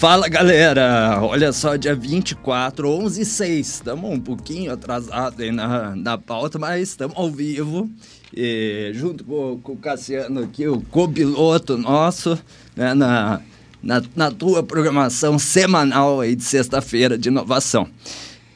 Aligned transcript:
Fala 0.00 0.30
galera, 0.30 1.18
olha 1.20 1.52
só, 1.52 1.76
dia 1.76 1.94
24, 1.94 2.88
11 2.88 3.20
e 3.20 3.24
6, 3.26 3.68
estamos 3.68 4.10
um 4.10 4.18
pouquinho 4.18 4.72
atrasados 4.72 5.38
aí 5.38 5.52
na, 5.52 5.94
na 5.94 6.16
pauta, 6.16 6.58
mas 6.58 6.88
estamos 6.88 7.14
ao 7.18 7.30
vivo, 7.30 7.86
e, 8.34 8.92
junto 8.94 9.22
com, 9.22 9.60
com, 9.62 9.72
o 9.72 9.76
Cassiano 9.76 10.40
aqui, 10.40 10.66
o 10.66 10.80
copiloto 10.80 11.76
nosso, 11.76 12.38
né, 12.74 12.94
na, 12.94 13.42
na, 13.82 14.02
na 14.16 14.30
tua 14.30 14.62
programação 14.62 15.38
semanal 15.38 16.22
aí 16.22 16.34
de 16.34 16.44
sexta-feira 16.44 17.18
de 17.18 17.28
inovação. 17.28 17.86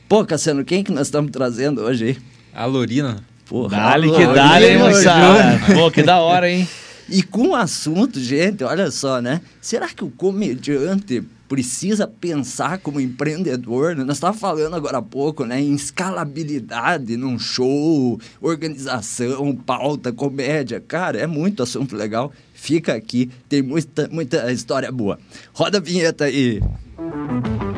Pô, 0.09 0.25
Cassiano, 0.25 0.65
quem 0.65 0.83
que 0.83 0.93
nós 0.93 1.09
estamos 1.09 1.31
trazendo 1.31 1.83
hoje 1.83 2.05
aí? 2.07 2.17
A 2.55 2.65
Lorina. 2.65 3.23
Porra, 3.45 3.77
dale 3.77 4.11
que 4.11 4.27
dale, 4.29 4.67
hein, 4.67 4.79
moçada? 4.79 5.61
Pô, 5.75 5.91
que 5.91 6.03
da 6.03 6.21
hora, 6.21 6.51
hein? 6.51 6.67
E 7.09 7.23
com 7.23 7.49
o 7.49 7.55
assunto, 7.55 8.19
gente, 8.21 8.65
olha 8.65 8.91
só, 8.91 9.21
né? 9.21 9.41
Será 9.61 9.89
que 9.89 10.05
o 10.05 10.11
comediante 10.11 11.23
precisa 11.49 12.07
pensar 12.07 12.79
como 12.79 13.01
empreendedor? 13.01 13.95
Nós 13.97 14.17
estávamos 14.17 14.41
falando 14.41 14.75
agora 14.75 14.99
há 14.99 15.03
pouco, 15.03 15.45
né? 15.45 15.61
Em 15.61 15.75
escalabilidade 15.75 17.17
num 17.17 17.39
show, 17.39 18.19
organização, 18.41 19.55
pauta, 19.55 20.13
comédia. 20.13 20.81
Cara, 20.81 21.19
é 21.19 21.27
muito 21.27 21.63
assunto 21.63 21.95
legal. 21.95 22.33
Fica 22.55 22.95
aqui, 22.95 23.31
tem 23.49 23.63
muita, 23.63 24.09
muita 24.09 24.51
história 24.51 24.91
boa. 24.91 25.19
Roda 25.53 25.79
a 25.79 25.81
vinheta 25.81 26.25
aí. 26.25 26.61
Música 26.97 27.74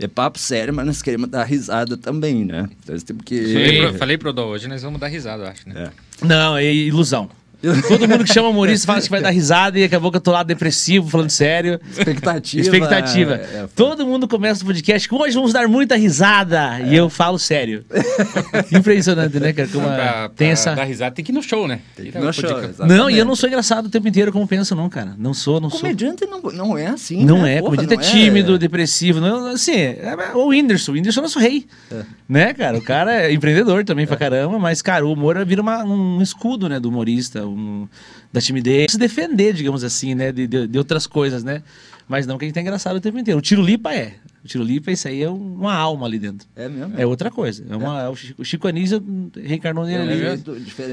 é 0.00 0.08
papo 0.08 0.38
sério, 0.38 0.72
mas 0.72 0.86
nós 0.86 1.02
queremos 1.02 1.28
dar 1.28 1.44
risada 1.44 1.96
também, 1.96 2.44
né? 2.44 2.68
Então, 2.82 2.96
temos 2.98 3.22
que... 3.24 3.52
Falei 3.52 3.78
pro, 3.78 3.98
falei 3.98 4.18
pro 4.18 4.32
Dó, 4.32 4.46
hoje 4.46 4.66
nós 4.66 4.82
vamos 4.82 4.98
dar 4.98 5.08
risada, 5.08 5.44
eu 5.44 5.48
acho, 5.48 5.68
né? 5.68 5.90
É. 6.22 6.26
Não, 6.26 6.56
é 6.56 6.72
ilusão. 6.72 7.30
Todo 7.88 8.08
mundo 8.08 8.24
que 8.24 8.32
chama 8.32 8.48
humorista 8.48 8.86
fala 8.86 9.00
que 9.00 9.10
vai 9.10 9.20
dar 9.20 9.30
risada 9.30 9.78
e 9.78 9.84
acabou 9.84 10.10
que 10.10 10.16
eu 10.16 10.20
tô 10.20 10.30
lá 10.30 10.42
depressivo, 10.42 11.08
falando 11.08 11.30
sério. 11.30 11.78
Expectativa. 11.90 12.62
Expectativa. 12.62 13.34
É, 13.34 13.56
é, 13.62 13.68
Todo 13.74 14.06
mundo 14.06 14.26
começa 14.26 14.62
o 14.62 14.66
podcast 14.66 15.08
com 15.08 15.16
hoje 15.16 15.34
vamos 15.34 15.52
dar 15.52 15.68
muita 15.68 15.96
risada. 15.96 16.78
É. 16.80 16.86
E 16.88 16.96
eu 16.96 17.10
falo 17.10 17.38
sério. 17.38 17.84
Impressionante, 18.72 19.38
né, 19.38 19.52
cara? 19.52 19.68
Como 19.68 19.86
pra, 19.86 20.30
tem 20.30 20.50
essa... 20.50 20.74
dar 20.74 20.84
risada 20.84 21.14
tem 21.14 21.24
que 21.24 21.32
ir 21.32 21.34
no 21.34 21.42
show, 21.42 21.68
né? 21.68 21.80
Tem 21.94 22.10
que 22.10 22.16
ir 22.16 22.20
no 22.20 22.32
show. 22.32 22.50
Não, 22.86 23.10
e 23.10 23.18
eu 23.18 23.24
não 23.24 23.36
sou 23.36 23.48
engraçado 23.48 23.86
o 23.86 23.90
tempo 23.90 24.08
inteiro 24.08 24.32
como 24.32 24.46
penso, 24.46 24.74
não, 24.74 24.88
cara. 24.88 25.14
Não 25.18 25.34
sou, 25.34 25.60
não 25.60 25.68
comediante 25.68 26.24
sou. 26.24 26.28
Comediante 26.28 26.56
não, 26.56 26.66
não 26.66 26.78
é 26.78 26.86
assim. 26.86 27.24
Não 27.24 27.42
né? 27.42 27.56
é. 27.56 27.60
Porra, 27.60 27.76
comediante 27.76 28.06
é 28.06 28.10
tímido, 28.10 28.58
depressivo. 28.58 29.20
Não, 29.20 29.48
assim, 29.48 29.76
é, 29.76 30.16
o 30.34 30.48
Whindersson. 30.48 30.92
O 30.92 30.94
Whindersson 30.94 31.20
é 31.20 31.22
nosso 31.22 31.38
rei. 31.38 31.66
Né, 32.28 32.54
cara? 32.54 32.78
O 32.78 32.82
cara 32.82 33.26
é 33.26 33.32
empreendedor 33.32 33.84
também 33.84 34.06
pra 34.06 34.16
caramba, 34.16 34.58
mas, 34.58 34.80
cara, 34.80 35.04
o 35.04 35.12
humor 35.12 35.44
vira 35.44 35.60
uma, 35.60 35.84
um 35.84 36.22
escudo, 36.22 36.68
né, 36.68 36.80
do 36.80 36.88
humorista. 36.88 37.44
Um 37.50 37.88
da 38.32 38.40
timidez, 38.40 38.92
se 38.92 38.98
defender, 38.98 39.52
digamos 39.54 39.82
assim, 39.84 40.14
né, 40.14 40.32
de, 40.32 40.46
de, 40.46 40.66
de, 40.66 40.78
outras 40.78 41.06
coisas, 41.06 41.42
né? 41.42 41.62
Mas 42.08 42.26
não 42.26 42.38
que 42.38 42.44
a 42.44 42.48
gente 42.48 42.54
tá 42.54 42.60
engraçado 42.60 42.96
o 42.96 43.00
tempo 43.00 43.18
inteiro. 43.18 43.38
O 43.38 43.42
tiro 43.42 43.62
lipa 43.62 43.94
é. 43.94 44.14
O 44.44 44.48
tiro 44.48 44.64
lipa, 44.64 44.90
isso 44.90 45.06
aí 45.06 45.22
é 45.22 45.30
uma 45.30 45.74
alma 45.74 46.06
ali 46.06 46.18
dentro. 46.18 46.48
É 46.56 46.68
mesmo? 46.68 46.94
É 46.98 47.06
outra 47.06 47.30
coisa. 47.30 47.64
É 47.68 47.76
uma, 47.76 48.02
é. 48.02 48.08
O, 48.08 48.16
Chico, 48.16 48.42
o 48.42 48.44
Chico 48.44 48.66
Anísio 48.66 49.02
reencarnou 49.36 49.84
nele 49.84 50.24
é 50.24 50.30
ali. 50.30 50.42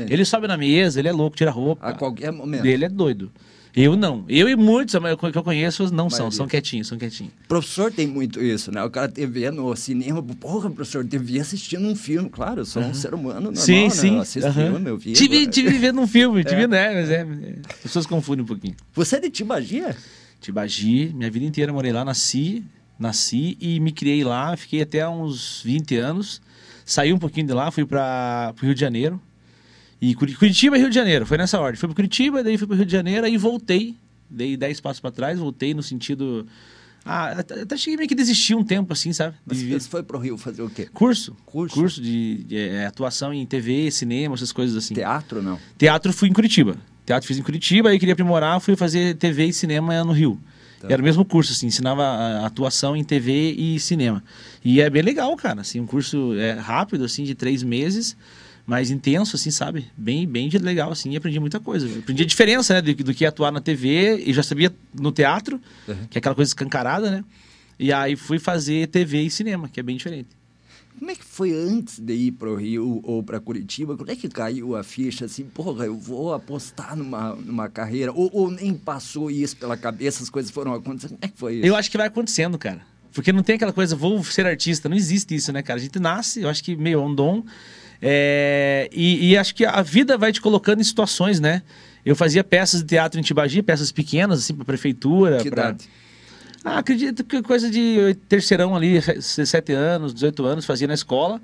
Ele 0.10 0.26
sobe 0.26 0.48
na 0.48 0.58
mesa, 0.58 1.00
ele 1.00 1.08
é 1.08 1.12
louco, 1.12 1.36
tira 1.36 1.50
roupa. 1.50 1.88
A 1.88 1.94
qualquer 1.94 2.32
momento. 2.32 2.66
Ele 2.66 2.86
é 2.86 2.90
doido. 2.90 3.32
Eu 3.80 3.96
não. 3.96 4.26
Eu 4.28 4.50
e 4.50 4.56
muitos 4.56 4.96
que 5.32 5.38
eu 5.38 5.44
conheço 5.44 5.94
não 5.94 6.10
são, 6.10 6.32
são 6.32 6.48
quietinhos, 6.48 6.88
são 6.88 6.98
quietinhos. 6.98 7.32
Professor 7.48 7.92
tem 7.92 8.08
muito 8.08 8.42
isso, 8.42 8.72
né? 8.72 8.84
O 8.84 8.90
cara 8.90 9.08
TV 9.08 9.52
no 9.52 9.76
cinema, 9.76 10.24
porra, 10.24 10.68
professor, 10.72 11.06
TV 11.06 11.40
assistindo 11.40 11.88
um 11.88 11.96
filme, 11.96 12.28
claro, 12.28 12.62
eu 12.62 12.66
sou 12.66 12.82
um 12.82 12.94
ser 12.96 13.14
humano 13.14 13.52
normal, 13.52 13.64
sim, 13.64 13.84
né? 13.84 13.90
Sim, 13.92 14.16
eu 14.16 14.22
assisto 14.22 14.52
filme, 14.52 14.90
eu 14.90 14.98
vi. 14.98 15.14
Tive, 15.14 15.46
tive 15.46 15.78
vendo 15.78 16.02
um 16.02 16.08
filme, 16.08 16.44
tive, 16.44 16.64
é. 16.64 16.68
né? 16.68 16.94
Mas 16.96 17.12
é, 17.12 17.22
as 17.70 17.78
pessoas 17.78 18.08
confundem 18.08 18.44
um 18.44 18.48
pouquinho. 18.48 18.76
Você 18.96 19.18
é 19.18 19.20
de 19.20 19.30
Tibagia? 19.30 19.96
Tibagi, 20.42 21.12
minha 21.14 21.30
vida 21.30 21.46
inteira 21.46 21.72
morei 21.72 21.92
lá, 21.92 22.04
nasci, 22.04 22.64
nasci 22.98 23.58
e 23.62 23.80
me 23.80 23.92
criei 23.92 24.24
lá, 24.24 24.58
fiquei 24.58 24.82
até 24.82 25.08
uns 25.08 25.62
20 25.64 25.96
anos. 25.98 26.42
Saí 26.84 27.14
um 27.14 27.20
pouquinho 27.20 27.46
de 27.46 27.54
lá, 27.54 27.70
fui 27.70 27.86
para 27.86 28.56
o 28.60 28.66
Rio 28.66 28.74
de 28.74 28.82
Janeiro. 28.82 29.22
E 30.00 30.14
Curitiba 30.16 30.78
e 30.78 30.80
Rio 30.80 30.90
de 30.90 30.96
Janeiro, 30.96 31.26
foi 31.26 31.38
nessa 31.38 31.60
ordem. 31.60 31.80
Fui 31.80 31.88
para 31.88 31.96
Curitiba, 31.96 32.44
daí 32.44 32.58
fui 32.58 32.68
para 32.68 32.76
Rio 32.76 32.86
de 32.86 32.92
Janeiro, 32.92 33.26
aí 33.26 33.38
voltei 33.38 33.96
dei 34.30 34.58
10 34.58 34.82
passos 34.82 35.00
para 35.00 35.12
trás, 35.12 35.40
voltei 35.40 35.74
no 35.74 35.82
sentido. 35.82 36.46
Ah, 37.06 37.40
até 37.40 37.78
cheguei 37.78 37.96
meio 37.96 38.10
que 38.10 38.16
desistir 38.16 38.54
um 38.54 38.64
tempo, 38.64 38.92
assim, 38.92 39.14
sabe? 39.14 39.36
Mas 39.46 39.62
você 39.62 39.90
foi 39.90 40.04
pro 40.04 40.18
Rio 40.18 40.38
fazer 40.38 40.62
o 40.62 40.70
quê? 40.70 40.90
Curso. 40.94 41.36
Curso? 41.46 41.74
Curso 41.74 42.02
de, 42.02 42.44
de 42.44 42.58
é, 42.58 42.86
atuação 42.86 43.34
em 43.34 43.46
TV, 43.46 43.90
cinema, 43.92 44.36
essas 44.36 44.52
coisas 44.52 44.76
assim. 44.76 44.94
Teatro, 44.94 45.42
não? 45.42 45.58
Teatro 45.78 46.12
fui 46.12 46.28
em 46.28 46.34
Curitiba. 46.34 46.76
Teatro 47.06 47.26
fiz 47.26 47.38
em 47.38 47.44
Curitiba, 47.44 47.90
aí 47.90 48.00
queria 48.00 48.12
aprimorar, 48.12 48.60
fui 48.60 48.76
fazer 48.76 49.16
TV 49.16 49.46
e 49.46 49.54
cinema 49.54 50.04
no 50.04 50.12
Rio. 50.12 50.38
Tá. 50.82 50.88
Era 50.90 51.02
o 51.02 51.06
mesmo 51.06 51.24
curso, 51.24 51.54
assim, 51.54 51.68
ensinava 51.68 52.46
atuação 52.46 52.96
em 52.96 53.04
TV 53.04 53.52
e 53.54 53.80
cinema. 53.80 54.22
E 54.64 54.82
é 54.82 54.90
bem 54.90 55.02
legal, 55.02 55.34
cara, 55.38 55.62
assim, 55.62 55.80
um 55.80 55.88
curso 55.88 56.34
é, 56.36 56.52
rápido, 56.52 57.06
assim, 57.06 57.24
de 57.24 57.34
três 57.34 57.64
meses 57.64 58.18
mais 58.68 58.92
intenso, 58.92 59.38
assim, 59.38 59.50
sabe? 59.50 59.88
Bem, 59.96 60.28
bem 60.28 60.50
legal, 60.50 60.92
assim, 60.92 61.12
e 61.12 61.16
aprendi 61.16 61.40
muita 61.40 61.58
coisa. 61.58 61.88
Aprendi 62.00 62.24
a 62.24 62.26
diferença, 62.26 62.74
né, 62.74 62.82
do, 62.82 62.94
do 62.94 63.14
que 63.14 63.26
atuar 63.26 63.50
na 63.50 63.62
TV, 63.62 64.22
e 64.26 64.34
já 64.34 64.44
sabia 64.44 64.76
no 64.94 65.10
teatro, 65.10 65.60
uhum. 65.88 65.96
que 66.10 66.18
é 66.18 66.20
aquela 66.20 66.36
coisa 66.36 66.50
escancarada, 66.50 67.10
né? 67.10 67.24
E 67.80 67.94
aí 67.94 68.18
fui 68.18 68.40
fazer 68.40 68.88
TV 68.88 69.22
e 69.22 69.30
cinema, 69.30 69.70
que 69.70 69.80
é 69.80 69.84
bem 69.84 69.96
diferente. 69.96 70.28
Como 71.00 71.12
é 71.12 71.16
que 71.16 71.24
foi 71.24 71.54
antes 71.54 72.00
de 72.00 72.14
ir 72.14 72.32
para 72.32 72.50
o 72.50 72.56
Rio 72.56 73.00
ou 73.04 73.24
para 73.24 73.40
Curitiba? 73.40 73.96
Como 73.96 74.10
é 74.10 74.16
que 74.16 74.28
caiu 74.28 74.76
a 74.76 74.84
ficha 74.84 75.26
assim, 75.26 75.46
porra, 75.46 75.86
eu 75.86 75.96
vou 75.96 76.34
apostar 76.34 76.96
numa, 76.96 77.36
numa 77.36 77.70
carreira? 77.70 78.12
Ou, 78.12 78.30
ou 78.34 78.52
nem 78.52 78.74
passou 78.74 79.30
isso 79.30 79.56
pela 79.56 79.78
cabeça, 79.78 80.24
as 80.24 80.30
coisas 80.30 80.52
foram 80.52 80.74
acontecendo? 80.74 81.12
Como 81.12 81.20
é 81.22 81.28
que 81.28 81.38
foi 81.38 81.56
isso? 81.58 81.66
Eu 81.68 81.76
acho 81.76 81.90
que 81.90 81.98
vai 81.98 82.08
acontecendo, 82.08 82.58
cara. 82.58 82.82
Porque 83.14 83.32
não 83.32 83.44
tem 83.44 83.56
aquela 83.56 83.72
coisa, 83.72 83.96
vou 83.96 84.24
ser 84.24 84.46
artista. 84.46 84.90
Não 84.90 84.98
existe 84.98 85.36
isso, 85.36 85.54
né, 85.54 85.62
cara? 85.62 85.80
A 85.80 85.82
gente 85.82 86.00
nasce, 86.00 86.42
eu 86.42 86.50
acho 86.50 86.64
que 86.64 86.76
meio 86.76 87.02
um 87.02 87.14
dom. 87.14 87.44
É, 88.02 88.90
e, 88.94 89.32
e, 89.32 89.38
acho 89.38 89.56
que 89.56 89.66
a 89.66 89.82
vida 89.82 90.18
vai 90.18 90.32
te 90.32 90.40
colocando 90.40 90.82
em 90.82 90.84
situações, 90.84 91.40
né? 91.40 91.64
Eu 92.06 92.16
fazia 92.16 92.44
peças 92.44 92.82
de 92.82 92.88
teatro 92.88 93.20
em 93.20 93.24
Tibagi, 93.24 93.62
peças 93.62 93.92
pequenas, 93.92 94.40
assim, 94.40 94.54
para 94.54 94.66
prefeitura. 94.66 95.38
Que 95.38 95.50
pra... 95.50 95.70
idade? 95.70 95.90
Ah, 96.64 96.80
acredito 96.80 97.24
que 97.24 97.42
coisa 97.42 97.70
de 97.70 98.16
terceirão 98.28 98.76
ali, 98.76 99.00
17 99.00 99.72
anos, 99.72 100.14
18 100.14 100.46
anos, 100.46 100.66
fazia 100.66 100.88
na 100.88 100.94
escola. 100.94 101.42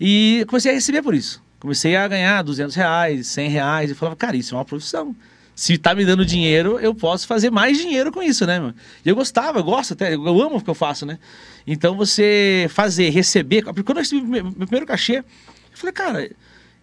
E 0.00 0.44
comecei 0.46 0.70
a 0.70 0.74
receber 0.74 1.02
por 1.02 1.14
isso. 1.14 1.42
Comecei 1.58 1.96
a 1.96 2.06
ganhar 2.06 2.42
200 2.42 2.74
reais, 2.76 3.26
100 3.28 3.48
reais. 3.48 3.90
E 3.90 3.94
falava, 3.94 4.14
cara, 4.14 4.36
isso 4.36 4.54
é 4.54 4.58
uma 4.58 4.64
profissão. 4.64 5.14
Se 5.54 5.76
tá 5.76 5.94
me 5.94 6.04
dando 6.04 6.24
dinheiro, 6.24 6.78
eu 6.78 6.94
posso 6.94 7.26
fazer 7.26 7.50
mais 7.50 7.76
dinheiro 7.78 8.12
com 8.12 8.22
isso, 8.22 8.46
né, 8.46 8.60
mano? 8.60 8.74
E 9.04 9.08
eu 9.08 9.16
gostava, 9.16 9.58
eu 9.58 9.64
gosto 9.64 9.94
até, 9.94 10.14
eu 10.14 10.42
amo 10.42 10.56
o 10.58 10.60
que 10.60 10.70
eu 10.70 10.74
faço, 10.74 11.04
né? 11.04 11.18
Então 11.66 11.96
você 11.96 12.66
fazer, 12.70 13.10
receber. 13.10 13.64
Porque 13.64 13.82
quando 13.82 13.98
eu 13.98 14.02
recebi 14.02 14.22
meu 14.22 14.52
primeiro 14.52 14.86
cachê, 14.86 15.24
falei, 15.78 15.92
cara, 15.92 16.30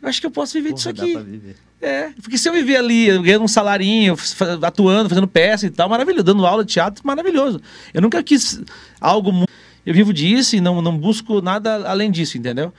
eu 0.02 0.10
acho 0.10 0.20
que 0.20 0.28
eu 0.28 0.32
posso 0.32 0.54
viver 0.54 0.70
Porra, 0.70 0.94
disso 0.94 1.18
aqui. 1.18 1.56
É, 1.82 2.10
porque 2.22 2.38
se 2.38 2.48
eu 2.50 2.54
viver 2.54 2.78
ali, 2.78 3.08
ganhando 3.20 3.44
um 3.44 3.48
salarinho, 3.48 4.16
atuando, 4.62 5.10
fazendo 5.10 5.28
peça 5.28 5.68
e 5.68 5.70
tal, 5.70 5.90
maravilhoso, 5.90 6.24
dando 6.24 6.46
aula 6.46 6.64
de 6.64 6.74
teatro, 6.74 7.06
maravilhoso. 7.06 7.62
Eu 7.94 8.02
nunca 8.02 8.24
quis 8.24 8.62
algo 9.00 9.32
muito. 9.32 9.52
Eu 9.86 9.94
vivo 9.94 10.12
disso 10.12 10.56
e 10.56 10.62
não, 10.62 10.82
não 10.82 10.98
busco 10.98 11.42
nada 11.42 11.88
além 11.88 12.10
disso, 12.10 12.38
entendeu? 12.38 12.74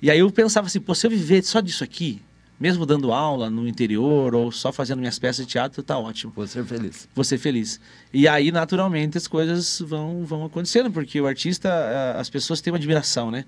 E 0.00 0.10
aí 0.10 0.20
eu 0.20 0.30
pensava 0.30 0.66
assim, 0.66 0.80
pô, 0.80 0.94
se 0.94 1.06
eu 1.06 1.10
viver 1.10 1.42
só 1.42 1.60
disso 1.60 1.82
aqui, 1.82 2.22
mesmo 2.60 2.86
dando 2.86 3.12
aula 3.12 3.50
no 3.50 3.66
interior 3.66 4.34
ou 4.34 4.52
só 4.52 4.72
fazendo 4.72 5.00
minhas 5.00 5.18
peças 5.18 5.44
de 5.44 5.50
teatro, 5.50 5.82
tá 5.82 5.98
ótimo. 5.98 6.32
Vou 6.34 6.46
ser 6.46 6.64
feliz. 6.64 7.08
Vou 7.12 7.24
ser 7.24 7.38
feliz. 7.38 7.80
E 8.12 8.28
aí, 8.28 8.52
naturalmente, 8.52 9.18
as 9.18 9.26
coisas 9.26 9.80
vão, 9.80 10.24
vão 10.24 10.44
acontecendo, 10.44 10.88
porque 10.90 11.20
o 11.20 11.26
artista, 11.26 12.16
as 12.16 12.30
pessoas 12.30 12.60
têm 12.60 12.72
uma 12.72 12.76
admiração, 12.76 13.32
né? 13.32 13.44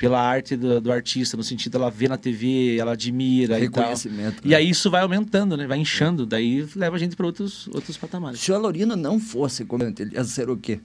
Pela 0.00 0.18
arte 0.18 0.56
do, 0.56 0.80
do, 0.80 0.90
artista, 0.90 1.36
no 1.36 1.42
sentido 1.42 1.76
ela 1.76 1.90
vê 1.90 2.08
na 2.08 2.16
TV, 2.16 2.78
ela 2.78 2.92
admira 2.92 3.58
Reconhecimento. 3.58 4.38
E, 4.38 4.40
tal. 4.40 4.44
Né? 4.44 4.50
e 4.50 4.54
aí 4.54 4.70
isso 4.70 4.90
vai 4.90 5.02
aumentando, 5.02 5.58
né? 5.58 5.66
Vai 5.66 5.76
inchando, 5.76 6.24
daí 6.24 6.66
leva 6.74 6.96
a 6.96 6.98
gente 6.98 7.14
para 7.14 7.26
outros, 7.26 7.68
outros 7.68 7.98
patamares. 7.98 8.40
Se 8.40 8.50
o 8.50 8.54
Alorino 8.54 8.96
não 8.96 9.20
fosse 9.20 9.62
comediante, 9.62 10.00
ele 10.00 10.14
ia 10.14 10.24
ser 10.24 10.48
o 10.48 10.56
quê? 10.56 10.80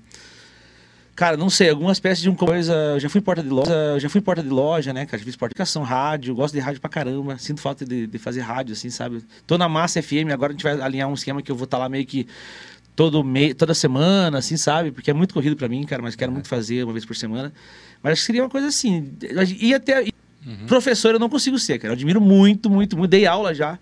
Cara, 1.15 1.37
não 1.37 1.49
sei, 1.49 1.69
alguma 1.69 1.93
espécie 1.93 2.21
de 2.23 2.29
uma 2.29 2.35
coisa. 2.35 2.73
Eu 2.73 2.99
já 2.99 3.07
fui 3.07 3.21
porta 3.21 3.41
de 3.41 3.47
loja, 3.47 3.97
já 3.99 4.09
fui 4.09 4.19
porta 4.19 4.43
de 4.43 4.49
loja, 4.49 4.91
né, 4.91 5.05
cara? 5.05 5.17
Já 5.17 5.23
fiz 5.23 5.37
porta 5.37 5.63
de 5.63 5.79
rádio, 5.79 6.35
gosto 6.35 6.53
de 6.53 6.59
rádio 6.59 6.81
pra 6.81 6.89
caramba. 6.89 7.37
Sinto 7.37 7.61
falta 7.61 7.85
de, 7.85 8.05
de 8.05 8.17
fazer 8.17 8.41
rádio, 8.41 8.73
assim, 8.73 8.89
sabe? 8.89 9.23
Tô 9.47 9.57
na 9.57 9.69
Massa 9.69 10.03
FM, 10.03 10.29
agora 10.33 10.51
a 10.51 10.53
gente 10.53 10.63
vai 10.63 10.73
alinhar 10.81 11.07
um 11.07 11.13
esquema 11.13 11.41
que 11.41 11.49
eu 11.49 11.55
vou 11.55 11.63
estar 11.63 11.77
tá 11.77 11.83
lá 11.83 11.87
meio 11.87 12.05
que 12.05 12.27
todo 12.95 13.23
mês, 13.23 13.53
toda 13.55 13.73
semana, 13.73 14.37
assim, 14.37 14.55
sabe? 14.57 14.91
Porque 14.91 15.11
é 15.11 15.13
muito 15.13 15.33
corrido 15.33 15.55
para 15.55 15.67
mim, 15.67 15.83
cara, 15.83 16.01
mas 16.01 16.15
quero 16.15 16.31
é. 16.31 16.33
muito 16.33 16.47
fazer 16.47 16.83
uma 16.83 16.93
vez 16.93 17.05
por 17.05 17.15
semana. 17.15 17.53
Mas 18.01 18.13
acho 18.13 18.21
que 18.21 18.25
seria 18.27 18.43
uma 18.43 18.49
coisa 18.49 18.67
assim. 18.67 19.13
E 19.59 19.73
até. 19.73 20.01
Uhum. 20.01 20.67
Professor 20.67 21.13
eu 21.13 21.19
não 21.19 21.29
consigo 21.29 21.57
ser, 21.57 21.79
cara. 21.79 21.93
Eu 21.93 21.95
admiro 21.95 22.21
muito, 22.21 22.69
muito, 22.69 22.95
muito. 22.97 23.09
Dei 23.09 23.25
aula 23.25 23.53
já. 23.53 23.79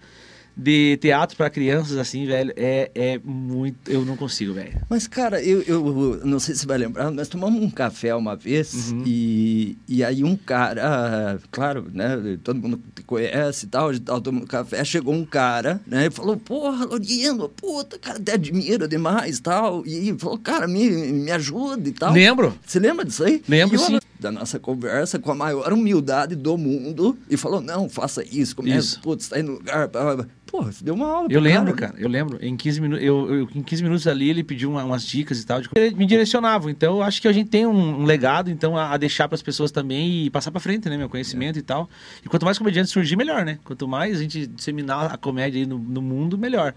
De 0.55 0.97
teatro 0.97 1.35
para 1.35 1.49
crianças, 1.49 1.97
assim, 1.97 2.25
velho, 2.25 2.53
é, 2.55 2.91
é 2.93 3.19
muito. 3.23 3.89
Eu 3.89 4.05
não 4.05 4.15
consigo, 4.15 4.53
velho. 4.53 4.79
Mas, 4.89 5.07
cara, 5.07 5.41
eu, 5.41 5.61
eu 5.63 6.21
não 6.23 6.39
sei 6.39 6.53
se 6.53 6.61
você 6.61 6.67
vai 6.67 6.77
lembrar, 6.77 7.11
nós 7.11 7.27
tomamos 7.27 7.61
um 7.61 7.69
café 7.69 8.13
uma 8.15 8.35
vez 8.35 8.91
uhum. 8.91 9.03
e, 9.05 9.77
e 9.87 10.03
aí 10.03 10.23
um 10.23 10.35
cara, 10.35 11.39
claro, 11.51 11.87
né? 11.93 12.37
Todo 12.43 12.61
mundo 12.61 12.81
conhece 13.05 13.65
e 13.65 13.69
tal, 13.69 13.91
de 13.91 13.99
tal, 13.99 14.21
tomando 14.21 14.47
café, 14.47 14.83
chegou 14.83 15.13
um 15.13 15.25
cara, 15.25 15.81
né? 15.87 16.07
E 16.07 16.11
falou, 16.11 16.37
porra, 16.37 16.85
Lorino, 16.85 17.49
puta, 17.49 17.97
cara, 17.97 18.19
te 18.19 18.31
admiro 18.31 18.87
demais 18.87 19.39
tal. 19.39 19.85
E 19.85 20.15
falou, 20.17 20.37
cara, 20.37 20.67
me, 20.67 20.89
me 20.89 21.31
ajuda 21.31 21.89
e 21.89 21.91
tal. 21.91 22.13
Lembro. 22.13 22.57
Você 22.65 22.79
lembra 22.79 23.05
disso 23.05 23.23
aí? 23.23 23.41
Lembro, 23.47 23.79
sim. 23.79 23.99
Da 24.23 24.31
nossa 24.31 24.57
conversa 24.57 25.19
com 25.19 25.33
a 25.33 25.35
maior 25.35 25.73
humildade 25.73 26.33
do 26.33 26.57
mundo 26.57 27.17
e 27.29 27.35
falou, 27.35 27.59
não, 27.59 27.89
faça 27.89 28.23
isso, 28.23 28.55
como 28.55 28.69
isso. 28.69 29.01
putz, 29.01 29.27
tá 29.27 29.35
aí 29.35 29.43
no 29.43 29.55
lugar. 29.55 29.89
Blá, 29.89 30.15
blá. 30.15 30.25
Pô, 30.45 30.61
você 30.61 30.81
deu 30.81 30.93
uma 30.93 31.07
aula. 31.07 31.27
Eu 31.29 31.41
lembro, 31.41 31.75
cara, 31.75 31.93
eu 31.97 32.07
lembro. 32.07 32.37
Em 32.39 32.55
15 32.55 32.79
minutos, 32.79 33.03
eu, 33.03 33.35
eu, 33.35 33.49
em 33.53 33.61
15 33.61 33.83
minutos 33.83 34.07
ali, 34.07 34.29
ele 34.29 34.41
pediu 34.41 34.71
uma, 34.71 34.85
umas 34.85 35.03
dicas 35.03 35.41
e 35.41 35.45
tal. 35.45 35.59
De... 35.59 35.67
Ele 35.75 35.93
me 35.93 36.05
direcionava. 36.05 36.71
Então, 36.71 36.97
eu 36.97 37.03
acho 37.03 37.21
que 37.21 37.27
a 37.27 37.33
gente 37.33 37.49
tem 37.49 37.67
um, 37.67 38.01
um 38.01 38.05
legado, 38.05 38.49
então, 38.49 38.77
a, 38.77 38.93
a 38.93 38.97
deixar 38.97 39.27
para 39.27 39.35
as 39.35 39.41
pessoas 39.41 39.71
também 39.71 40.25
e 40.25 40.29
passar 40.29 40.51
para 40.51 40.61
frente, 40.61 40.87
né? 40.87 40.95
Meu 40.95 41.09
conhecimento 41.09 41.57
é. 41.57 41.59
e 41.59 41.63
tal. 41.63 41.89
E 42.23 42.29
quanto 42.29 42.45
mais 42.45 42.57
comediantes 42.57 42.93
surgir, 42.93 43.17
melhor, 43.17 43.43
né? 43.43 43.59
Quanto 43.65 43.89
mais 43.89 44.19
a 44.19 44.21
gente 44.21 44.47
disseminar 44.47 45.13
a 45.13 45.17
comédia 45.17 45.59
aí 45.59 45.65
no, 45.65 45.77
no 45.77 46.01
mundo, 46.01 46.37
melhor. 46.37 46.73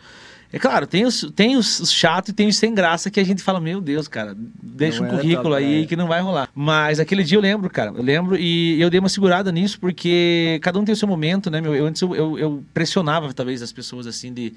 É 0.53 0.59
claro, 0.59 0.87
tem 0.87 1.05
os, 1.05 1.31
tem 1.35 1.57
os 1.57 1.91
chatos 1.91 2.31
e 2.31 2.33
tem 2.33 2.47
os 2.49 2.57
sem 2.57 2.75
graça 2.75 3.11
que 3.11 3.19
a 3.19 3.25
gente 3.25 3.43
fala, 3.43 3.61
meu 3.61 3.81
Deus, 3.81 4.07
cara, 4.07 4.35
deixa 4.37 5.01
não 5.01 5.07
um 5.07 5.13
é 5.13 5.17
currículo 5.17 5.55
aí 5.55 5.83
é. 5.83 5.87
que 5.87 5.97
não 5.97 6.07
vai 6.07 6.21
rolar. 6.21 6.49
Mas 6.55 7.01
aquele 7.01 7.25
dia 7.25 7.37
eu 7.37 7.43
lembro, 7.43 7.69
cara, 7.69 7.93
eu 7.95 8.03
lembro 8.03 8.37
e 8.37 8.81
eu 8.81 8.89
dei 8.89 9.01
uma 9.01 9.09
segurada 9.09 9.51
nisso 9.51 9.79
porque 9.81 10.59
cada 10.63 10.79
um 10.79 10.85
tem 10.85 10.93
o 10.93 10.97
seu 10.97 11.09
momento, 11.09 11.51
né, 11.51 11.61
meu? 11.61 11.75
Eu, 11.75 11.87
antes 11.87 12.01
eu, 12.01 12.15
eu, 12.15 12.39
eu 12.39 12.65
pressionava 12.73 13.33
talvez 13.35 13.61
as 13.61 13.73
pessoas 13.73 14.07
assim 14.07 14.33
de. 14.33 14.53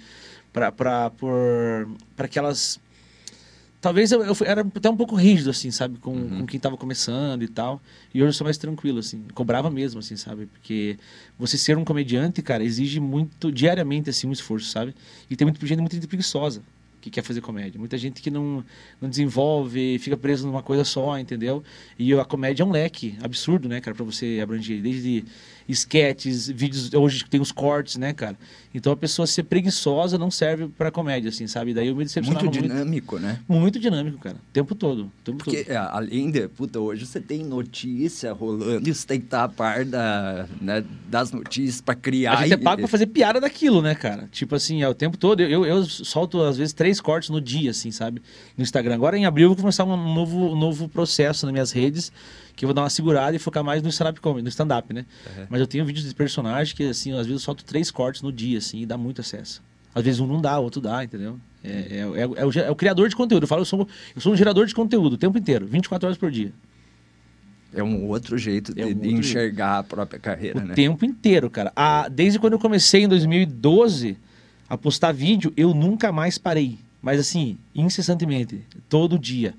para 0.53 0.71
para 0.71 2.27
que 2.29 2.37
elas 2.37 2.79
Talvez 3.81 4.11
eu, 4.11 4.21
eu, 4.21 4.35
era 4.45 4.61
até 4.61 4.89
um 4.89 4.97
pouco 4.97 5.15
rígido, 5.15 5.49
assim, 5.49 5.71
sabe? 5.71 5.97
Com, 5.99 6.11
uhum. 6.11 6.39
com 6.39 6.45
quem 6.45 6.57
estava 6.57 6.75
começando 6.75 7.43
e 7.43 7.47
tal. 7.47 7.81
E 8.13 8.21
hoje 8.21 8.29
eu 8.29 8.33
sou 8.33 8.43
mais 8.45 8.57
tranquilo, 8.57 8.99
assim. 8.99 9.23
Cobrava 9.33 9.69
mesmo, 9.69 9.99
assim, 9.99 10.17
sabe? 10.17 10.47
Porque 10.47 10.97
você 11.37 11.57
ser 11.57 11.77
um 11.77 11.85
comediante, 11.85 12.41
cara, 12.41 12.63
exige 12.63 12.99
muito, 12.99 13.51
diariamente, 13.51 14.09
assim, 14.09 14.27
um 14.27 14.33
esforço, 14.33 14.69
sabe? 14.69 14.93
E 15.29 15.35
tem 15.35 15.45
muita 15.45 15.65
gente 15.65 15.79
muito 15.79 16.07
preguiçosa 16.07 16.61
que 16.99 17.09
quer 17.09 17.23
fazer 17.23 17.41
comédia. 17.41 17.79
Muita 17.79 17.97
gente 17.97 18.21
que 18.21 18.29
não, 18.29 18.63
não 19.01 19.09
desenvolve, 19.09 19.97
fica 19.99 20.17
preso 20.17 20.45
numa 20.45 20.61
coisa 20.61 20.83
só, 20.83 21.17
entendeu? 21.17 21.63
E 21.97 22.13
a 22.13 22.25
comédia 22.25 22.63
é 22.63 22.65
um 22.65 22.71
leque 22.71 23.17
absurdo, 23.21 23.69
né, 23.69 23.79
cara? 23.79 23.95
Pra 23.95 24.05
você 24.05 24.39
abranger 24.41 24.81
desde 24.81 25.23
esquetes, 25.67 26.47
vídeos, 26.49 26.93
hoje 26.93 27.23
tem 27.25 27.39
os 27.39 27.51
cortes, 27.51 27.95
né, 27.95 28.13
cara? 28.13 28.37
Então 28.73 28.93
a 28.93 28.97
pessoa 28.97 29.25
ser 29.25 29.43
preguiçosa 29.43 30.17
não 30.17 30.29
serve 30.29 30.67
para 30.67 30.91
comédia, 30.91 31.29
assim, 31.29 31.47
sabe? 31.47 31.73
Daí 31.73 31.87
eu 31.87 31.95
me 31.95 32.03
decepcionava 32.03 32.45
muito. 32.45 32.61
dinâmico, 32.61 33.15
muito, 33.15 33.27
né? 33.27 33.39
Muito 33.47 33.79
dinâmico, 33.79 34.19
cara. 34.19 34.35
O 34.35 34.53
tempo 34.53 34.75
todo. 34.75 35.05
O 35.05 35.11
tempo 35.23 35.37
Porque, 35.39 35.63
todo. 35.63 35.73
É, 35.73 35.77
além 35.77 36.29
de, 36.29 36.47
puta, 36.47 36.79
hoje 36.79 37.05
você 37.05 37.19
tem 37.19 37.43
notícia 37.43 38.31
rolando, 38.31 38.93
você 38.93 39.07
tem 39.07 39.19
que 39.19 39.25
estar 39.25 39.45
a 39.45 39.49
par 39.49 39.83
da, 39.85 40.47
né, 40.61 40.83
das 41.07 41.31
notícias 41.31 41.81
para 41.81 41.95
criar. 41.95 42.33
A 42.33 42.43
gente 42.43 42.53
é 42.53 42.57
pago 42.57 42.81
pra 42.81 42.87
fazer 42.87 43.07
piada 43.07 43.41
daquilo, 43.41 43.81
né, 43.81 43.95
cara? 43.95 44.29
Tipo 44.31 44.55
assim, 44.55 44.83
é 44.83 44.87
o 44.87 44.93
tempo 44.93 45.17
todo. 45.17 45.41
Eu, 45.41 45.65
eu 45.65 45.83
solto, 45.85 46.41
às 46.43 46.57
vezes, 46.57 46.71
três 46.71 47.01
cortes 47.01 47.29
no 47.29 47.41
dia, 47.41 47.71
assim, 47.71 47.89
sabe? 47.89 48.21
No 48.55 48.61
Instagram. 48.61 48.93
Agora, 48.93 49.17
em 49.17 49.25
abril, 49.25 49.45
eu 49.45 49.49
vou 49.49 49.57
começar 49.57 49.83
um 49.83 50.13
novo, 50.13 50.53
um 50.53 50.57
novo 50.57 50.87
processo 50.87 51.45
nas 51.45 51.53
minhas 51.53 51.71
redes 51.71 52.11
que 52.59 52.65
eu 52.65 52.67
vou 52.67 52.73
dar 52.73 52.81
uma 52.81 52.89
segurada 52.89 53.33
e 53.33 53.39
focar 53.39 53.63
mais 53.63 53.81
no 53.81 53.87
stand-up 53.87 54.19
comedy, 54.19 54.43
no 54.43 54.49
stand-up, 54.49 54.93
né? 54.93 55.05
Uhum. 55.25 55.45
Mas 55.49 55.61
eu 55.61 55.65
tenho 55.65 55.85
vídeos 55.85 56.05
de 56.05 56.13
personagem 56.13 56.75
que, 56.75 56.89
assim, 56.89 57.13
às 57.13 57.19
vezes 57.19 57.31
eu 57.31 57.39
solto 57.39 57.63
três 57.63 57.89
cortes 57.89 58.21
no 58.21 58.33
dia, 58.33 58.58
assim, 58.59 58.81
e 58.81 58.85
dá 58.85 58.97
muito 58.97 59.21
acesso. 59.21 59.61
Às 59.93 60.03
vezes 60.03 60.19
um 60.19 60.27
não 60.27 60.39
dá, 60.41 60.59
outro 60.59 60.79
dá, 60.79 61.03
entendeu? 61.03 61.39
É, 61.63 61.69
é, 61.69 61.97
é, 61.97 62.21
é, 62.21 62.45
o, 62.45 62.51
é 62.51 62.71
o 62.71 62.75
criador 62.75 63.09
de 63.09 63.15
conteúdo. 63.15 63.43
Eu 63.43 63.47
falo, 63.47 63.61
eu 63.61 63.65
sou, 63.65 63.87
eu 64.15 64.21
sou 64.21 64.33
um 64.33 64.35
gerador 64.35 64.65
de 64.65 64.73
conteúdo 64.73 65.13
o 65.13 65.17
tempo 65.17 65.37
inteiro, 65.37 65.65
24 65.65 66.07
horas 66.07 66.17
por 66.17 66.31
dia. 66.31 66.53
É 67.73 67.83
um 67.83 68.07
outro 68.07 68.37
jeito 68.37 68.73
de, 68.73 68.81
é 68.81 68.85
um 68.85 68.89
outro 68.89 69.03
de 69.03 69.13
enxergar 69.13 69.75
jeito. 69.75 69.79
a 69.79 69.83
própria 69.83 70.19
carreira, 70.19 70.59
o 70.59 70.61
né? 70.61 70.73
O 70.73 70.75
tempo 70.75 71.05
inteiro, 71.05 71.49
cara. 71.49 71.71
A, 71.75 72.07
desde 72.07 72.39
quando 72.39 72.53
eu 72.53 72.59
comecei 72.59 73.03
em 73.03 73.07
2012 73.07 74.17
a 74.67 74.77
postar 74.77 75.11
vídeo, 75.11 75.53
eu 75.55 75.73
nunca 75.73 76.11
mais 76.11 76.37
parei. 76.37 76.79
Mas 77.01 77.19
assim, 77.19 77.57
incessantemente, 77.73 78.61
todo 78.87 79.17
dia, 79.17 79.53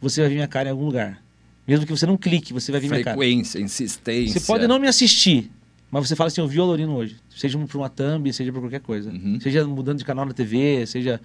você 0.00 0.20
vai 0.20 0.28
ver 0.28 0.34
minha 0.36 0.48
cara 0.48 0.68
em 0.68 0.72
algum 0.72 0.84
lugar. 0.84 1.22
Mesmo 1.66 1.86
que 1.86 1.92
você 1.92 2.06
não 2.06 2.16
clique, 2.16 2.52
você 2.52 2.70
vai 2.70 2.80
vir 2.80 2.90
minha 2.90 3.02
cara. 3.02 3.16
Frequência, 3.16 3.58
insistência. 3.58 4.38
Você 4.38 4.46
pode 4.46 4.66
não 4.66 4.78
me 4.78 4.86
assistir, 4.86 5.50
mas 5.90 6.08
você 6.08 6.16
fala 6.16 6.28
assim, 6.28 6.40
eu 6.40 6.48
vi 6.48 6.58
o 6.58 6.62
Alorino 6.62 6.96
hoje. 6.96 7.16
Seja 7.30 7.58
por 7.58 7.78
uma 7.78 7.88
thumb, 7.88 8.32
seja 8.32 8.52
por 8.52 8.60
qualquer 8.60 8.80
coisa. 8.80 9.10
Uhum. 9.10 9.38
Seja 9.40 9.66
mudando 9.66 9.98
de 9.98 10.04
canal 10.04 10.24
na 10.26 10.32
TV, 10.32 10.86
seja 10.86 11.20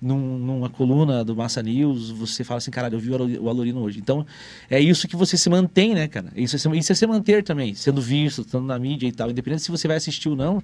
num, 0.00 0.38
numa 0.38 0.68
coluna 0.68 1.24
do 1.24 1.34
Massa 1.34 1.62
News, 1.62 2.10
você 2.10 2.44
fala 2.44 2.58
assim, 2.58 2.70
caralho, 2.70 2.96
eu 2.96 3.00
vi 3.00 3.10
o 3.10 3.48
Alorino 3.48 3.80
hoje. 3.80 3.98
Então, 3.98 4.26
é 4.70 4.80
isso 4.80 5.08
que 5.08 5.16
você 5.16 5.36
se 5.36 5.48
mantém, 5.48 5.94
né, 5.94 6.08
cara? 6.08 6.30
Isso 6.36 6.56
é, 6.56 6.76
isso 6.76 6.92
é 6.92 6.94
se 6.94 7.06
manter 7.06 7.42
também, 7.42 7.74
sendo 7.74 8.00
visto, 8.00 8.42
estando 8.42 8.66
na 8.66 8.78
mídia 8.78 9.06
e 9.06 9.12
tal. 9.12 9.30
Independente 9.30 9.62
se 9.62 9.70
você 9.70 9.88
vai 9.88 9.96
assistir 9.96 10.28
ou 10.28 10.36
não, 10.36 10.62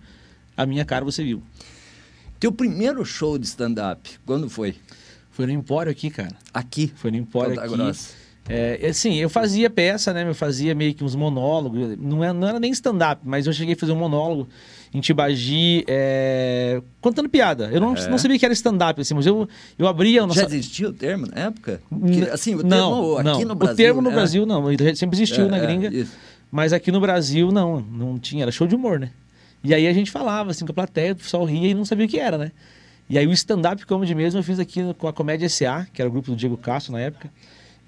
a 0.57 0.67
minha 0.67 0.85
cara 0.85 1.05
você 1.05 1.25
viu. 1.25 1.43
Teu 2.39 2.53
primeiro 2.53 3.05
show 3.05 3.39
de 3.39 3.47
stand-up, 3.47 4.19
quando 4.25 4.49
foi? 4.49 4.77
Foi 5.31 5.47
no 5.47 5.53
Empório 5.53 5.91
aqui, 5.91 6.11
cara. 6.11 6.37
Aqui? 6.53 6.93
Foi 6.97 7.11
no 7.11 7.17
Empório 7.17 7.59
aqui. 7.59 7.69
Grossa. 7.69 8.15
É, 8.49 8.87
assim, 8.89 9.15
eu 9.17 9.31
fazia 9.31 9.71
peça, 9.71 10.13
né? 10.13 10.29
Eu 10.29 10.35
fazia 10.35 10.75
meio 10.75 10.93
que 10.95 11.05
uns 11.05 11.15
monólogos. 11.15 11.97
Não 11.99 12.25
era, 12.25 12.33
é, 12.33 12.37
não 12.37 12.49
era 12.49 12.59
nem 12.59 12.73
stand-up, 12.73 13.23
mas 13.25 13.47
eu 13.47 13.53
cheguei 13.53 13.75
a 13.75 13.77
fazer 13.77 13.93
um 13.93 13.97
monólogo 13.97 14.49
em 14.93 15.01
Tibagi 15.01 15.85
é, 15.87 16.83
contando 17.01 17.29
piada. 17.29 17.71
Eu 17.73 17.81
não, 17.81 17.97
é. 17.97 18.09
não 18.09 18.19
sabia 18.19 18.39
que 18.39 18.45
era 18.45 18.53
stand-up, 18.53 19.01
assim, 19.01 19.15
mas 19.15 19.27
eu, 19.27 19.49
eu 19.79 19.87
abria... 19.87 20.27
Nossa... 20.27 20.41
Já 20.41 20.47
existia 20.47 20.89
o 20.89 20.93
termo 20.93 21.27
na 21.27 21.43
época? 21.43 21.81
Porque, 21.89 22.23
assim, 22.31 22.55
o 22.57 22.59
termo 22.59 22.71
não, 22.71 23.19
aqui 23.19 23.45
não. 23.45 23.49
no 23.51 23.55
Brasil... 23.55 23.75
O 23.75 23.77
termo 23.77 24.03
no 24.03 24.11
é. 24.11 24.13
Brasil, 24.13 24.47
não. 24.47 24.65
Sempre 24.97 25.17
existiu 25.17 25.49
na 25.49 25.59
gringa. 25.59 25.91
Mas 26.51 26.73
aqui 26.73 26.91
no 26.91 27.01
Brasil, 27.01 27.53
não. 27.53 27.81
Não 27.81 28.19
tinha. 28.19 28.43
Era 28.43 28.51
show 28.51 28.67
de 28.67 28.75
humor, 28.75 28.99
né? 28.99 29.11
E 29.63 29.75
aí 29.75 29.87
a 29.87 29.93
gente 29.93 30.11
falava, 30.11 30.51
assim, 30.51 30.65
com 30.65 30.73
a 30.73 30.75
plateia, 30.75 31.13
o 31.13 31.17
pessoal 31.17 31.45
ria 31.45 31.69
e 31.69 31.75
não 31.75 31.85
sabia 31.85 32.07
o 32.07 32.09
que 32.09 32.19
era, 32.19 32.37
né? 32.37 32.51
E 33.09 33.19
aí 33.19 33.27
o 33.27 33.33
stand-up 33.33 33.85
comedy 33.87 34.15
mesmo 34.15 34.39
eu 34.39 34.45
fiz 34.45 34.59
aqui 34.59 34.81
com 34.95 35.07
a 35.07 35.13
Comédia 35.13 35.49
SA, 35.49 35.87
que 35.93 36.01
era 36.01 36.09
o 36.09 36.13
grupo 36.13 36.31
do 36.31 36.37
Diego 36.37 36.57
Castro 36.57 36.93
na 36.93 37.01
época. 37.01 37.31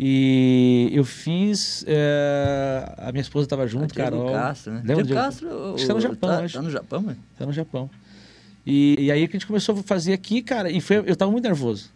E 0.04 0.90
eu 0.92 1.04
fiz. 1.04 1.84
É, 1.86 2.92
a 2.98 3.12
minha 3.12 3.22
esposa 3.22 3.46
estava 3.46 3.68
junto, 3.68 3.94
cara. 3.94 4.10
Carol. 4.10 4.32
Castro, 4.32 4.72
né? 4.72 4.82
Diego 4.84 5.14
Castro. 5.14 5.76
Está 5.76 5.94
no 5.94 6.00
Japão 6.00 6.28
tá, 6.28 6.40
hoje. 6.40 6.54
Tá 6.54 6.62
no 6.62 6.70
Japão, 6.72 7.02
mano? 7.02 7.18
Tá 7.38 7.46
no 7.46 7.52
Japão. 7.52 7.88
E, 8.66 8.96
e 8.98 9.12
aí 9.12 9.28
que 9.28 9.36
a 9.36 9.38
gente 9.38 9.46
começou 9.46 9.78
a 9.78 9.82
fazer 9.84 10.12
aqui, 10.12 10.42
cara, 10.42 10.68
e 10.68 10.80
foi, 10.80 10.96
eu 10.96 11.12
estava 11.12 11.30
muito 11.30 11.44
nervoso. 11.44 11.88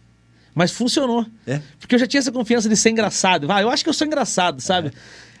Mas 0.55 0.71
funcionou. 0.71 1.25
É? 1.45 1.59
Porque 1.81 1.95
eu 1.95 1.99
já 1.99 2.07
tinha 2.07 2.19
essa 2.19 2.31
confiança 2.31 2.69
de 2.69 2.77
ser 2.77 2.91
engraçado. 2.91 3.51
Ah, 3.51 3.61
eu 3.61 3.69
acho 3.69 3.83
que 3.83 3.89
eu 3.89 3.93
sou 3.93 4.07
engraçado, 4.07 4.61
sabe? 4.61 4.87
É. 4.87 4.91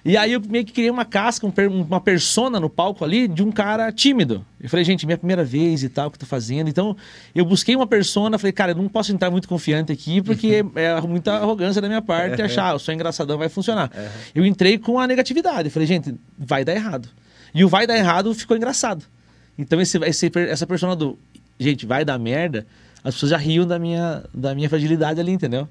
E 0.07 0.15
aí 0.15 0.31
eu 0.31 0.41
meio 0.47 0.63
que 0.63 0.71
criei 0.71 0.89
uma 0.89 1.03
casca, 1.03 1.45
um, 1.45 1.81
uma 1.81 1.99
persona 1.99 2.61
no 2.61 2.69
palco 2.69 3.03
ali 3.03 3.27
de 3.27 3.43
um 3.43 3.51
cara 3.51 3.91
tímido. 3.91 4.45
Eu 4.57 4.69
falei, 4.69 4.85
gente, 4.85 5.05
minha 5.05 5.17
primeira 5.17 5.43
vez 5.43 5.83
e 5.83 5.89
tal, 5.89 6.09
que 6.09 6.15
eu 6.15 6.21
tô 6.21 6.25
fazendo. 6.25 6.69
Então, 6.69 6.95
eu 7.35 7.43
busquei 7.43 7.75
uma 7.75 7.85
persona, 7.85 8.37
falei, 8.37 8.53
cara, 8.53 8.71
eu 8.71 8.75
não 8.77 8.87
posso 8.87 9.11
entrar 9.11 9.29
muito 9.29 9.49
confiante 9.49 9.91
aqui, 9.91 10.21
porque 10.21 10.61
uhum. 10.61 10.71
é 10.75 11.01
muita 11.01 11.33
arrogância 11.33 11.81
da 11.81 11.89
minha 11.89 12.01
parte 12.01 12.41
achar, 12.41 12.71
eu 12.71 12.79
sou 12.79 12.93
engraçadão, 12.93 13.37
vai 13.37 13.49
funcionar. 13.49 13.91
Eu 14.33 14.45
entrei 14.45 14.77
com 14.77 14.97
a 14.97 15.05
negatividade. 15.05 15.69
Falei, 15.69 15.85
gente, 15.85 16.15
vai 16.39 16.63
dar 16.63 16.73
errado. 16.73 17.09
E 17.53 17.65
o 17.65 17.67
vai 17.67 17.85
dar 17.85 17.97
errado 17.97 18.33
ficou 18.33 18.55
engraçado. 18.55 19.03
Então, 19.59 19.81
esse, 19.81 19.97
esse, 19.97 20.31
essa 20.37 20.65
persona 20.65 20.95
do, 20.95 21.19
gente, 21.59 21.85
vai 21.85 22.05
dar 22.05 22.17
merda, 22.17 22.65
as 23.03 23.13
pessoas 23.15 23.31
já 23.31 23.37
riam 23.37 23.67
da 23.67 23.77
minha, 23.77 24.23
da 24.33 24.55
minha 24.55 24.69
fragilidade 24.69 25.19
ali, 25.19 25.33
entendeu? 25.33 25.67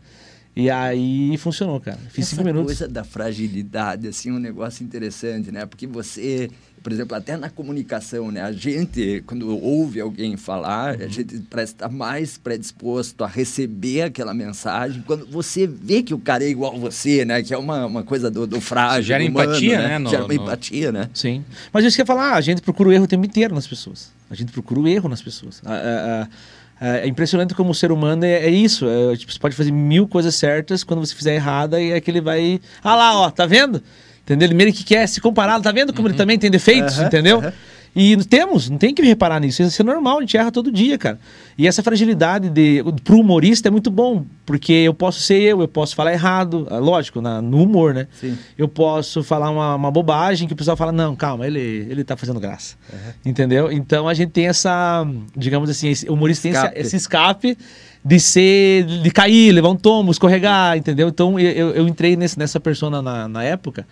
E 0.56 0.70
aí 0.70 1.36
funcionou, 1.36 1.78
cara. 1.78 1.98
Fiz 2.08 2.24
Essa 2.24 2.30
cinco 2.30 2.44
minutos. 2.44 2.78
coisa 2.78 2.88
da 2.88 3.04
fragilidade, 3.04 4.08
assim, 4.08 4.32
um 4.32 4.38
negócio 4.38 4.82
interessante, 4.82 5.52
né? 5.52 5.66
Porque 5.66 5.86
você, 5.86 6.48
por 6.82 6.90
exemplo, 6.90 7.14
até 7.14 7.36
na 7.36 7.50
comunicação, 7.50 8.30
né? 8.30 8.40
A 8.40 8.52
gente, 8.52 9.22
quando 9.26 9.54
ouve 9.62 10.00
alguém 10.00 10.34
falar, 10.38 10.96
uhum. 10.96 11.04
a 11.04 11.08
gente 11.08 11.40
parece 11.50 11.74
estar 11.74 11.90
mais 11.90 12.38
predisposto 12.38 13.22
a 13.22 13.26
receber 13.26 14.00
aquela 14.00 14.32
mensagem. 14.32 15.04
Quando 15.06 15.26
você 15.26 15.66
vê 15.66 16.02
que 16.02 16.14
o 16.14 16.18
cara 16.18 16.42
é 16.42 16.48
igual 16.48 16.74
a 16.74 16.78
você, 16.78 17.22
né? 17.26 17.42
Que 17.42 17.52
é 17.52 17.58
uma, 17.58 17.84
uma 17.84 18.02
coisa 18.02 18.30
do, 18.30 18.46
do 18.46 18.58
frágil, 18.58 19.02
Gera 19.02 19.22
humano, 19.22 19.50
empatia, 19.50 19.78
né? 19.78 19.88
né? 19.88 19.98
No, 19.98 20.08
Gera 20.08 20.24
uma 20.24 20.32
no... 20.32 20.42
empatia, 20.42 20.90
né? 20.90 21.10
Sim. 21.12 21.44
Mas 21.70 21.84
isso 21.84 21.94
que 21.94 22.00
eu 22.00 22.06
falar, 22.06 22.32
a 22.32 22.40
gente 22.40 22.62
procura 22.62 22.88
o 22.88 22.92
erro 22.94 23.04
o 23.04 23.08
tempo 23.08 23.26
inteiro 23.26 23.54
nas 23.54 23.66
pessoas. 23.66 24.10
A 24.30 24.34
gente 24.34 24.52
procura 24.52 24.80
o 24.80 24.88
erro 24.88 25.06
nas 25.06 25.20
pessoas. 25.20 25.60
A, 25.66 25.72
a, 25.72 26.22
a 26.22 26.28
é, 26.80 27.00
é 27.00 27.06
impressionante 27.06 27.54
como 27.54 27.70
o 27.70 27.74
ser 27.74 27.90
humano 27.90 28.24
é, 28.24 28.44
é 28.44 28.50
isso. 28.50 28.86
É, 28.88 29.16
tipo, 29.16 29.32
você 29.32 29.38
pode 29.38 29.54
fazer 29.54 29.72
mil 29.72 30.06
coisas 30.06 30.34
certas, 30.34 30.84
quando 30.84 31.04
você 31.04 31.14
fizer 31.14 31.34
errada, 31.34 31.80
e 31.80 31.92
é 31.92 32.00
que 32.00 32.10
ele 32.10 32.20
vai. 32.20 32.60
Ah 32.82 32.94
lá, 32.94 33.18
ó, 33.20 33.30
tá 33.30 33.46
vendo? 33.46 33.82
Entendeu? 34.22 34.46
Ele 34.46 34.54
meio 34.54 34.72
que 34.72 34.84
quer 34.84 35.06
se 35.06 35.20
comparar, 35.20 35.60
tá 35.60 35.70
vendo 35.72 35.92
como 35.92 36.06
uhum. 36.06 36.12
ele 36.12 36.18
também 36.18 36.38
tem 36.38 36.50
defeitos, 36.50 36.98
uhum. 36.98 37.06
entendeu? 37.06 37.38
Uhum. 37.38 37.52
E 37.98 38.14
temos, 38.26 38.68
não 38.68 38.76
tem 38.76 38.92
que 38.92 39.00
reparar 39.00 39.40
nisso. 39.40 39.62
Isso 39.62 39.80
é 39.80 39.84
normal, 39.84 40.18
a 40.18 40.20
gente 40.20 40.36
erra 40.36 40.52
todo 40.52 40.70
dia, 40.70 40.98
cara. 40.98 41.18
E 41.56 41.66
essa 41.66 41.82
fragilidade 41.82 42.50
de, 42.50 42.84
pro 43.02 43.18
humorista 43.18 43.68
é 43.68 43.70
muito 43.70 43.90
bom, 43.90 44.26
porque 44.44 44.70
eu 44.74 44.92
posso 44.92 45.20
ser 45.20 45.40
eu, 45.40 45.62
eu 45.62 45.68
posso 45.68 45.96
falar 45.96 46.12
errado, 46.12 46.66
ah, 46.70 46.76
lógico, 46.76 47.22
na, 47.22 47.40
no 47.40 47.62
humor, 47.62 47.94
né? 47.94 48.06
Sim. 48.20 48.36
Eu 48.58 48.68
posso 48.68 49.22
falar 49.22 49.48
uma, 49.48 49.76
uma 49.76 49.90
bobagem 49.90 50.46
que 50.46 50.52
o 50.52 50.56
pessoal 50.56 50.76
fala, 50.76 50.92
não, 50.92 51.16
calma, 51.16 51.46
ele, 51.46 51.86
ele 51.88 52.04
tá 52.04 52.18
fazendo 52.18 52.38
graça. 52.38 52.76
Uhum. 52.92 53.12
Entendeu? 53.24 53.72
Então 53.72 54.06
a 54.06 54.12
gente 54.12 54.30
tem 54.30 54.46
essa, 54.46 55.02
digamos 55.34 55.70
assim, 55.70 55.88
esse, 55.88 56.06
o 56.06 56.12
humorista 56.12 56.46
escape. 56.46 56.74
tem 56.74 56.80
esse, 56.82 56.88
esse 56.88 56.96
escape 56.96 57.56
de 58.04 58.20
ser, 58.20 58.84
de 58.84 59.10
cair, 59.10 59.52
levar 59.52 59.70
um 59.70 59.76
tombo, 59.76 60.12
escorregar, 60.12 60.76
entendeu? 60.76 61.08
Então 61.08 61.40
eu, 61.40 61.70
eu 61.70 61.88
entrei 61.88 62.14
nesse, 62.14 62.38
nessa 62.38 62.60
persona 62.60 63.00
na, 63.00 63.26
na 63.26 63.42
época 63.42 63.86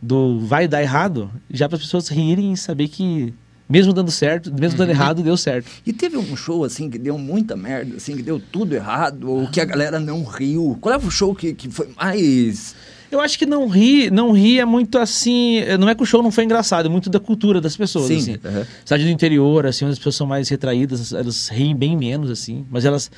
do 0.00 0.38
vai 0.38 0.68
dar 0.68 0.80
errado, 0.80 1.28
já 1.50 1.68
para 1.68 1.74
as 1.74 1.82
pessoas 1.82 2.08
rirem 2.08 2.52
e 2.52 2.56
saber 2.56 2.86
que 2.86 3.34
mesmo 3.68 3.92
dando 3.92 4.10
certo, 4.10 4.52
mesmo 4.52 4.78
dando 4.78 4.88
uhum. 4.88 4.94
errado, 4.94 5.22
deu 5.22 5.36
certo. 5.36 5.70
E 5.84 5.92
teve 5.92 6.16
um 6.16 6.36
show, 6.36 6.64
assim, 6.64 6.88
que 6.88 6.98
deu 6.98 7.18
muita 7.18 7.54
merda, 7.56 7.96
assim, 7.96 8.16
que 8.16 8.22
deu 8.22 8.40
tudo 8.40 8.74
errado, 8.74 9.30
ou 9.30 9.48
que 9.48 9.60
a 9.60 9.64
galera 9.64 10.00
não 10.00 10.24
riu. 10.24 10.78
Qual 10.80 10.94
é 10.94 10.98
o 10.98 11.10
show 11.10 11.34
que, 11.34 11.52
que 11.52 11.70
foi 11.70 11.88
mais... 11.96 12.74
Eu 13.10 13.20
acho 13.20 13.38
que 13.38 13.46
não 13.46 13.66
ri, 13.68 14.10
não 14.10 14.32
ri 14.32 14.60
é 14.60 14.66
muito 14.66 14.98
assim. 14.98 15.62
Não 15.80 15.88
é 15.88 15.94
que 15.94 16.02
o 16.02 16.06
show 16.06 16.22
não 16.22 16.30
foi 16.30 16.44
engraçado, 16.44 16.86
é 16.86 16.88
muito 16.90 17.08
da 17.08 17.18
cultura 17.18 17.58
das 17.58 17.74
pessoas. 17.74 18.08
Sim. 18.08 18.18
Assim. 18.18 18.32
Uhum. 18.32 18.64
Cidade 18.84 19.04
do 19.04 19.10
interior, 19.10 19.64
assim, 19.64 19.86
onde 19.86 19.92
as 19.92 19.98
pessoas 19.98 20.16
são 20.16 20.26
mais 20.26 20.46
retraídas, 20.50 21.14
elas 21.14 21.48
riem 21.48 21.74
bem 21.74 21.96
menos, 21.96 22.30
assim. 22.30 22.66
Mas 22.70 22.84
elas, 22.84 23.10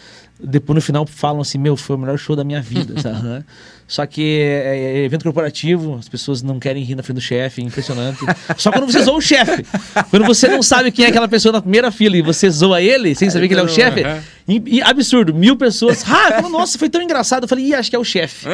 depois 0.42 0.74
no 0.74 0.80
final, 0.80 1.06
falam 1.06 1.40
assim: 1.40 1.58
Meu, 1.58 1.76
foi 1.76 1.96
o 1.96 1.98
melhor 1.98 2.18
show 2.18 2.34
da 2.36 2.44
minha 2.44 2.60
vida. 2.60 2.94
Só 3.90 4.06
que 4.06 4.38
é, 4.40 4.44
é, 4.44 4.98
é, 5.00 5.04
evento 5.04 5.24
corporativo, 5.24 5.96
as 5.96 6.08
pessoas 6.08 6.42
não 6.42 6.60
querem 6.60 6.84
rir 6.84 6.94
na 6.94 7.02
frente 7.02 7.16
do 7.16 7.20
chefe, 7.20 7.60
é 7.60 7.64
impressionante. 7.64 8.20
Só 8.56 8.70
quando 8.70 8.86
você 8.86 9.02
zoa 9.02 9.16
o 9.16 9.20
chefe. 9.20 9.66
Quando 10.10 10.24
você 10.24 10.46
não 10.46 10.62
sabe 10.62 10.92
quem 10.92 11.04
é 11.04 11.08
aquela 11.08 11.26
pessoa 11.26 11.54
na 11.54 11.60
primeira 11.60 11.90
fila 11.90 12.16
e 12.16 12.22
você 12.22 12.48
zoa 12.48 12.80
ele, 12.80 13.16
sem 13.16 13.28
saber 13.28 13.48
que 13.48 13.54
ele 13.54 13.62
é 13.62 13.64
o 13.64 13.68
chefe, 13.68 14.04
e, 14.46 14.80
absurdo. 14.82 15.34
Mil 15.34 15.56
pessoas. 15.56 16.04
Ah, 16.06 16.42
nossa, 16.48 16.78
foi 16.78 16.88
tão 16.88 17.00
engraçado. 17.02 17.44
Eu 17.44 17.48
falei, 17.48 17.66
ih, 17.66 17.74
acho 17.74 17.90
que 17.90 17.96
é 17.96 17.98
o 17.98 18.04
chefe. 18.04 18.46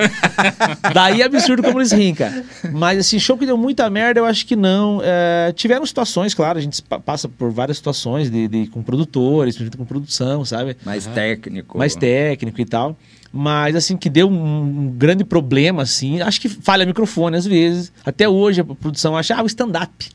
Daí 0.92 1.22
é 1.22 1.24
absurdo 1.24 1.62
como 1.62 1.80
eles 1.80 1.92
riem, 1.92 2.14
cara. 2.14 2.44
Mas 2.72 2.98
assim, 2.98 3.18
show 3.18 3.36
que 3.36 3.46
deu 3.46 3.56
muita 3.56 3.88
merda, 3.88 4.20
eu 4.20 4.24
acho 4.24 4.46
que 4.46 4.56
não. 4.56 5.00
É, 5.02 5.52
tiveram 5.54 5.84
situações, 5.86 6.34
claro, 6.34 6.58
a 6.58 6.62
gente 6.62 6.82
passa 7.04 7.28
por 7.28 7.50
várias 7.50 7.76
situações 7.78 8.30
de, 8.30 8.48
de 8.48 8.66
com 8.66 8.82
produtores, 8.82 9.56
com 9.76 9.84
produção, 9.84 10.44
sabe? 10.44 10.76
Mais 10.84 11.06
técnico. 11.06 11.75
Mais 11.76 11.94
técnico 11.94 12.60
e 12.60 12.64
tal. 12.64 12.96
Mas, 13.32 13.76
assim, 13.76 13.96
que 13.96 14.08
deu 14.08 14.28
um, 14.28 14.94
grande 14.96 15.24
problema, 15.24 15.82
assim. 15.82 16.20
Acho 16.20 16.40
que 16.40 16.48
falha 16.48 16.86
microfone 16.86 17.36
às 17.36 17.46
vezes. 17.46 17.92
Até 18.04 18.28
hoje 18.28 18.60
a 18.60 18.64
produção 18.64 19.16
acha, 19.16 19.34
ah, 19.36 19.42
o 19.42 19.46
stand-up. 19.46 20.08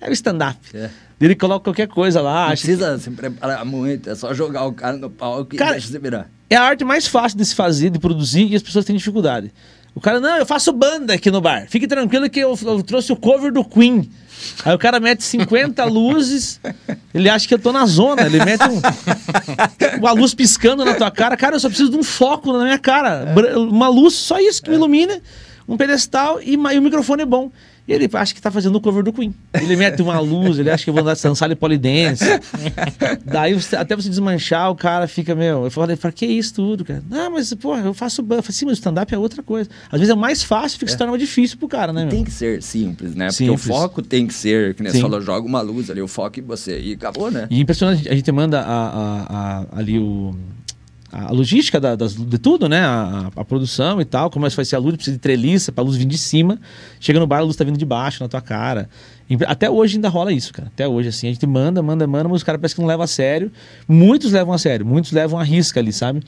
É 0.00 0.10
o 0.10 0.12
stand-up. 0.12 0.58
É. 0.74 0.90
Ele 1.20 1.34
coloca 1.34 1.64
qualquer 1.64 1.88
coisa 1.88 2.20
lá. 2.20 2.42
Não 2.42 2.48
precisa 2.50 2.94
que... 2.96 3.04
se 3.04 3.10
preparar 3.10 3.64
muito, 3.64 4.10
é 4.10 4.14
só 4.14 4.34
jogar 4.34 4.64
o 4.66 4.72
cara 4.72 4.96
no 4.96 5.08
palco 5.08 5.54
e 5.54 5.58
cara, 5.58 5.72
deixa 5.72 5.88
se 5.88 5.98
virar. 5.98 6.28
É 6.50 6.56
a 6.56 6.62
arte 6.62 6.84
mais 6.84 7.06
fácil 7.06 7.38
de 7.38 7.44
se 7.44 7.54
fazer, 7.54 7.90
de 7.90 7.98
produzir, 7.98 8.46
e 8.46 8.54
as 8.54 8.62
pessoas 8.62 8.84
têm 8.84 8.96
dificuldade. 8.96 9.52
O 9.96 10.00
cara, 10.00 10.20
não, 10.20 10.36
eu 10.36 10.44
faço 10.44 10.74
banda 10.74 11.14
aqui 11.14 11.30
no 11.30 11.40
bar. 11.40 11.66
Fique 11.70 11.86
tranquilo 11.88 12.28
que 12.28 12.38
eu, 12.38 12.54
eu 12.66 12.82
trouxe 12.82 13.10
o 13.12 13.16
cover 13.16 13.50
do 13.50 13.64
Queen. 13.64 14.06
Aí 14.62 14.74
o 14.74 14.78
cara 14.78 15.00
mete 15.00 15.24
50 15.24 15.82
luzes, 15.88 16.60
ele 17.14 17.30
acha 17.30 17.48
que 17.48 17.54
eu 17.54 17.58
tô 17.58 17.72
na 17.72 17.86
zona, 17.86 18.26
ele 18.26 18.44
mete 18.44 18.62
um, 18.64 18.78
uma 19.98 20.12
luz 20.12 20.34
piscando 20.34 20.84
na 20.84 20.92
tua 20.92 21.10
cara. 21.10 21.34
Cara, 21.34 21.56
eu 21.56 21.60
só 21.60 21.68
preciso 21.68 21.90
de 21.90 21.96
um 21.96 22.02
foco 22.02 22.52
na 22.52 22.64
minha 22.64 22.78
cara. 22.78 23.24
Uma 23.56 23.88
luz, 23.88 24.12
só 24.12 24.38
isso 24.38 24.62
que 24.62 24.68
me 24.68 24.76
ilumina, 24.76 25.18
um 25.66 25.78
pedestal 25.78 26.42
e, 26.42 26.52
e 26.52 26.78
o 26.78 26.82
microfone 26.82 27.22
é 27.22 27.26
bom. 27.26 27.50
E 27.88 27.92
ele 27.92 28.08
acha 28.12 28.34
que 28.34 28.42
tá 28.42 28.50
fazendo 28.50 28.74
o 28.76 28.80
cover 28.80 29.04
do 29.04 29.12
Queen. 29.12 29.32
Ele 29.54 29.76
mete 29.76 30.02
uma 30.02 30.18
luz, 30.18 30.58
ele 30.58 30.70
acha 30.70 30.82
que 30.82 30.90
eu 30.90 30.94
vou 30.94 31.02
andar 31.02 31.16
dançar 31.16 31.54
polidense. 31.54 32.24
Daí 33.24 33.56
até 33.78 33.94
você 33.94 34.08
desmanchar, 34.08 34.70
o 34.70 34.74
cara 34.74 35.06
fica, 35.06 35.34
meu. 35.34 35.64
Eu 35.64 35.70
falo, 35.70 35.96
falo 35.96 36.12
que 36.12 36.26
isso 36.26 36.54
tudo, 36.54 36.84
cara? 36.84 37.02
Não, 37.08 37.30
mas, 37.30 37.54
porra, 37.54 37.82
eu 37.82 37.94
faço 37.94 38.22
ban. 38.22 38.36
Eu 38.36 38.42
falo, 38.42 38.52
sim, 38.52 38.64
mas 38.64 38.72
o 38.72 38.80
stand-up 38.80 39.14
é 39.14 39.18
outra 39.18 39.42
coisa. 39.42 39.70
Às 39.90 40.00
vezes 40.00 40.12
é 40.12 40.16
mais 40.16 40.42
fácil, 40.42 40.78
fica 40.78 40.90
é. 40.90 40.92
se 40.92 40.98
torna 40.98 41.12
mais 41.12 41.22
difícil 41.22 41.58
pro 41.58 41.68
cara, 41.68 41.92
né, 41.92 42.02
meu? 42.02 42.10
Tem 42.10 42.24
que 42.24 42.32
ser 42.32 42.60
simples, 42.60 43.14
né? 43.14 43.26
Porque 43.26 43.44
simples. 43.44 43.64
o 43.64 43.68
foco 43.68 44.02
tem 44.02 44.26
que 44.26 44.34
ser, 44.34 44.74
que 44.74 44.82
nem 44.82 44.90
você 44.90 45.00
falou, 45.00 45.20
joga 45.20 45.46
uma 45.46 45.60
luz 45.60 45.88
ali, 45.88 46.02
o 46.02 46.08
foco 46.08 46.40
em 46.40 46.42
você. 46.42 46.80
E 46.80 46.94
acabou, 46.94 47.30
né? 47.30 47.46
E 47.50 47.60
impressionante, 47.60 48.08
a 48.08 48.14
gente 48.14 48.32
manda 48.32 48.60
a, 48.60 48.88
a, 48.88 49.26
a, 49.60 49.78
ali 49.78 49.98
o 49.98 50.34
a 51.12 51.30
logística 51.30 51.80
da, 51.80 51.94
das, 51.94 52.14
de 52.14 52.38
tudo, 52.38 52.68
né? 52.68 52.80
A, 52.80 53.30
a, 53.36 53.44
produção 53.44 54.00
e 54.00 54.04
tal, 54.04 54.30
como 54.30 54.46
é 54.46 54.50
que 54.50 54.56
vai 54.56 54.64
ser 54.64 54.76
a 54.76 54.78
luz, 54.78 54.96
precisa 54.96 55.16
de 55.16 55.20
treliça 55.20 55.70
para 55.70 55.82
a 55.82 55.86
luz 55.86 55.96
vir 55.96 56.04
de 56.04 56.18
cima. 56.18 56.58
Chega 56.98 57.20
no 57.20 57.26
bar, 57.26 57.38
a 57.38 57.42
luz 57.42 57.56
tá 57.56 57.64
vindo 57.64 57.78
de 57.78 57.84
baixo 57.84 58.22
na 58.22 58.28
tua 58.28 58.40
cara. 58.40 58.88
Até 59.46 59.70
hoje 59.70 59.96
ainda 59.96 60.08
rola 60.08 60.32
isso, 60.32 60.52
cara. 60.52 60.68
Até 60.68 60.86
hoje, 60.86 61.08
assim, 61.08 61.28
a 61.28 61.32
gente 61.32 61.46
manda, 61.46 61.82
manda, 61.82 62.06
manda, 62.06 62.28
mas 62.28 62.38
os 62.38 62.42
caras 62.42 62.60
parecem 62.60 62.76
que 62.76 62.80
não 62.80 62.88
levam 62.88 63.04
a 63.04 63.08
sério. 63.08 63.50
Muitos 63.88 64.32
levam 64.32 64.52
a 64.54 64.58
sério, 64.58 64.84
muitos 64.84 65.12
levam 65.12 65.38
a 65.38 65.44
risca 65.44 65.80
ali, 65.80 65.92
sabe? 65.92 66.22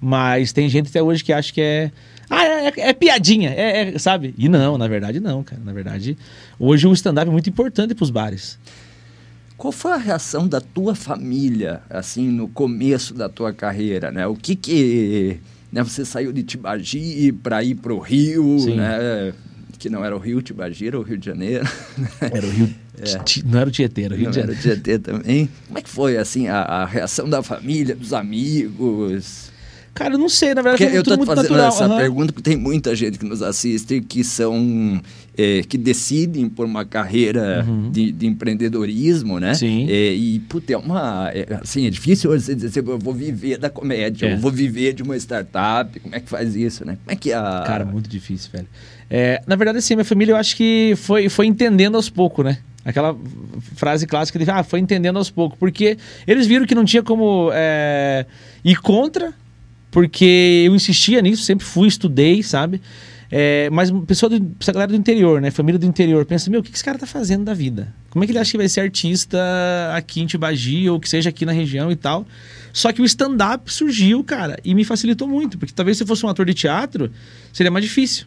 Mas 0.00 0.52
tem 0.52 0.68
gente 0.68 0.88
até 0.88 1.02
hoje 1.02 1.24
que 1.24 1.32
acha 1.32 1.52
que 1.52 1.60
é. 1.60 1.90
Ah, 2.30 2.44
é, 2.44 2.66
é, 2.66 2.72
é 2.76 2.92
piadinha, 2.92 3.50
é, 3.50 3.94
é, 3.94 3.98
sabe? 3.98 4.34
E 4.36 4.48
não, 4.48 4.76
na 4.76 4.86
verdade 4.86 5.18
não, 5.18 5.42
cara. 5.42 5.60
Na 5.64 5.72
verdade, 5.72 6.16
hoje 6.58 6.86
o 6.86 6.92
stand-up 6.92 7.28
é 7.28 7.32
muito 7.32 7.48
importante 7.48 7.94
para 7.94 8.04
os 8.04 8.10
bares. 8.10 8.58
Qual 9.58 9.72
foi 9.72 9.90
a 9.90 9.96
reação 9.96 10.46
da 10.46 10.60
tua 10.60 10.94
família, 10.94 11.82
assim, 11.90 12.28
no 12.28 12.46
começo 12.46 13.12
da 13.12 13.28
tua 13.28 13.52
carreira, 13.52 14.12
né? 14.12 14.24
O 14.24 14.36
que 14.36 14.54
que... 14.54 15.40
Né, 15.72 15.82
você 15.82 16.04
saiu 16.04 16.32
de 16.32 16.44
Tibagi 16.44 17.32
para 17.32 17.62
ir 17.64 17.74
para 17.74 17.92
o 17.92 17.98
Rio, 17.98 18.56
Sim. 18.60 18.76
né? 18.76 19.34
Que 19.76 19.90
não 19.90 20.04
era 20.04 20.14
o 20.14 20.18
Rio 20.18 20.40
Tibagi, 20.40 20.86
era 20.86 20.98
o 20.98 21.02
Rio 21.02 21.18
de 21.18 21.26
Janeiro. 21.26 21.68
Era 22.22 22.46
o 22.46 22.50
Rio... 22.50 22.74
É. 23.00 23.42
Não 23.44 23.60
era 23.60 23.68
o 23.68 23.72
Tietê, 23.72 24.02
era 24.02 24.14
o 24.14 24.16
Rio 24.16 24.24
não 24.24 24.32
de 24.32 24.40
Janeiro. 24.40 24.60
Era 24.60 24.72
o 24.74 24.80
Tietê 24.82 24.98
também. 24.98 25.48
Como 25.68 25.78
é 25.78 25.82
que 25.82 25.88
foi, 25.88 26.16
assim, 26.16 26.48
a, 26.48 26.62
a 26.62 26.84
reação 26.84 27.30
da 27.30 27.44
família, 27.44 27.94
dos 27.94 28.12
amigos? 28.12 29.52
Cara, 29.94 30.14
eu 30.14 30.18
não 30.18 30.28
sei, 30.28 30.54
na 30.54 30.62
verdade, 30.62 30.84
porque 30.84 30.98
eu 30.98 31.02
tô 31.02 31.16
muito 31.16 31.26
fazendo 31.26 31.56
natural. 31.56 31.68
essa 31.68 31.88
uhum. 31.88 31.96
pergunta 31.96 32.32
porque 32.32 32.50
tem 32.50 32.56
muita 32.56 32.94
gente 32.94 33.18
que 33.18 33.24
nos 33.24 33.42
assiste 33.42 34.00
que 34.00 34.22
são 34.22 35.00
é, 35.36 35.62
que 35.62 35.78
decidem 35.78 36.48
por 36.48 36.66
uma 36.66 36.84
carreira 36.84 37.64
uhum. 37.66 37.90
de, 37.90 38.10
de, 38.10 38.26
empreendedorismo, 38.26 39.38
né? 39.38 39.54
Sim. 39.54 39.86
É, 39.88 40.12
e 40.12 40.40
puta, 40.40 40.72
é 40.72 40.76
uma 40.76 41.30
é, 41.32 41.46
assim 41.60 41.86
é 41.86 41.90
difícil 41.90 42.30
você 42.30 42.54
dizer 42.54 42.68
assim, 42.68 42.90
eu 42.90 42.98
vou 42.98 43.14
viver 43.14 43.56
da 43.56 43.70
comédia, 43.70 44.26
é. 44.26 44.32
eu 44.34 44.38
vou 44.38 44.50
viver 44.50 44.92
de 44.92 45.02
uma 45.02 45.16
startup. 45.16 45.98
Como 46.00 46.14
é 46.14 46.20
que 46.20 46.28
faz 46.28 46.56
isso, 46.56 46.84
né? 46.84 46.98
Como 47.04 47.12
é 47.12 47.16
que 47.16 47.32
a 47.32 47.62
cara 47.66 47.84
muito 47.84 48.08
difícil, 48.08 48.50
velho. 48.52 48.66
É, 49.10 49.40
na 49.46 49.56
verdade, 49.56 49.78
assim, 49.78 49.94
minha 49.94 50.04
família 50.04 50.32
eu 50.32 50.36
acho 50.36 50.56
que 50.56 50.94
foi 50.96 51.28
foi 51.28 51.46
entendendo 51.46 51.94
aos 51.94 52.10
poucos, 52.10 52.44
né? 52.44 52.58
Aquela 52.84 53.16
frase 53.76 54.06
clássica 54.06 54.38
de 54.38 54.50
ah, 54.50 54.62
foi 54.62 54.80
entendendo 54.80 55.18
aos 55.18 55.30
poucos, 55.30 55.58
porque 55.58 55.98
eles 56.26 56.46
viram 56.46 56.66
que 56.66 56.74
não 56.74 56.84
tinha 56.84 57.02
como 57.02 57.50
é, 57.52 58.26
ir 58.64 58.76
contra 58.80 59.34
porque 59.90 60.64
eu 60.66 60.74
insistia 60.74 61.20
nisso, 61.22 61.42
sempre 61.42 61.64
fui, 61.64 61.88
estudei, 61.88 62.42
sabe? 62.42 62.80
É, 63.30 63.68
mas 63.70 63.90
pessoa 64.06 64.30
do, 64.30 64.54
essa 64.58 64.72
galera 64.72 64.90
do 64.90 64.96
interior, 64.96 65.40
né? 65.40 65.50
Família 65.50 65.78
do 65.78 65.84
interior, 65.84 66.24
pensa, 66.24 66.50
meu, 66.50 66.60
o 66.60 66.62
que 66.62 66.70
esse 66.74 66.84
cara 66.84 66.98
tá 66.98 67.06
fazendo 67.06 67.44
da 67.44 67.52
vida? 67.52 67.94
Como 68.08 68.24
é 68.24 68.26
que 68.26 68.32
ele 68.32 68.38
acha 68.38 68.50
que 68.50 68.56
vai 68.56 68.68
ser 68.68 68.80
artista 68.80 69.38
aqui 69.94 70.22
em 70.22 70.26
Tibagi 70.26 70.88
ou 70.88 70.98
que 70.98 71.08
seja 71.08 71.28
aqui 71.28 71.44
na 71.44 71.52
região 71.52 71.92
e 71.92 71.96
tal? 71.96 72.26
Só 72.72 72.90
que 72.90 73.02
o 73.02 73.04
stand-up 73.04 73.72
surgiu, 73.72 74.24
cara, 74.24 74.58
e 74.64 74.74
me 74.74 74.84
facilitou 74.84 75.28
muito, 75.28 75.58
porque 75.58 75.74
talvez 75.74 75.98
se 75.98 76.04
eu 76.04 76.06
fosse 76.06 76.24
um 76.24 76.28
ator 76.28 76.46
de 76.46 76.54
teatro, 76.54 77.10
seria 77.52 77.70
mais 77.70 77.84
difícil. 77.84 78.26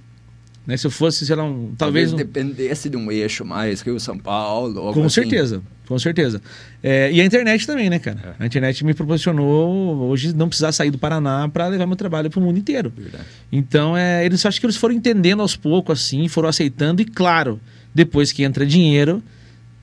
Né? 0.65 0.78
Se 0.78 0.86
eu 0.86 0.91
fosse, 0.91 1.26
sei 1.26 1.36
lá, 1.36 1.43
um, 1.43 1.74
talvez... 1.76 2.12
talvez 2.12 2.13
um... 2.13 2.15
dependesse 2.17 2.89
de 2.89 2.95
um 2.95 3.12
eixo 3.12 3.43
mais 3.43 3.82
que 3.82 3.89
o 3.89 4.00
São 4.00 4.17
Paulo. 4.17 4.93
Com 4.93 5.02
assim. 5.02 5.10
certeza, 5.10 5.62
com 5.88 5.97
certeza. 5.97 6.41
É, 6.84 7.12
e 7.12 7.19
a 7.19 7.26
internet 7.26 7.65
também, 7.65 7.89
né, 7.89 7.97
cara? 7.97 8.36
É. 8.39 8.43
A 8.43 8.45
internet 8.45 8.86
me 8.86 8.93
proporcionou 8.93 10.10
hoje 10.10 10.36
não 10.36 10.47
precisar 10.47 10.71
sair 10.71 10.91
do 10.91 10.97
Paraná 10.97 11.50
para 11.50 11.67
levar 11.67 11.88
meu 11.88 11.95
trabalho 11.95 12.30
para 12.30 12.39
o 12.39 12.43
mundo 12.43 12.60
inteiro. 12.60 12.93
Verdade. 12.95 13.26
Então, 13.52 13.97
é, 13.97 14.24
eles 14.26 14.45
acho 14.45 14.60
que 14.60 14.65
eles 14.65 14.78
foram 14.78 14.93
entendendo 14.93 15.41
aos 15.41 15.56
poucos, 15.56 16.00
assim, 16.00 16.28
foram 16.28 16.47
aceitando, 16.47 17.02
e 17.02 17.06
claro, 17.06 17.60
depois 17.93 18.32
que 18.32 18.43
entra 18.43 18.65
dinheiro 18.65 19.21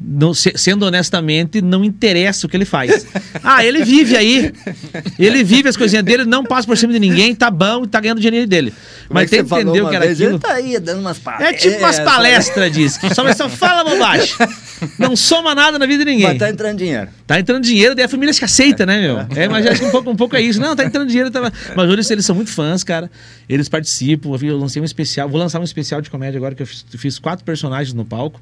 não, 0.01 0.33
sendo 0.33 0.87
honestamente, 0.87 1.61
não 1.61 1.85
interessa 1.85 2.47
o 2.47 2.51
que 2.51 2.57
ele 2.57 2.65
faz. 2.65 3.05
Ah, 3.43 3.65
ele 3.65 3.85
vive 3.85 4.17
aí. 4.17 4.53
Ele 5.19 5.43
vive 5.43 5.69
as 5.69 5.77
coisinhas 5.77 6.05
dele, 6.05 6.25
não 6.25 6.45
passa 6.45 6.67
por 6.67 6.77
cima 6.77 6.93
de 6.93 7.01
ninguém, 7.01 7.35
tá 7.35 7.51
bom 7.51 7.83
e 7.85 7.89
tá 7.89 7.99
ganhando 7.99 8.21
dinheiro 8.21 8.47
dele. 8.47 8.71
Como 8.71 9.19
Mas 9.19 9.33
é 9.33 9.37
tem 9.37 9.45
que 9.45 9.55
entender 9.55 9.83
o 9.83 9.89
que 9.89 9.97
era 9.97 10.05
vez, 10.05 10.21
aquilo. 10.21 10.37
Ele 10.37 10.39
tá 10.39 10.53
aí 10.53 10.79
dando 10.79 11.01
umas 11.01 11.19
palestras. 11.19 11.51
É 11.51 11.59
tipo 11.59 11.79
umas 11.79 11.99
palestras, 11.99 12.73
diz. 12.73 12.97
Que 12.97 13.13
só, 13.13 13.33
só 13.33 13.49
fala 13.49 13.83
bobagem. 13.83 14.35
Não 14.99 15.17
soma 15.17 15.55
nada 15.55 15.79
na 15.79 15.87
vida 15.87 16.05
de 16.05 16.11
ninguém. 16.13 16.29
Mas 16.29 16.39
tá 16.39 16.49
entrando 16.49 16.79
dinheiro. 16.79 17.09
Tá 17.27 17.41
entrando 17.41 17.65
dinheiro, 17.65 17.95
daí 17.97 18.05
a 18.05 18.09
família 18.09 18.33
que 18.33 18.45
aceita, 18.45 18.87
né, 18.87 19.01
meu? 19.01 19.19
É, 19.35 19.49
mas 19.49 19.67
acho 19.67 19.81
que 19.81 19.87
um 19.87 19.91
pouco, 19.91 20.11
um 20.11 20.17
pouco 20.17 20.37
é 20.37 20.41
isso. 20.41 20.61
Não, 20.61 20.77
tá 20.77 20.85
entrando 20.85 21.09
dinheiro. 21.09 21.31
Tá... 21.31 21.53
Mas 21.75 21.91
hoje 21.91 22.13
eles 22.13 22.25
são 22.25 22.37
muito 22.37 22.53
fãs, 22.53 22.85
cara. 22.85 23.11
Eles 23.49 23.69
participam. 23.69 24.31
Eu 24.41 24.57
lancei 24.57 24.81
um 24.81 24.85
especial. 24.85 25.29
Vou 25.29 25.41
lançar 25.41 25.59
um 25.61 25.65
especial 25.65 26.01
de 26.01 26.09
comédia 26.09 26.39
agora, 26.39 26.55
que 26.55 26.63
eu 26.63 26.67
fiz, 26.67 26.85
fiz 26.97 27.19
quatro 27.19 27.45
personagens 27.45 27.93
no 27.93 28.05
palco. 28.05 28.41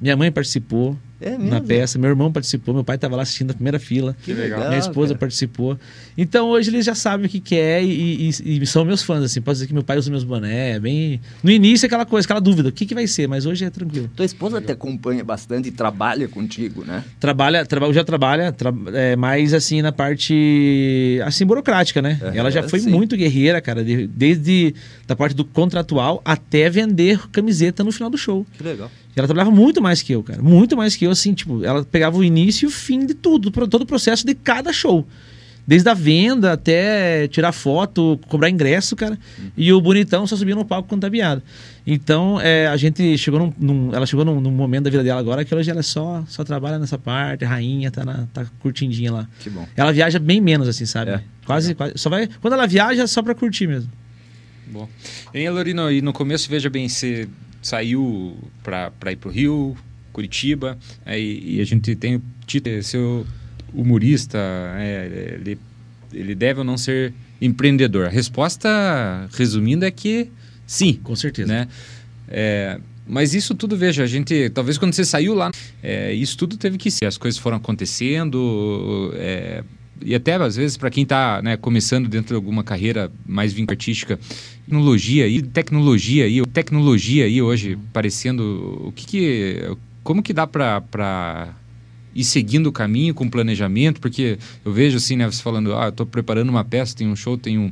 Minha 0.00 0.16
mãe 0.16 0.32
participou 0.32 0.95
é 1.20 1.38
na 1.38 1.62
peça, 1.62 1.98
meu 1.98 2.10
irmão 2.10 2.30
participou, 2.30 2.74
meu 2.74 2.84
pai 2.84 2.96
estava 2.96 3.16
lá 3.16 3.22
assistindo 3.22 3.50
a 3.50 3.54
primeira 3.54 3.78
fila. 3.78 4.14
Que 4.22 4.34
legal. 4.34 4.68
Minha 4.68 4.78
esposa 4.78 5.08
cara. 5.08 5.20
participou. 5.20 5.78
Então 6.16 6.48
hoje 6.48 6.68
eles 6.68 6.84
já 6.84 6.94
sabem 6.94 7.26
o 7.26 7.28
que, 7.28 7.40
que 7.40 7.56
é 7.56 7.82
e, 7.82 8.28
e, 8.28 8.62
e, 8.62 8.66
são 8.66 8.84
meus 8.84 9.02
fãs, 9.02 9.22
assim. 9.24 9.40
Pode 9.40 9.56
dizer 9.56 9.66
que 9.66 9.72
meu 9.72 9.82
pai 9.82 9.96
usa 9.96 10.10
meus 10.10 10.24
bonés, 10.24 10.78
bem. 10.78 11.20
No 11.42 11.50
início 11.50 11.86
aquela 11.86 12.04
coisa, 12.04 12.26
aquela 12.26 12.40
dúvida, 12.40 12.68
o 12.68 12.72
que, 12.72 12.84
que 12.84 12.94
vai 12.94 13.06
ser, 13.06 13.26
mas 13.28 13.46
hoje 13.46 13.64
é 13.64 13.70
tranquilo. 13.70 14.10
Tua 14.14 14.26
esposa 14.26 14.60
te 14.60 14.72
acompanha 14.72 15.24
bastante 15.24 15.70
trabalha 15.70 16.28
contigo, 16.28 16.84
né? 16.84 17.02
Trabalha, 17.18 17.64
traba, 17.64 17.90
já 17.94 18.04
trabalha, 18.04 18.52
tra, 18.52 18.72
é, 18.92 19.16
mais 19.16 19.54
assim 19.54 19.80
na 19.80 19.92
parte 19.92 21.18
assim 21.24 21.46
burocrática, 21.46 22.02
né? 22.02 22.20
É, 22.22 22.36
ela 22.36 22.50
já 22.50 22.62
foi 22.62 22.80
sim. 22.80 22.90
muito 22.90 23.16
guerreira, 23.16 23.62
cara, 23.62 23.82
de, 23.82 24.06
desde 24.06 24.74
da 25.06 25.16
parte 25.16 25.34
do 25.34 25.46
contratual 25.46 26.20
até 26.24 26.68
vender 26.68 27.26
camiseta 27.30 27.82
no 27.82 27.90
final 27.90 28.10
do 28.10 28.18
show. 28.18 28.44
Que 28.58 28.62
legal. 28.62 28.90
Ela 29.16 29.26
trabalhava 29.26 29.50
muito 29.50 29.80
mais 29.80 30.02
que 30.02 30.12
eu, 30.12 30.22
cara. 30.22 30.42
Muito 30.42 30.76
mais 30.76 30.94
que 30.94 31.06
eu, 31.06 31.10
assim, 31.10 31.32
tipo, 31.32 31.64
ela 31.64 31.82
pegava 31.82 32.18
o 32.18 32.22
início 32.22 32.66
e 32.66 32.68
o 32.68 32.70
fim 32.70 33.06
de 33.06 33.14
tudo, 33.14 33.50
todo 33.66 33.82
o 33.82 33.86
processo 33.86 34.26
de 34.26 34.34
cada 34.34 34.72
show. 34.74 35.06
Desde 35.66 35.88
a 35.88 35.94
venda 35.94 36.52
até 36.52 37.26
tirar 37.26 37.50
foto, 37.50 38.20
cobrar 38.28 38.48
ingresso, 38.48 38.94
cara. 38.94 39.18
Uhum. 39.38 39.50
E 39.56 39.72
o 39.72 39.80
bonitão 39.80 40.24
só 40.26 40.36
subia 40.36 40.54
no 40.54 40.64
palco 40.64 40.88
quando 40.88 41.00
tá 41.00 41.08
viado. 41.08 41.42
Então, 41.84 42.40
é, 42.40 42.68
a 42.68 42.76
gente 42.76 43.16
chegou 43.18 43.40
num, 43.40 43.52
num 43.58 43.94
ela 43.94 44.06
chegou 44.06 44.24
num, 44.24 44.40
num, 44.40 44.50
momento 44.50 44.84
da 44.84 44.90
vida 44.90 45.02
dela 45.02 45.18
agora 45.18 45.44
que 45.44 45.52
hoje 45.52 45.68
ela 45.68 45.82
só, 45.82 46.22
só 46.28 46.44
trabalha 46.44 46.78
nessa 46.78 46.98
parte, 46.98 47.44
rainha, 47.44 47.90
tá, 47.90 48.04
na, 48.04 48.28
tá 48.32 48.46
curtindinha 48.60 49.10
lá. 49.10 49.28
Que 49.40 49.50
bom. 49.50 49.66
Ela 49.74 49.92
viaja 49.92 50.20
bem 50.20 50.40
menos, 50.40 50.68
assim, 50.68 50.84
sabe? 50.86 51.12
É, 51.12 51.22
quase, 51.44 51.74
quase. 51.74 51.94
Só 51.96 52.10
vai. 52.10 52.28
Quando 52.40 52.52
ela 52.52 52.66
viaja, 52.66 53.02
é 53.02 53.06
só 53.06 53.22
pra 53.22 53.34
curtir 53.34 53.66
mesmo. 53.66 53.90
Bom. 54.68 54.88
Em 55.32 55.48
Lorino, 55.48 55.90
e 55.90 56.02
no 56.02 56.12
começo, 56.12 56.48
veja 56.48 56.68
bem, 56.68 56.88
você 56.88 57.28
saiu 57.66 58.36
para 58.62 59.12
ir 59.12 59.16
para 59.16 59.28
o 59.28 59.32
Rio, 59.32 59.76
Curitiba, 60.12 60.78
e, 61.06 61.56
e, 61.56 61.60
a 61.60 61.64
gente 61.64 61.94
tem 61.96 62.16
o 62.16 62.22
título 62.46 62.82
ser 62.82 63.24
humorista, 63.74 64.38
é, 64.78 65.38
ele, 65.40 65.58
ele 66.12 66.34
deve 66.34 66.60
ou 66.60 66.64
não 66.64 66.78
ser 66.78 67.12
empreendedor? 67.40 68.06
A 68.06 68.08
resposta, 68.08 69.28
resumindo, 69.36 69.84
é 69.84 69.90
que 69.90 70.30
sim. 70.66 70.94
Com 71.02 71.14
certeza. 71.14 71.52
Né? 71.52 71.68
É, 72.28 72.80
mas 73.06 73.34
isso 73.34 73.54
tudo, 73.54 73.76
veja, 73.76 74.02
a 74.02 74.06
gente. 74.06 74.50
Talvez 74.50 74.78
quando 74.78 74.94
você 74.94 75.04
saiu 75.04 75.34
lá, 75.34 75.50
é, 75.82 76.12
isso 76.12 76.36
tudo 76.36 76.56
teve 76.56 76.78
que 76.78 76.90
ser. 76.90 77.06
As 77.06 77.16
coisas 77.16 77.38
foram 77.38 77.58
acontecendo. 77.58 79.12
É, 79.14 79.62
e 80.02 80.14
até 80.14 80.34
às 80.34 80.56
vezes 80.56 80.76
para 80.76 80.90
quem 80.90 81.02
está 81.02 81.40
né, 81.42 81.56
começando 81.56 82.08
dentro 82.08 82.28
de 82.28 82.34
alguma 82.34 82.62
carreira 82.62 83.10
mais 83.26 83.52
vinculada 83.52 83.72
artística, 83.72 84.18
tecnologia 84.64 85.26
e 85.26 85.42
tecnologia 85.42 86.24
aí, 86.24 86.42
tecnologia 86.46 87.24
aí 87.24 87.42
hoje 87.42 87.78
parecendo 87.92 88.82
o 88.84 88.92
que, 88.92 89.06
que 89.06 89.76
como 90.02 90.22
que 90.22 90.32
dá 90.32 90.46
para 90.46 91.52
ir 92.16 92.24
seguindo 92.24 92.68
o 92.68 92.72
caminho 92.72 93.12
com 93.12 93.28
planejamento, 93.28 94.00
porque 94.00 94.38
eu 94.64 94.72
vejo 94.72 94.96
assim, 94.96 95.16
né, 95.16 95.26
você 95.30 95.42
falando, 95.42 95.76
ah, 95.76 95.88
estou 95.88 96.06
preparando 96.06 96.48
uma 96.48 96.64
peça, 96.64 96.96
tem 96.96 97.06
um 97.06 97.14
show, 97.14 97.36
tem, 97.36 97.58
um, 97.58 97.70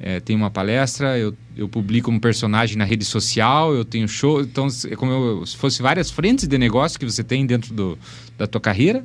é, 0.00 0.18
tem 0.18 0.34
uma 0.34 0.50
palestra, 0.50 1.16
eu, 1.16 1.32
eu 1.56 1.68
publico 1.68 2.10
um 2.10 2.18
personagem 2.18 2.76
na 2.76 2.84
rede 2.84 3.04
social, 3.04 3.72
eu 3.72 3.84
tenho 3.84 4.08
show, 4.08 4.40
então 4.40 4.66
é 4.90 4.96
como 4.96 5.12
eu, 5.12 5.46
se 5.46 5.56
fosse 5.56 5.80
várias 5.80 6.10
frentes 6.10 6.48
de 6.48 6.58
negócio 6.58 6.98
que 6.98 7.04
você 7.04 7.22
tem 7.22 7.46
dentro 7.46 7.72
do, 7.72 7.96
da 8.36 8.48
tua 8.48 8.60
carreira, 8.60 9.04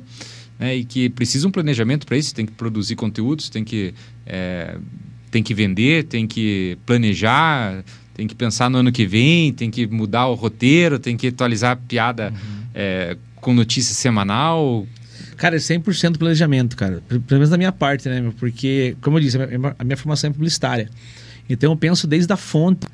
né, 0.60 0.76
e 0.76 0.84
que 0.84 1.08
precisa 1.08 1.48
um 1.48 1.50
planejamento 1.50 2.06
para 2.06 2.18
isso, 2.18 2.34
tem 2.34 2.44
que 2.44 2.52
produzir 2.52 2.94
conteúdos, 2.94 3.48
tem 3.48 3.64
que, 3.64 3.94
é, 4.26 4.76
tem 5.30 5.42
que 5.42 5.54
vender, 5.54 6.04
tem 6.04 6.26
que 6.26 6.76
planejar, 6.84 7.82
tem 8.12 8.26
que 8.26 8.34
pensar 8.34 8.68
no 8.68 8.76
ano 8.76 8.92
que 8.92 9.06
vem, 9.06 9.54
tem 9.54 9.70
que 9.70 9.86
mudar 9.86 10.26
o 10.26 10.34
roteiro, 10.34 10.98
tem 10.98 11.16
que 11.16 11.28
atualizar 11.28 11.72
a 11.72 11.76
piada 11.76 12.30
uhum. 12.30 12.66
é, 12.74 13.16
com 13.36 13.54
notícia 13.54 13.94
semanal. 13.94 14.86
Cara, 15.38 15.56
é 15.56 15.58
100% 15.58 16.18
planejamento, 16.18 16.76
cara. 16.76 17.02
Pelo 17.08 17.22
menos 17.30 17.48
da 17.48 17.56
minha 17.56 17.72
parte, 17.72 18.06
né? 18.10 18.30
Porque, 18.38 18.94
como 19.00 19.16
eu 19.16 19.22
disse, 19.22 19.38
a 19.78 19.84
minha 19.84 19.96
formação 19.96 20.28
é 20.28 20.32
publicitária. 20.34 20.90
Então 21.48 21.72
eu 21.72 21.76
penso 21.76 22.06
desde 22.06 22.30
a 22.30 22.36
fonte 22.36 22.86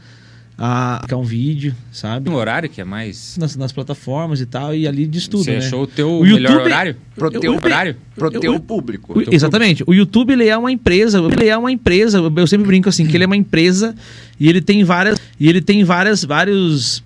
a 0.58 1.00
ficar 1.02 1.16
um 1.18 1.22
vídeo, 1.22 1.74
sabe? 1.92 2.30
Um 2.30 2.34
horário 2.34 2.68
que 2.68 2.80
é 2.80 2.84
mais. 2.84 3.36
Nas, 3.38 3.56
nas 3.56 3.72
plataformas 3.72 4.40
e 4.40 4.46
tal, 4.46 4.74
e 4.74 4.88
ali 4.88 5.06
de 5.06 5.18
estudo. 5.18 5.44
Você 5.44 5.52
né? 5.52 5.58
achou 5.58 5.82
o 5.82 5.86
teu 5.86 6.20
o 6.20 6.22
melhor 6.22 6.50
YouTube, 6.50 6.64
horário? 6.64 6.96
Pro 7.14 7.30
teu 7.30 7.42
eu, 7.42 7.54
horário? 7.56 7.96
Pro 8.14 8.28
eu, 8.28 8.40
teu 8.40 8.52
eu, 8.54 8.60
público. 8.60 9.18
O, 9.18 9.34
exatamente. 9.34 9.84
Público. 9.84 9.90
O 9.90 9.94
YouTube 9.94 10.32
ele 10.32 10.48
é 10.48 10.56
uma 10.56 10.72
empresa. 10.72 11.18
Ele 11.18 11.48
é 11.48 11.56
uma 11.56 11.70
empresa. 11.70 12.18
Eu 12.18 12.46
sempre 12.46 12.66
brinco 12.66 12.88
assim, 12.88 13.06
que 13.06 13.16
ele 13.16 13.24
é 13.24 13.26
uma 13.26 13.36
empresa 13.36 13.94
e 14.40 14.48
ele 14.48 14.62
tem 14.62 14.82
várias. 14.82 15.18
E 15.38 15.48
ele 15.48 15.60
tem 15.60 15.84
várias, 15.84 16.24
vários 16.24 17.04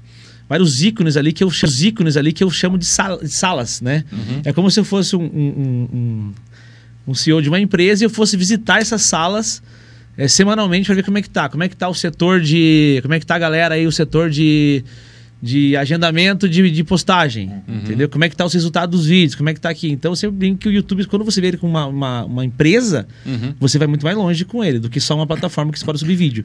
vários 0.48 0.82
ícones 0.82 1.16
ali 1.16 1.32
que 1.32 1.44
eu 1.44 1.50
chamo, 1.50 1.72
ícones 1.80 2.16
ali 2.16 2.32
que 2.32 2.42
eu 2.42 2.50
chamo 2.50 2.76
de, 2.76 2.84
sal, 2.84 3.18
de 3.18 3.28
salas, 3.28 3.80
né? 3.80 4.04
Uhum. 4.10 4.42
É 4.44 4.52
como 4.52 4.68
se 4.68 4.80
eu 4.80 4.84
fosse 4.84 5.14
um, 5.14 5.22
um, 5.22 5.88
um, 5.92 6.32
um, 7.06 7.14
CEO 7.14 7.40
de 7.40 7.48
uma 7.48 7.60
empresa 7.60 8.02
e 8.02 8.06
eu 8.06 8.10
fosse 8.10 8.36
visitar 8.36 8.80
essas 8.80 9.02
salas 9.02 9.62
é, 10.16 10.28
semanalmente 10.28 10.86
para 10.86 10.94
ver 10.94 11.04
como 11.04 11.18
é 11.18 11.22
que 11.22 11.30
tá. 11.30 11.48
Como 11.48 11.62
é 11.62 11.68
que 11.68 11.76
tá 11.76 11.88
o 11.88 11.94
setor 11.94 12.40
de. 12.40 12.98
Como 13.02 13.14
é 13.14 13.20
que 13.20 13.26
tá 13.26 13.36
a 13.36 13.38
galera 13.38 13.74
aí, 13.74 13.86
o 13.86 13.92
setor 13.92 14.28
de, 14.30 14.84
de 15.42 15.76
agendamento 15.76 16.48
de, 16.48 16.70
de 16.70 16.84
postagem. 16.84 17.48
Uhum. 17.48 17.76
Entendeu? 17.78 18.08
Como 18.08 18.24
é 18.24 18.28
que 18.28 18.36
tá 18.36 18.44
os 18.44 18.52
resultados 18.52 19.00
dos 19.00 19.08
vídeos, 19.08 19.34
como 19.34 19.48
é 19.48 19.54
que 19.54 19.60
tá 19.60 19.70
aqui. 19.70 19.90
Então 19.90 20.14
você 20.14 20.28
brinca 20.30 20.58
que 20.60 20.68
o 20.68 20.72
YouTube, 20.72 21.06
quando 21.06 21.24
você 21.24 21.40
vê 21.40 21.48
ele 21.48 21.56
com 21.56 21.66
uma, 21.66 21.86
uma, 21.86 22.24
uma 22.24 22.44
empresa, 22.44 23.06
uhum. 23.24 23.54
você 23.58 23.78
vai 23.78 23.86
muito 23.86 24.04
mais 24.04 24.16
longe 24.16 24.44
com 24.44 24.64
ele 24.64 24.78
do 24.78 24.90
que 24.90 25.00
só 25.00 25.14
uma 25.14 25.26
plataforma 25.26 25.72
que 25.72 25.82
pode 25.84 25.98
subir 25.98 26.16
vídeo. 26.16 26.44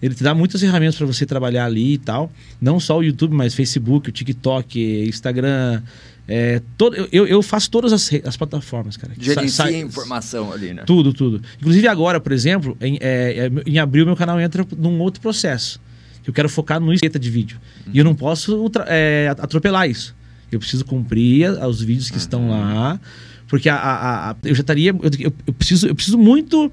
Ele 0.00 0.14
te 0.14 0.22
dá 0.22 0.34
muitas 0.34 0.60
ferramentas 0.60 0.96
para 0.96 1.06
você 1.06 1.26
trabalhar 1.26 1.64
ali 1.64 1.94
e 1.94 1.98
tal. 1.98 2.30
Não 2.60 2.78
só 2.78 2.98
o 2.98 3.02
YouTube, 3.02 3.34
mas 3.34 3.54
Facebook, 3.54 4.08
o 4.08 4.12
TikTok, 4.12 5.06
Instagram. 5.08 5.82
É, 6.30 6.60
todo, 6.76 6.94
eu, 7.10 7.26
eu 7.26 7.42
faço 7.42 7.70
todas 7.70 7.90
as, 7.90 8.10
as 8.22 8.36
plataformas, 8.36 8.98
cara. 8.98 9.14
Gerencia 9.18 9.70
informação 9.72 10.52
ali, 10.52 10.74
né? 10.74 10.82
Tudo, 10.84 11.14
tudo. 11.14 11.42
Inclusive 11.58 11.88
agora, 11.88 12.20
por 12.20 12.32
exemplo, 12.32 12.76
em, 12.82 12.98
é, 13.00 13.46
é, 13.46 13.50
em 13.64 13.78
abril 13.78 14.04
meu 14.04 14.14
canal 14.14 14.38
entra 14.38 14.66
num 14.76 15.00
outro 15.00 15.22
processo. 15.22 15.80
Eu 16.26 16.32
quero 16.32 16.46
focar 16.50 16.78
no 16.78 16.92
esqueta 16.92 17.18
de 17.18 17.30
vídeo. 17.30 17.58
Uhum. 17.86 17.92
E 17.94 17.98
eu 17.98 18.04
não 18.04 18.14
posso 18.14 18.70
é, 18.86 19.34
atropelar 19.38 19.88
isso. 19.88 20.14
Eu 20.52 20.58
preciso 20.58 20.84
cumprir 20.84 21.50
os 21.64 21.80
vídeos 21.80 22.08
que 22.08 22.16
uhum. 22.16 22.22
estão 22.22 22.50
lá. 22.50 23.00
Porque 23.46 23.70
a, 23.70 23.76
a, 23.76 24.30
a, 24.30 24.36
eu 24.44 24.54
já 24.54 24.60
estaria. 24.60 24.90
Eu, 24.90 25.30
eu, 25.46 25.52
preciso, 25.54 25.88
eu 25.88 25.94
preciso 25.94 26.18
muito 26.18 26.70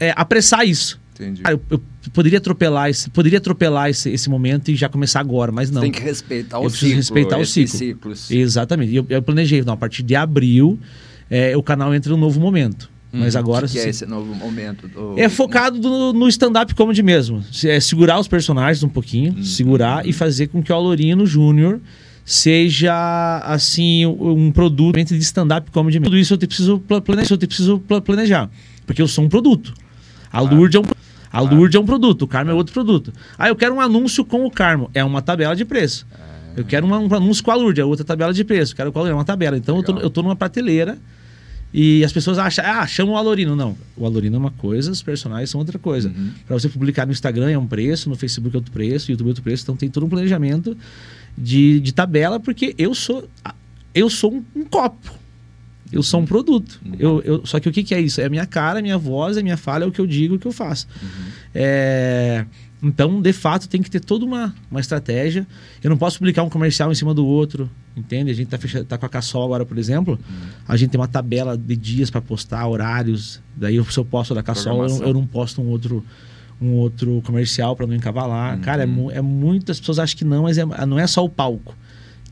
é, 0.00 0.14
apressar 0.16 0.66
isso. 0.66 0.97
Entendi. 1.18 1.42
Ah, 1.44 1.52
eu, 1.52 1.60
eu, 1.70 1.82
poderia 2.12 2.38
atropelar 2.38 2.88
esse, 2.88 3.10
poderia 3.10 3.38
atropelar 3.38 3.90
esse, 3.90 4.08
esse 4.10 4.30
momento 4.30 4.70
e 4.70 4.76
já 4.76 4.88
começar 4.88 5.20
agora, 5.20 5.50
mas 5.50 5.70
não. 5.70 5.80
Tem 5.80 5.90
que 5.90 6.00
respeitar 6.00 6.60
o 6.60 6.64
eu 6.64 6.70
ciclo. 6.70 6.94
respeitar 6.94 7.38
o 7.38 7.44
ciclo. 7.44 7.78
Ciclos. 7.78 8.30
Exatamente. 8.30 8.94
Eu, 8.94 9.04
eu 9.08 9.20
planejei, 9.20 9.62
não, 9.62 9.74
a 9.74 9.76
partir 9.76 10.02
de 10.02 10.14
abril 10.14 10.78
é, 11.30 11.56
o 11.56 11.62
canal 11.62 11.94
entra 11.94 12.12
em 12.12 12.14
um 12.14 12.18
novo 12.18 12.40
momento. 12.40 12.88
Hum, 13.12 13.20
mas 13.20 13.34
agora 13.34 13.66
que, 13.66 13.72
que 13.72 13.78
é 13.78 13.88
esse 13.88 14.06
novo 14.06 14.34
momento? 14.34 14.86
Do... 14.86 15.18
É 15.18 15.28
focado 15.28 15.78
do, 15.78 16.12
no 16.12 16.28
stand-up 16.28 16.74
comedy 16.74 17.02
mesmo. 17.02 17.42
É 17.64 17.80
segurar 17.80 18.18
os 18.20 18.28
personagens 18.28 18.82
um 18.82 18.88
pouquinho, 18.88 19.34
hum, 19.36 19.42
segurar 19.42 20.04
hum. 20.04 20.08
e 20.08 20.12
fazer 20.12 20.48
com 20.48 20.62
que 20.62 20.72
o 20.72 20.74
Alorino 20.74 21.26
Júnior 21.26 21.80
seja 22.24 23.40
assim 23.44 24.04
um 24.04 24.52
produto 24.52 24.96
de 24.96 25.18
stand-up 25.18 25.70
comedy 25.70 25.98
mesmo. 25.98 26.10
Tudo 26.10 26.18
isso 26.18 26.34
eu 26.34 26.38
preciso 26.38 26.78
planejar, 26.78 27.34
eu 27.34 27.38
preciso 27.38 27.82
planejar, 28.04 28.50
porque 28.86 29.00
eu 29.00 29.08
sou 29.08 29.24
um 29.24 29.28
produto. 29.28 29.72
A 30.30 30.40
Lourdes 30.40 30.74
é 30.74 30.80
um 30.80 30.84
a 31.30 31.40
Lourdes 31.40 31.74
é 31.74 31.78
um 31.78 31.84
produto, 31.84 32.22
o 32.22 32.26
Carmo 32.26 32.50
é 32.50 32.54
outro 32.54 32.72
produto. 32.72 33.12
Ah, 33.38 33.48
eu 33.48 33.56
quero 33.56 33.74
um 33.74 33.80
anúncio 33.80 34.24
com 34.24 34.44
o 34.44 34.50
Carmo. 34.50 34.90
É 34.94 35.04
uma 35.04 35.20
tabela 35.20 35.54
de 35.54 35.64
preço. 35.64 36.06
Eu 36.56 36.64
quero 36.64 36.86
um, 36.86 36.90
um 36.90 37.14
anúncio 37.14 37.44
com 37.44 37.50
a 37.50 37.54
Lourdes, 37.54 37.80
é 37.80 37.84
outra 37.84 38.04
tabela 38.04 38.32
de 38.32 38.42
preço. 38.44 38.72
Eu 38.72 38.76
quero 38.76 38.92
qual 38.92 39.06
é 39.06 39.14
uma 39.14 39.24
tabela. 39.24 39.56
Então 39.56 39.76
eu 39.76 39.82
tô, 39.82 39.98
eu 39.98 40.10
tô 40.10 40.22
numa 40.22 40.34
prateleira 40.34 40.98
e 41.72 42.02
as 42.02 42.12
pessoas 42.12 42.38
acham, 42.38 42.64
ah, 42.66 42.86
chama 42.86 43.12
o 43.12 43.16
Alorino. 43.16 43.54
Não, 43.54 43.76
o 43.96 44.06
Alorino 44.06 44.36
é 44.36 44.38
uma 44.38 44.50
coisa, 44.50 44.90
os 44.90 45.02
personagens 45.02 45.50
são 45.50 45.60
outra 45.60 45.78
coisa. 45.78 46.08
Uhum. 46.08 46.30
Para 46.46 46.58
você 46.58 46.68
publicar 46.68 47.06
no 47.06 47.12
Instagram 47.12 47.50
é 47.50 47.58
um 47.58 47.66
preço, 47.66 48.08
no 48.08 48.16
Facebook 48.16 48.56
é 48.56 48.58
outro 48.58 48.72
preço, 48.72 49.08
no 49.08 49.12
YouTube 49.12 49.26
é 49.26 49.30
outro 49.30 49.42
preço. 49.42 49.62
Então 49.64 49.76
tem 49.76 49.88
todo 49.88 50.06
um 50.06 50.08
planejamento 50.08 50.76
de, 51.36 51.78
de 51.80 51.92
tabela, 51.92 52.40
porque 52.40 52.74
eu 52.78 52.94
sou, 52.94 53.28
eu 53.94 54.08
sou 54.08 54.34
um, 54.34 54.44
um 54.56 54.64
copo. 54.64 55.12
Eu 55.92 56.02
sou 56.02 56.20
um 56.20 56.26
produto. 56.26 56.80
Uhum. 56.84 56.94
Eu, 56.98 57.22
eu, 57.22 57.46
só 57.46 57.58
que 57.58 57.68
o 57.68 57.72
que, 57.72 57.82
que, 57.82 57.94
é 57.94 58.00
isso? 58.00 58.20
É 58.20 58.26
a 58.26 58.28
minha 58.28 58.46
cara, 58.46 58.78
a 58.78 58.82
minha 58.82 58.98
voz, 58.98 59.36
a 59.36 59.42
minha 59.42 59.56
fala, 59.56 59.84
é 59.84 59.86
o 59.86 59.92
que 59.92 60.00
eu 60.00 60.06
digo, 60.06 60.34
o 60.34 60.38
que 60.38 60.46
eu 60.46 60.52
faço. 60.52 60.86
Uhum. 61.02 61.30
É, 61.54 62.44
então, 62.82 63.20
de 63.20 63.32
fato, 63.32 63.68
tem 63.68 63.82
que 63.82 63.90
ter 63.90 64.00
toda 64.00 64.24
uma, 64.24 64.54
uma 64.70 64.80
estratégia. 64.80 65.46
Eu 65.82 65.90
não 65.90 65.96
posso 65.96 66.18
publicar 66.18 66.42
um 66.42 66.50
comercial 66.50 66.92
em 66.92 66.94
cima 66.94 67.12
do 67.12 67.26
outro, 67.26 67.68
entende? 67.96 68.30
A 68.30 68.34
gente 68.34 68.48
tá, 68.48 68.58
fechado, 68.58 68.84
tá 68.84 68.98
com 68.98 69.06
a 69.06 69.08
Cassol 69.08 69.44
agora, 69.44 69.64
por 69.64 69.78
exemplo. 69.78 70.18
Uhum. 70.28 70.36
A 70.66 70.76
gente 70.76 70.90
tem 70.90 71.00
uma 71.00 71.08
tabela 71.08 71.56
de 71.56 71.76
dias 71.76 72.10
para 72.10 72.20
postar, 72.20 72.66
horários. 72.66 73.40
Daí, 73.56 73.82
se 73.84 73.98
eu 73.98 74.04
posto 74.04 74.34
da 74.34 74.42
Cassol, 74.42 74.86
eu, 74.86 75.02
eu, 75.02 75.14
não 75.14 75.26
posto 75.26 75.60
um 75.60 75.68
outro 75.68 76.04
um 76.60 76.72
outro 76.72 77.22
comercial 77.24 77.76
para 77.76 77.86
não 77.86 77.94
encavalar. 77.94 78.58
Cara, 78.58 78.82
é, 78.82 79.16
é 79.16 79.22
muito... 79.22 79.70
As 79.70 79.78
pessoas 79.78 80.00
acham 80.00 80.18
que 80.18 80.24
não, 80.24 80.42
mas 80.42 80.58
é, 80.58 80.64
não 80.86 80.98
é 80.98 81.06
só 81.06 81.24
o 81.24 81.28
palco 81.28 81.72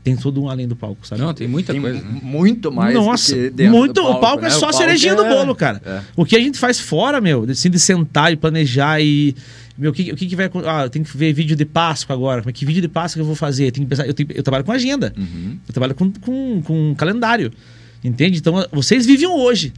tem 0.07 0.15
todo 0.15 0.41
um 0.41 0.49
além 0.49 0.65
do 0.65 0.75
palco, 0.75 1.05
sabe? 1.05 1.21
Não, 1.21 1.33
tem 1.33 1.49
muita 1.49 1.73
tem 1.73 1.81
coisa. 1.81 1.99
Né? 1.99 2.19
Muito 2.23 2.71
mais. 2.71 2.95
Nossa, 2.95 3.35
muito. 3.69 4.01
Palco, 4.01 4.17
o 4.17 4.21
palco 4.21 4.41
né? 4.43 4.47
é 4.47 4.51
só 4.51 4.71
cerejinha 4.71 5.11
é... 5.11 5.15
do 5.17 5.25
bolo, 5.25 5.53
cara. 5.53 5.81
É. 5.85 5.99
O 6.15 6.23
que 6.23 6.33
a 6.33 6.39
gente 6.39 6.57
faz 6.57 6.79
fora, 6.79 7.19
meu, 7.19 7.45
assim, 7.49 7.69
de 7.69 7.77
sentar 7.77 8.31
e 8.31 8.37
planejar 8.37 9.01
e. 9.01 9.35
Meu, 9.77 9.91
o 9.91 9.93
que, 9.93 10.13
o 10.13 10.15
que, 10.15 10.25
que 10.25 10.35
vai. 10.35 10.49
Ah, 10.65 10.83
eu 10.83 10.89
tenho 10.89 11.03
que 11.03 11.15
ver 11.17 11.33
vídeo 11.33 11.57
de 11.57 11.65
Páscoa 11.65 12.15
agora. 12.15 12.41
Mas 12.45 12.53
que 12.53 12.65
vídeo 12.65 12.81
de 12.81 12.87
Páscoa 12.87 13.21
eu 13.21 13.25
vou 13.25 13.35
fazer? 13.35 13.67
Eu, 13.67 13.71
tenho 13.73 13.85
que 13.85 13.89
pensar, 13.89 14.07
eu, 14.07 14.13
tenho, 14.13 14.29
eu 14.33 14.41
trabalho 14.41 14.63
com 14.63 14.71
agenda. 14.71 15.13
Uhum. 15.17 15.57
Eu 15.67 15.73
trabalho 15.73 15.93
com, 15.93 16.09
com, 16.13 16.61
com 16.61 16.95
calendário. 16.95 17.51
Entende? 18.01 18.39
Então, 18.39 18.65
vocês 18.71 19.05
vivem 19.05 19.27
hoje. 19.27 19.73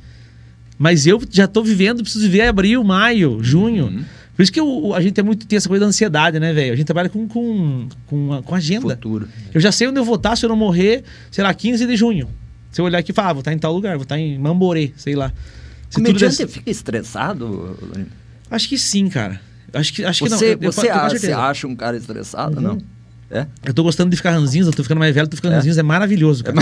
Mas 0.78 1.08
eu 1.08 1.20
já 1.32 1.46
estou 1.46 1.64
vivendo, 1.64 2.04
preciso 2.04 2.24
viver 2.24 2.44
abril, 2.44 2.84
maio, 2.84 3.40
junho. 3.42 3.86
Uhum 3.86 4.19
Por 4.40 4.44
isso 4.44 4.54
que 4.54 4.62
o- 4.62 4.94
a 4.94 5.02
gente 5.02 5.20
é 5.20 5.22
muito, 5.22 5.46
tem 5.46 5.58
essa 5.58 5.68
coisa 5.68 5.84
da 5.84 5.90
ansiedade, 5.90 6.40
né, 6.40 6.54
velho? 6.54 6.72
A 6.72 6.76
gente 6.78 6.86
trabalha 6.86 7.10
com, 7.10 7.28
com, 7.28 7.90
com, 8.08 8.42
com 8.42 8.56
agenda. 8.56 8.96
Futuro. 8.96 9.28
Eu 9.54 9.60
já 9.60 9.70
sei 9.70 9.86
onde 9.90 10.00
eu 10.00 10.06
vou 10.06 10.16
estar 10.16 10.34
se 10.38 10.46
eu 10.46 10.50
não 10.50 10.56
morrer, 10.56 11.04
sei 11.30 11.44
lá, 11.44 11.54
15 11.54 11.86
de 11.86 11.94
junho. 11.98 12.30
Se 12.72 12.80
eu 12.80 12.86
olhar 12.86 13.00
aqui 13.00 13.12
e 13.12 13.14
falar, 13.14 13.32
ah, 13.32 13.34
vou 13.34 13.42
estar 13.42 13.52
em 13.52 13.58
tal 13.60 13.74
lugar, 13.74 13.98
vou 13.98 14.04
estar 14.04 14.18
em 14.18 14.40
Mamborê, 14.40 14.94
sei 14.96 15.14
lá. 15.14 15.34
Se 15.90 15.98
Comediante 15.98 16.38
der- 16.38 16.48
fica 16.48 16.72
estressado? 16.72 17.78
Acho 18.50 18.70
que 18.70 18.78
sim, 18.78 19.10
cara. 19.10 19.42
Acho 19.74 19.92
que, 19.94 20.06
acho 20.06 20.24
que 20.24 20.30
não. 20.30 20.38
Você, 20.38 20.54
Eu- 20.54 20.58
eu 20.62 20.72
você, 20.72 20.88
quase 20.88 21.16
acha, 21.16 21.20
você 21.20 21.32
acha 21.34 21.68
um 21.68 21.76
cara 21.76 21.98
estressado, 21.98 22.62
não? 22.62 22.78
É? 23.30 23.46
Eu 23.66 23.74
tô 23.74 23.84
gostando 23.84 24.10
de 24.10 24.16
ficar 24.16 24.32
ranzinza, 24.32 24.70
eu 24.70 24.74
tô 24.74 24.84
ficando 24.84 25.00
mais 25.00 25.14
velho, 25.14 25.28
tô 25.28 25.36
ficando 25.36 25.52
É. 25.52 25.56
ranzinza, 25.58 25.82
é 25.82 25.84
maravilhoso, 25.84 26.46
cara. 26.46 26.58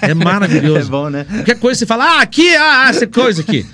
É, 0.00 0.14
maravilhoso. 0.14 0.80
É 0.88 0.90
bom, 0.90 1.10
né? 1.10 1.24
Qualquer 1.24 1.58
coisa 1.60 1.78
você 1.78 1.84
fala, 1.86 2.04
ah, 2.04 2.22
aqui, 2.22 2.56
ah, 2.56 2.86
essa 2.88 3.06
coisa 3.06 3.42
aqui. 3.42 3.66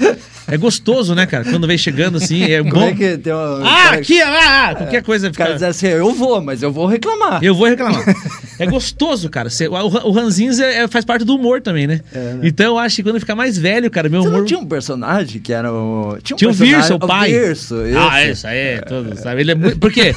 É 0.52 0.56
gostoso, 0.58 1.14
né, 1.14 1.24
cara? 1.24 1.44
Quando 1.44 1.66
vem 1.66 1.78
chegando 1.78 2.18
assim, 2.18 2.42
é 2.44 2.58
Como 2.58 2.72
bom. 2.74 2.82
é 2.88 2.92
que 2.94 3.16
tem 3.18 3.32
uma, 3.32 3.60
Ah, 3.62 3.82
cara, 3.84 3.96
aqui, 3.96 4.20
ah, 4.20 4.68
ah, 4.70 4.74
qualquer 4.74 5.02
coisa 5.02 5.28
O 5.28 5.32
cara 5.32 5.54
fica... 5.54 5.66
diz 5.66 5.76
assim, 5.76 5.86
eu 5.88 6.12
vou, 6.12 6.42
mas 6.42 6.62
eu 6.62 6.70
vou 6.70 6.86
reclamar. 6.86 7.42
Eu 7.42 7.54
vou 7.54 7.66
reclamar. 7.66 8.02
É 8.58 8.66
gostoso, 8.66 9.28
cara. 9.28 9.48
Você- 9.50 9.66
o, 9.66 9.72
o 9.72 10.10
ranzinza 10.12 10.64
é- 10.64 10.86
faz 10.86 11.04
parte 11.04 11.24
do 11.24 11.34
humor 11.34 11.60
também, 11.60 11.86
né? 11.86 12.00
É, 12.14 12.18
né? 12.34 12.40
Então 12.44 12.66
eu 12.66 12.78
acho 12.78 12.96
que 12.96 13.02
quando 13.02 13.18
ficar 13.18 13.34
mais 13.34 13.58
velho, 13.58 13.90
cara, 13.90 14.08
meu 14.08 14.22
Você 14.22 14.28
humor... 14.28 14.38
não 14.40 14.44
tinha 14.46 14.60
um 14.60 14.66
personagem 14.66 15.40
que 15.40 15.52
era 15.52 15.72
o... 15.72 16.16
Tinha 16.22 16.36
um 16.36 16.38
Tinha 16.38 16.50
o 16.50 16.52
Virso, 16.52 16.94
o 16.94 16.98
pai. 17.00 17.32
Virso, 17.32 17.76
Ah, 17.98 18.22
esse. 18.22 18.32
isso 18.32 18.46
aí, 18.46 18.58
é 18.58 18.80
todo, 18.82 19.16
sabe? 19.16 19.40
Ele 19.40 19.52
é 19.52 19.54
muito... 19.56 19.78
Por 19.78 19.90
quê? 19.90 20.14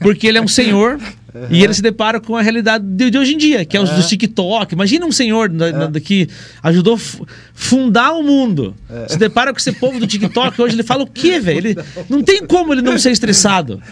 Porque 0.00 0.26
ele 0.28 0.38
é 0.38 0.40
um 0.40 0.48
senhor 0.48 0.98
e 1.50 1.62
ele 1.64 1.74
se 1.74 1.82
depara 1.82 2.20
com 2.20 2.36
a 2.36 2.42
realidade 2.42 2.84
de, 2.86 3.10
de 3.10 3.18
hoje 3.18 3.34
em 3.34 3.38
dia, 3.38 3.64
que 3.64 3.76
é 3.76 3.80
os 3.80 3.90
do 3.90 4.02
TikTok. 4.06 4.72
Imagina 4.72 5.04
um 5.04 5.10
senhor 5.12 5.48
da- 5.48 5.86
da- 5.88 6.00
que 6.00 6.28
ajudou 6.62 6.96
fundar 7.52 8.12
o 8.12 8.22
mundo. 8.22 8.74
Se 9.08 9.18
depara 9.18 9.52
com 9.52 9.58
esse 9.58 9.72
povo 9.72 9.98
do 9.98 10.06
TikTok 10.06 10.60
hoje, 10.62 10.74
ele 10.76 10.82
fala 10.84 11.02
o 11.02 11.06
quê, 11.06 11.40
velho? 11.40 11.74
Não 12.08 12.22
tem 12.22 12.46
como 12.46 12.72
ele 12.72 12.82
não 12.82 12.98
ser 12.98 13.10
estressado. 13.10 13.82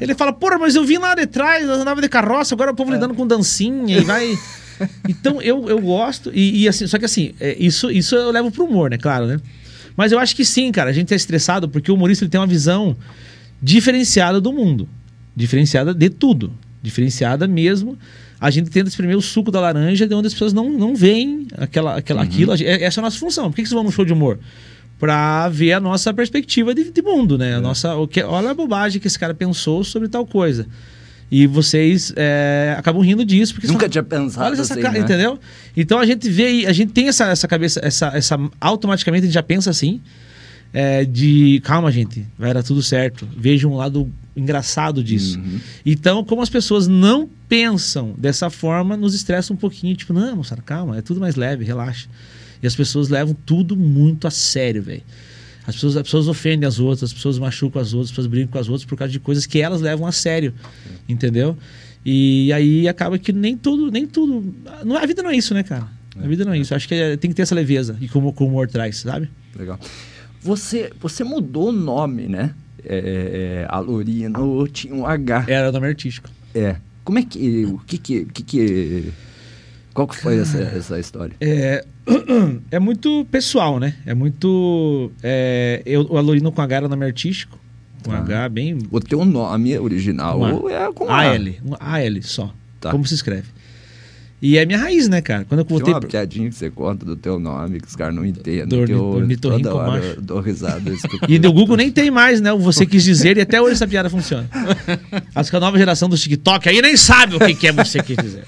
Ele 0.00 0.14
fala, 0.14 0.32
porra, 0.32 0.58
mas 0.58 0.74
eu 0.74 0.84
vim 0.84 0.96
lá 0.98 1.14
de 1.14 1.26
trás, 1.26 1.64
eu 1.64 1.72
andava 1.74 2.00
de 2.00 2.08
carroça, 2.08 2.54
agora 2.54 2.70
o 2.70 2.74
povo 2.74 2.90
lidando 2.92 3.14
com 3.14 3.26
dancinha 3.26 3.98
e 3.98 4.04
vai. 4.04 4.38
Então 5.08 5.40
eu, 5.42 5.68
eu 5.68 5.78
gosto, 5.80 6.30
e, 6.34 6.62
e 6.62 6.68
assim, 6.68 6.86
só 6.86 6.98
que 6.98 7.04
assim, 7.04 7.34
é, 7.40 7.56
isso, 7.58 7.90
isso 7.90 8.14
eu 8.14 8.30
levo 8.30 8.50
pro 8.50 8.64
humor, 8.64 8.90
né? 8.90 8.96
Claro, 8.98 9.26
né? 9.26 9.38
Mas 9.96 10.12
eu 10.12 10.18
acho 10.18 10.36
que 10.36 10.44
sim, 10.44 10.70
cara, 10.70 10.90
a 10.90 10.92
gente 10.92 11.12
é 11.12 11.16
estressado 11.16 11.68
porque 11.68 11.90
o 11.90 11.94
humorista 11.94 12.24
ele 12.24 12.30
tem 12.30 12.38
uma 12.40 12.46
visão 12.46 12.96
diferenciada 13.62 14.40
do 14.40 14.52
mundo. 14.52 14.88
Diferenciada 15.34 15.92
de 15.92 16.08
tudo. 16.10 16.52
Diferenciada 16.86 17.46
mesmo. 17.48 17.98
A 18.40 18.50
gente 18.50 18.70
tenta 18.70 18.88
exprimir 18.88 19.16
o 19.16 19.22
suco 19.22 19.50
da 19.50 19.60
laranja 19.60 20.06
de 20.06 20.14
onde 20.14 20.26
as 20.28 20.32
pessoas 20.32 20.52
não, 20.52 20.70
não 20.70 20.94
veem 20.94 21.46
aquela, 21.56 21.96
aquela, 21.96 22.22
aquilo. 22.22 22.52
A 22.52 22.56
gente- 22.56 22.68
é- 22.68 22.84
Essa 22.84 23.00
é 23.00 23.02
a 23.02 23.04
nossa 23.04 23.18
função. 23.18 23.50
Por 23.50 23.56
que, 23.56 23.62
que 23.62 23.68
vocês 23.68 23.74
vão 23.74 23.82
num 23.84 23.90
show 23.90 24.04
de 24.04 24.12
humor? 24.12 24.38
Pra 24.98 25.48
ver 25.48 25.72
a 25.72 25.80
nossa 25.80 26.12
perspectiva 26.14 26.74
de, 26.74 26.90
de 26.90 27.02
mundo, 27.02 27.36
né? 27.36 27.56
A 27.56 27.60
nossa, 27.60 27.94
o 27.96 28.06
que, 28.06 28.22
olha 28.22 28.50
a 28.50 28.54
bobagem 28.54 29.00
que 29.00 29.06
esse 29.06 29.18
cara 29.18 29.34
pensou 29.34 29.82
sobre 29.84 30.08
tal 30.08 30.24
coisa. 30.26 30.66
E 31.30 31.46
vocês 31.46 32.12
é, 32.14 32.74
acabam 32.78 33.02
rindo 33.02 33.24
disso. 33.24 33.52
Porque 33.54 33.66
Nunca 33.66 33.80
são- 33.80 33.88
tinha 33.88 34.02
pensado 34.04 34.46
Olha 34.46 34.54
essa 34.60 34.72
assim, 34.74 34.80
cara, 34.82 34.94
né? 34.94 35.00
entendeu? 35.00 35.38
Então 35.76 35.98
a 35.98 36.06
gente 36.06 36.28
vê, 36.30 36.44
aí- 36.44 36.66
a 36.66 36.72
gente 36.72 36.92
tem 36.92 37.08
essa, 37.08 37.26
essa 37.26 37.48
cabeça, 37.48 37.80
essa, 37.82 38.08
essa 38.14 38.38
automaticamente 38.60 39.22
a 39.24 39.26
gente 39.26 39.34
já 39.34 39.42
pensa 39.42 39.68
assim, 39.70 40.00
é, 40.72 41.04
de 41.04 41.60
calma, 41.64 41.90
gente, 41.90 42.26
vai 42.38 42.52
dar 42.52 42.62
tudo 42.62 42.82
certo. 42.82 43.26
Veja 43.36 43.66
um 43.68 43.76
lado 43.76 44.12
engraçado 44.36 45.02
disso. 45.02 45.38
Uhum. 45.38 45.58
Então, 45.84 46.22
como 46.24 46.42
as 46.42 46.50
pessoas 46.50 46.86
não 46.86 47.28
pensam 47.48 48.14
dessa 48.18 48.50
forma, 48.50 48.96
nos 48.96 49.14
estressa 49.14 49.52
um 49.52 49.56
pouquinho, 49.56 49.96
tipo, 49.96 50.12
não, 50.12 50.36
moçada, 50.36 50.60
calma, 50.62 50.98
é 50.98 51.02
tudo 51.02 51.20
mais 51.20 51.36
leve, 51.36 51.64
relaxa. 51.64 52.08
E 52.62 52.66
as 52.66 52.74
pessoas 52.76 53.08
levam 53.08 53.34
tudo 53.46 53.76
muito 53.76 54.26
a 54.26 54.30
sério, 54.30 54.82
velho. 54.82 55.02
As 55.66 55.74
pessoas, 55.74 55.96
as 55.96 56.02
pessoas 56.02 56.28
ofendem 56.28 56.66
as 56.66 56.78
outras, 56.78 57.04
as 57.10 57.12
pessoas 57.12 57.38
machucam 57.38 57.80
as 57.82 57.92
outras, 57.92 58.06
as 58.08 58.10
pessoas 58.12 58.26
brincam 58.28 58.52
com 58.52 58.58
as 58.58 58.68
outras 58.68 58.84
por 58.84 58.96
causa 58.96 59.12
de 59.12 59.18
coisas 59.18 59.46
que 59.46 59.60
elas 59.60 59.80
levam 59.80 60.06
a 60.06 60.12
sério, 60.12 60.54
entendeu? 61.08 61.56
E 62.04 62.52
aí 62.52 62.86
acaba 62.86 63.18
que 63.18 63.32
nem 63.32 63.56
tudo, 63.56 63.90
nem 63.90 64.06
tudo. 64.06 64.54
não- 64.84 64.96
A 64.96 65.04
vida 65.06 65.22
não 65.22 65.30
é 65.30 65.36
isso, 65.36 65.52
né, 65.54 65.62
cara? 65.62 65.88
A 66.16 66.26
vida 66.26 66.44
não 66.44 66.52
é 66.52 66.58
isso. 66.58 66.74
Acho 66.74 66.86
que 66.86 66.94
é- 66.94 67.16
tem 67.16 67.30
que 67.30 67.34
ter 67.34 67.42
essa 67.42 67.54
leveza 67.54 67.96
e 68.00 68.06
como, 68.08 68.32
como 68.32 68.48
o 68.50 68.52
humor 68.52 68.68
traz, 68.68 68.98
sabe? 68.98 69.28
Legal. 69.58 69.78
Você, 70.46 70.92
você 71.00 71.24
mudou 71.24 71.70
o 71.70 71.72
nome, 71.72 72.28
né? 72.28 72.54
É, 72.84 73.64
é, 73.64 73.66
Alorino 73.68 74.68
tinha 74.68 74.94
um 74.94 75.04
H. 75.04 75.44
Era 75.48 75.72
nome 75.72 75.88
artístico. 75.88 76.30
É. 76.54 76.76
Como 77.02 77.18
é 77.18 77.22
que. 77.24 77.64
O 77.66 77.78
que 77.78 77.98
que. 77.98 78.24
que, 78.26 78.42
que 78.44 79.12
qual 79.92 80.06
que 80.06 80.16
foi 80.16 80.38
essa, 80.38 80.58
essa 80.58 81.00
história? 81.00 81.34
É, 81.40 81.84
é 82.70 82.78
muito 82.78 83.26
pessoal, 83.30 83.80
né? 83.80 83.94
É 84.06 84.14
muito. 84.14 85.10
É, 85.22 85.82
eu, 85.84 86.02
o 86.02 86.16
Alorino 86.16 86.52
com 86.52 86.62
H 86.62 86.76
era 86.76 86.88
nome 86.88 87.04
artístico. 87.04 87.58
Com 88.04 88.12
Ah. 88.12 88.18
H 88.18 88.48
bem. 88.50 88.78
O 88.90 89.00
teu 89.00 89.24
nome 89.24 89.76
original 89.78 90.38
Com 90.38 90.70
é 90.70 90.92
com 90.92 91.10
A. 91.10 91.22
AL. 91.22 91.46
Um 91.64 91.74
AL 91.80 92.22
só. 92.22 92.54
Tá. 92.80 92.92
Como 92.92 93.04
se 93.04 93.14
escreve. 93.14 93.48
E 94.40 94.58
é 94.58 94.66
minha 94.66 94.78
raiz, 94.78 95.08
né, 95.08 95.22
cara? 95.22 95.46
Quando 95.48 95.60
eu 95.60 95.64
Tem 95.64 95.76
voltei. 95.76 95.94
uma 95.94 96.00
pro- 96.00 96.10
piadinha 96.10 96.48
que 96.50 96.54
você 96.54 96.68
conta 96.70 97.06
do 97.06 97.16
teu 97.16 97.38
nome, 97.40 97.80
que 97.80 97.88
os 97.88 97.96
caras 97.96 98.14
não 98.14 98.24
entendem. 98.24 98.66
Do 98.66 98.84
que 98.84 98.92
eu 98.92 99.38
toda 99.40 99.74
hora 99.74 99.90
macho. 99.92 100.20
dou 100.20 100.40
risada. 100.40 100.92
E 101.26 101.36
o 101.38 101.52
Google 101.52 101.76
nem 101.76 101.90
tem 101.90 102.10
mais, 102.10 102.40
né? 102.40 102.52
O 102.52 102.58
Você 102.58 102.84
quis 102.84 103.02
dizer, 103.02 103.38
e 103.38 103.40
até 103.40 103.60
hoje 103.62 103.72
essa 103.72 103.88
piada 103.88 104.10
funciona. 104.10 104.46
Acho 105.34 105.50
que 105.50 105.56
a 105.56 105.60
nova 105.60 105.78
geração 105.78 106.08
do 106.08 106.16
TikTok 106.18 106.68
aí 106.68 106.82
nem 106.82 106.96
sabe 106.98 107.36
o 107.36 107.38
que, 107.40 107.54
que 107.54 107.66
é 107.66 107.72
você 107.72 108.02
quis 108.02 108.16
dizer. 108.16 108.44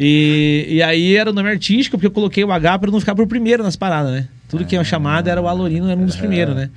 E, 0.00 0.66
e 0.70 0.82
aí 0.82 1.16
era 1.16 1.30
o 1.30 1.32
nome 1.32 1.48
artístico, 1.50 1.96
porque 1.96 2.06
eu 2.06 2.10
coloquei 2.10 2.44
o 2.44 2.50
H 2.52 2.78
pra 2.78 2.90
não 2.90 3.00
ficar 3.00 3.14
por 3.14 3.26
primeiro 3.26 3.62
nas 3.62 3.76
paradas, 3.76 4.12
né? 4.12 4.28
Tudo 4.48 4.64
que 4.64 4.74
é 4.76 4.78
uma 4.78 4.84
chamada 4.84 5.30
era 5.30 5.40
o 5.40 5.48
Alorino, 5.48 5.88
era 5.88 5.98
um 5.98 6.06
dos 6.06 6.16
primeiros, 6.16 6.54
né? 6.54 6.70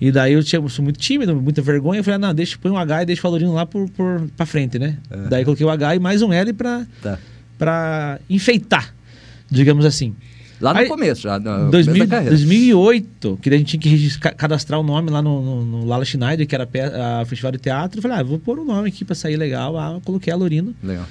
E 0.00 0.12
daí 0.12 0.34
eu 0.34 0.44
tinha, 0.44 0.66
sou 0.68 0.82
muito 0.84 0.98
tímido, 0.98 1.34
muita 1.34 1.62
vergonha. 1.62 2.00
Eu 2.00 2.04
falei, 2.04 2.16
ah, 2.16 2.18
não, 2.18 2.34
deixa, 2.34 2.56
põe 2.60 2.70
um 2.70 2.76
H 2.76 3.02
e 3.02 3.06
deixa 3.06 3.22
o 3.26 3.30
Alorino 3.30 3.52
lá 3.54 3.64
por, 3.64 3.88
por, 3.90 4.26
pra 4.36 4.44
frente, 4.44 4.78
né? 4.78 4.96
Daí 5.30 5.40
eu 5.42 5.44
coloquei 5.46 5.64
o 5.64 5.70
H 5.70 5.96
e 5.96 5.98
mais 5.98 6.20
um 6.22 6.32
L 6.32 6.52
pra, 6.52 6.84
Tá. 7.02 7.18
Pra 7.58 8.18
enfeitar, 8.28 8.94
digamos 9.50 9.84
assim. 9.84 10.14
Lá 10.60 10.72
no 10.72 10.80
Aí- 10.80 10.88
começo, 10.88 11.22
já 11.22 11.38
no 11.38 11.70
2000, 11.70 11.70
começo 11.70 11.98
da 11.98 12.06
carreira. 12.06 12.30
2008, 12.30 13.38
que 13.42 13.50
a 13.50 13.58
gente 13.58 13.76
tinha 13.78 13.98
que 13.98 14.18
cadastrar 14.36 14.80
o 14.80 14.82
nome 14.82 15.10
lá 15.10 15.20
no, 15.20 15.42
no, 15.42 15.64
no 15.64 15.84
Lala 15.84 16.04
Schneider, 16.04 16.46
que 16.46 16.54
era 16.54 16.66
a 17.20 17.24
festival 17.26 17.52
de 17.52 17.58
teatro. 17.58 17.98
Eu 17.98 18.02
falei, 18.02 18.18
ah, 18.18 18.22
vou 18.22 18.38
pôr 18.38 18.58
o 18.58 18.64
nome 18.64 18.88
aqui 18.88 19.04
pra 19.04 19.14
sair 19.14 19.36
legal. 19.36 19.76
Ah, 19.76 20.00
coloquei 20.04 20.32
Alorino. 20.32 20.74
Legal. 20.82 21.06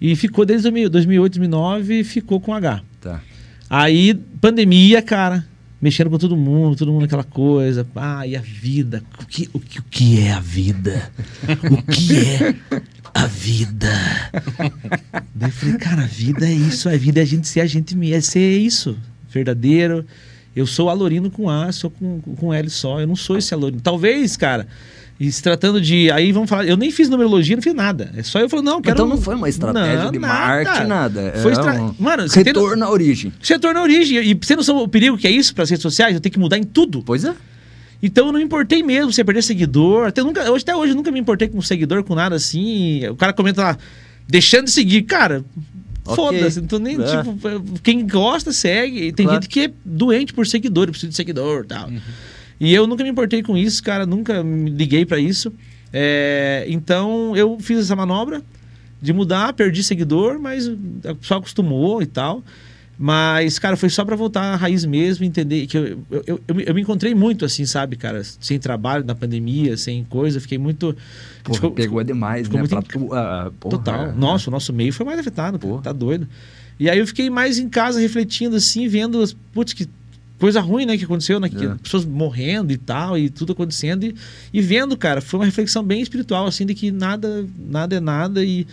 E 0.00 0.14
ficou 0.14 0.44
desde 0.44 0.62
2000 0.64 0.88
2008, 0.90 1.32
2009, 1.38 2.04
ficou 2.04 2.40
com 2.40 2.54
H. 2.54 2.80
Tá. 3.00 3.20
Aí, 3.68 4.14
pandemia, 4.40 5.02
cara, 5.02 5.44
mexendo 5.82 6.08
com 6.10 6.18
todo 6.18 6.36
mundo, 6.36 6.76
todo 6.76 6.92
mundo 6.92 7.06
aquela 7.06 7.24
coisa. 7.24 7.84
Ah, 7.96 8.24
e 8.24 8.36
a 8.36 8.40
vida? 8.40 9.02
O 9.20 9.26
que, 9.26 9.48
o 9.52 9.58
que, 9.58 9.78
o 9.80 9.82
que 9.90 10.20
é 10.20 10.32
a 10.32 10.38
vida? 10.40 11.10
O 11.72 11.82
que 11.82 12.14
é 12.18 12.54
a 13.16 13.26
vida? 13.26 13.90
Daí 15.34 15.48
eu 15.50 15.52
falei, 15.52 15.76
cara, 15.76 16.02
a 16.02 16.06
vida 16.06 16.46
é 16.46 16.52
isso, 16.52 16.88
a 16.88 16.96
vida 16.96 17.20
é 17.20 17.22
a 17.22 17.26
gente 17.26 17.48
ser 17.48 17.60
a 17.60 17.66
gente 17.66 17.96
mesmo, 17.96 18.16
é 18.16 18.20
ser 18.20 18.58
isso, 18.58 18.96
verdadeiro. 19.30 20.04
Eu 20.54 20.66
sou 20.66 20.88
Alorino 20.88 21.30
com 21.30 21.50
A, 21.50 21.70
sou 21.72 21.90
com, 21.90 22.20
com 22.20 22.52
L 22.54 22.70
só, 22.70 23.00
eu 23.00 23.06
não 23.06 23.16
sou 23.16 23.36
esse 23.36 23.52
Alorino. 23.52 23.80
Talvez, 23.82 24.36
cara, 24.36 24.66
e 25.18 25.30
se 25.32 25.42
tratando 25.42 25.80
de. 25.80 26.10
Aí 26.10 26.30
vamos 26.30 26.48
falar, 26.48 26.66
eu 26.66 26.76
nem 26.76 26.90
fiz 26.90 27.08
numerologia, 27.08 27.56
não 27.56 27.62
fiz 27.62 27.74
nada. 27.74 28.12
É 28.16 28.22
só 28.22 28.38
eu 28.38 28.48
falei, 28.50 28.64
não, 28.64 28.82
quero. 28.82 28.94
Então 28.96 29.06
não 29.08 29.16
foi 29.20 29.34
uma 29.34 29.48
estratégia 29.48 30.04
Não, 30.04 30.10
de 30.12 30.18
nada. 30.18 30.34
marketing, 30.34 30.86
nada. 30.86 31.32
Foi 31.42 31.52
É 31.52 31.54
estra... 31.54 31.82
um 31.82 31.94
Mano, 31.98 32.28
você 32.28 32.42
Retorno 32.42 32.84
à 32.84 32.90
origem. 32.90 33.32
torna 33.60 33.80
a 33.80 33.82
origem. 33.82 34.18
E 34.30 34.34
você 34.34 34.54
não 34.54 34.62
sabe 34.62 34.78
o 34.78 34.88
perigo 34.88 35.16
que 35.16 35.26
é 35.26 35.30
isso 35.30 35.54
para 35.54 35.64
as 35.64 35.70
redes 35.70 35.82
sociais? 35.82 36.14
Eu 36.14 36.20
tenho 36.20 36.32
que 36.32 36.38
mudar 36.38 36.58
em 36.58 36.64
tudo. 36.64 37.02
Pois 37.02 37.24
é. 37.24 37.34
Então 38.02 38.26
eu 38.26 38.32
não 38.32 38.38
me 38.38 38.44
importei 38.44 38.82
mesmo 38.82 39.12
você 39.12 39.24
perder 39.24 39.42
seguidor. 39.42 40.06
Até, 40.08 40.22
nunca, 40.22 40.50
hoje, 40.50 40.62
até 40.62 40.76
hoje 40.76 40.92
eu 40.92 40.96
nunca 40.96 41.10
me 41.10 41.18
importei 41.18 41.48
com 41.48 41.60
seguidor, 41.62 42.02
com 42.04 42.14
nada 42.14 42.36
assim. 42.36 43.06
O 43.08 43.16
cara 43.16 43.32
comenta 43.32 43.62
lá, 43.62 43.78
deixando 44.28 44.64
de 44.66 44.70
seguir. 44.70 45.02
Cara, 45.02 45.44
Ok. 46.04 46.14
foda-se. 46.16 46.60
Então, 46.60 46.78
nem, 46.78 46.96
É. 47.00 47.04
tipo, 47.04 47.80
quem 47.82 48.06
gosta, 48.06 48.52
segue. 48.52 49.06
E 49.08 49.12
tem 49.12 49.26
Claro. 49.26 49.42
gente 49.42 49.50
que 49.50 49.60
é 49.60 49.70
doente 49.84 50.32
por 50.32 50.46
seguidor, 50.46 50.88
precisa 50.88 51.08
de 51.10 51.16
seguidor 51.16 51.64
e 51.64 51.66
tal. 51.66 51.90
E 52.60 52.72
eu 52.74 52.86
nunca 52.86 53.02
me 53.02 53.10
importei 53.10 53.42
com 53.42 53.56
isso, 53.56 53.82
cara. 53.82 54.06
Nunca 54.06 54.42
me 54.42 54.70
liguei 54.70 55.04
para 55.04 55.18
isso. 55.18 55.52
É, 55.92 56.64
então 56.68 57.34
eu 57.36 57.58
fiz 57.60 57.78
essa 57.78 57.96
manobra 57.96 58.42
de 59.00 59.12
mudar, 59.12 59.52
perdi 59.52 59.82
seguidor, 59.82 60.38
mas 60.38 60.70
pessoa 61.20 61.38
acostumou 61.38 62.02
e 62.02 62.06
tal. 62.06 62.42
Mas, 62.98 63.58
cara, 63.58 63.76
foi 63.76 63.90
só 63.90 64.04
pra 64.04 64.16
voltar 64.16 64.40
à 64.40 64.56
raiz 64.56 64.84
mesmo, 64.86 65.24
entender 65.24 65.66
que 65.66 65.76
eu, 65.76 65.98
eu, 66.10 66.22
eu, 66.26 66.40
eu 66.66 66.74
me- 66.74 66.80
encontrei 66.80 67.14
muito 67.14 67.44
assim, 67.44 67.66
sabe, 67.66 67.94
cara? 67.96 68.22
Sem 68.24 68.58
trabalho, 68.58 69.04
na 69.04 69.14
pandemia, 69.14 69.76
sem 69.76 70.02
coisa, 70.04 70.40
fiquei 70.40 70.56
muito. 70.56 70.96
Porra, 71.44 71.54
ficou- 71.56 71.70
pegou 71.72 72.02
demais, 72.02 72.44
ficou 72.46 72.56
né? 72.56 72.60
muito 72.60 72.70
Pra 72.70 72.82
tua, 72.82 73.52
porra. 73.60 73.76
Total. 73.76 74.12
Nossa, 74.14 74.48
o 74.48 74.52
nosso 74.52 74.72
meio 74.72 74.92
foi 74.94 75.04
mais 75.04 75.18
afetado, 75.18 75.58
pô. 75.58 75.68
Porra. 75.68 75.82
Tá 75.82 75.92
doido. 75.92 76.26
E 76.80 76.88
aí 76.88 76.98
eu 76.98 77.06
fiquei 77.06 77.28
mais 77.28 77.58
em 77.58 77.68
casa 77.68 78.00
refletindo, 78.00 78.56
assim, 78.56 78.88
vendo, 78.88 79.20
as- 79.20 79.34
putz, 79.52 79.74
que 79.74 79.86
coisa 80.38 80.60
ruim, 80.62 80.86
né, 80.86 80.96
que 80.96 81.04
aconteceu, 81.04 81.38
né? 81.38 81.50
Que 81.50 81.64
É. 81.66 81.74
pessoas 81.74 82.04
morrendo 82.06 82.72
e 82.72 82.76
tal, 82.78 83.18
e 83.18 83.28
tudo 83.28 83.52
acontecendo. 83.52 84.04
E, 84.04 84.14
e 84.54 84.60
vendo, 84.62 84.96
cara, 84.96 85.20
foi 85.20 85.38
uma 85.40 85.46
reflexão 85.46 85.82
bem 85.82 86.00
espiritual, 86.00 86.46
assim, 86.46 86.64
de 86.64 86.74
que 86.74 86.90
nada, 86.90 87.46
nada 87.58 87.94
é 87.96 88.00
nada 88.00 88.42
e. 88.42 88.66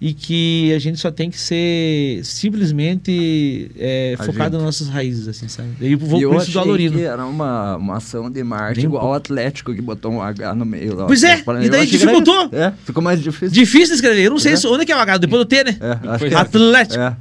e 0.00 0.14
que 0.14 0.72
a 0.74 0.78
gente 0.78 0.98
só 0.98 1.10
tem 1.10 1.28
que 1.30 1.38
ser 1.38 2.20
simplesmente 2.24 3.70
é, 3.76 4.14
focado 4.18 4.34
gente. 4.44 4.52
nas 4.52 4.62
nossas 4.62 4.88
raízes, 4.88 5.26
assim, 5.26 5.48
sabe? 5.48 5.70
E 5.80 5.94
vou 5.96 6.20
eu 6.20 6.30
por 6.30 6.42
isso 6.42 6.52
do 6.52 6.58
Alorino. 6.60 6.96
que 6.96 7.02
era 7.02 7.24
uma, 7.26 7.76
uma 7.76 7.96
ação 7.96 8.30
de 8.30 8.42
marketing 8.44 8.86
igual 8.86 9.08
o 9.08 9.12
Atlético 9.12 9.74
que 9.74 9.80
botou 9.82 10.12
um 10.12 10.22
H 10.22 10.54
no 10.54 10.64
meio. 10.64 10.94
Lá, 10.94 11.06
Pois 11.06 11.22
é, 11.24 11.42
e 11.62 11.68
daí 11.68 11.80
era 11.80 11.86
dificultou. 11.86 12.46
isso. 12.46 12.54
É, 12.54 12.72
ficou 12.84 13.02
mais 13.02 13.20
difícil. 13.22 13.50
Difícil 13.50 13.88
de 13.88 13.94
escrever. 13.94 14.22
Eu 14.22 14.30
não 14.30 14.38
sei 14.38 14.54
É. 14.54 14.56
onde 14.68 14.82
é 14.82 14.86
que 14.86 14.92
é 14.92 14.96
o 14.96 15.00
H, 15.00 15.18
depois 15.18 15.42
do 15.42 15.46
T, 15.46 15.64
né? 15.64 15.76
É, 15.80 16.28
é. 16.32 16.34
Atlético. 16.36 17.00
É, 17.00 17.16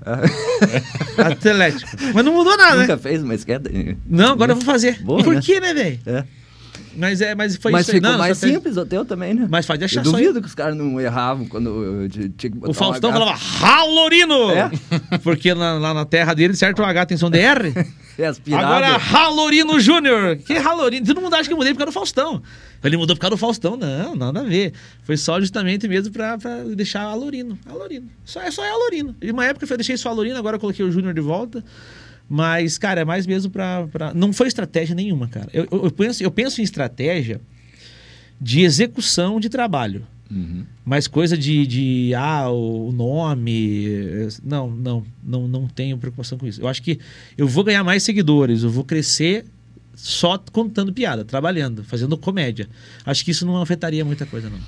é. 1.18 1.22
Atlético. 1.22 1.90
Mas 2.14 2.26
não 2.26 2.34
mudou 2.34 2.56
nada, 2.58 2.76
né? 2.76 2.82
Nunca 2.82 2.98
fez 2.98 3.24
uma 3.24 3.34
esquerda. 3.36 3.72
Não, 4.08 4.32
agora 4.34 4.52
eu 4.52 4.56
vou 4.56 4.66
fazer. 4.66 5.02
Boa, 5.02 5.22
e 5.22 5.24
por 5.24 5.34
né? 5.36 5.42
quê, 5.44 5.60
né, 5.60 5.74
velho? 5.74 6.00
É. 6.06 6.24
Mas, 6.98 7.22
é, 7.22 7.36
mas 7.36 7.56
foi 7.56 7.72
Mas 7.72 7.82
isso 7.84 7.92
aí. 7.92 7.98
ficou 7.98 8.12
Não, 8.12 8.18
mais 8.18 8.38
simples 8.38 8.76
o 8.76 8.86
teu 8.86 9.06
também, 9.06 9.34
né? 9.34 9.48
Mas 9.50 9.66
faz 9.66 9.78
de 9.80 9.86
achar 9.86 10.00
Eu 10.04 10.12
duvido 10.12 10.42
que 10.42 10.48
os 10.48 10.56
caras 10.56 10.76
não 10.76 11.00
erravam 11.00 11.46
quando 11.46 11.70
eu 12.04 12.10
tinha 12.10 12.30
que 12.32 12.50
botar 12.50 12.72
O 12.72 12.74
Faustão 12.74 13.12
falava 13.12 13.38
Halorino! 13.62 14.52
É? 14.52 14.72
Porque 15.24 15.54
na- 15.54 15.78
lá 15.78 15.94
na 15.94 16.06
terra 16.06 16.34
dele, 16.34 16.56
certo, 16.56 16.80
o 16.82 16.86
H 16.86 17.06
tem 17.06 17.18
som 17.18 17.30
de 17.30 17.40
R. 17.40 17.74
É 18.20 18.26
aspirado. 18.26 18.66
Agora, 18.66 18.98
Halorino 18.98 19.80
Júnior. 19.80 20.38
Que 20.38 20.54
Halorino? 20.54 21.06
Todo 21.06 21.22
mundo 21.22 21.36
acha 21.36 21.44
que 21.48 21.54
eu 21.54 21.58
mudei 21.58 21.72
por 21.74 21.78
causa 21.78 21.92
do 21.92 21.94
Faustão. 21.94 22.42
Ele 22.84 22.98
mudou 22.98 23.16
por 23.16 23.22
causa 23.22 23.36
do 23.36 23.38
Faustão. 23.38 23.78
Não, 23.78 24.16
nada 24.16 24.40
a 24.40 24.44
ver. 24.44 24.74
Foi 25.04 25.16
só 25.16 25.40
justamente 25.40 25.88
mesmo 25.88 26.12
pra, 26.12 26.36
pra 26.36 26.64
deixar 26.64 27.04
Alorino. 27.04 27.60
Alorino. 27.70 28.08
Só, 28.26 28.42
é 28.42 28.50
só 28.50 28.66
é 28.66 28.72
Alorino. 28.72 29.16
E 29.22 29.30
uma 29.30 29.46
época 29.46 29.72
eu 29.72 29.78
deixei 29.78 29.96
só 29.98 30.10
Alorino, 30.10 30.36
agora 30.36 30.56
eu 30.56 30.60
coloquei 30.60 30.84
o 30.84 30.92
Júnior 30.92 31.14
de 31.14 31.22
volta. 31.22 31.64
Mas, 32.30 32.78
cara, 32.78 33.02
é 33.02 33.06
mais 33.06 33.26
mesmo 33.26 33.52
pra. 33.52 33.88
pra... 33.88 34.14
Não 34.14 34.34
foi 34.34 34.48
estratégia 34.48 34.94
nenhuma, 34.96 35.28
cara. 35.28 35.48
Eu, 35.54 35.68
eu, 35.72 35.92
penso, 35.92 36.22
eu 36.24 36.32
penso 36.32 36.60
em 36.60 36.64
estratégia 36.64 37.40
de 38.40 38.62
execução 38.62 39.40
de 39.40 39.50
trabalho. 39.50 40.06
Uhum. 40.30 40.66
Mas 40.84 41.08
coisa 41.08 41.38
de, 41.38 41.66
de 41.66 42.14
ah, 42.14 42.50
o 42.50 42.92
nome. 42.92 43.88
eh, 43.88 44.28
Não, 44.44 44.70
não, 44.70 45.04
não, 45.24 45.48
não 45.48 45.68
tenho 45.68 45.98
preocupação 45.98 46.38
com 46.38 46.46
isso. 46.46 46.62
Eu 46.62 46.68
acho 46.68 46.84
que 46.84 47.00
eu 47.38 47.48
vou 47.48 47.64
ganhar 47.64 47.84
mais 47.84 48.04
seguidores, 48.04 48.64
eu 48.64 48.70
vou 48.70 48.84
crescer 48.84 49.46
só 49.96 50.38
contando 50.52 50.94
piada, 50.94 51.24
trabalhando, 51.24 51.84
fazendo 51.84 52.18
comédia. 52.18 52.68
Acho 53.06 53.24
que 53.24 53.32
isso 53.32 53.46
não 53.46 53.62
afetaria 53.62 54.04
muita 54.04 54.26
coisa, 54.26 54.50
não. 54.50 54.60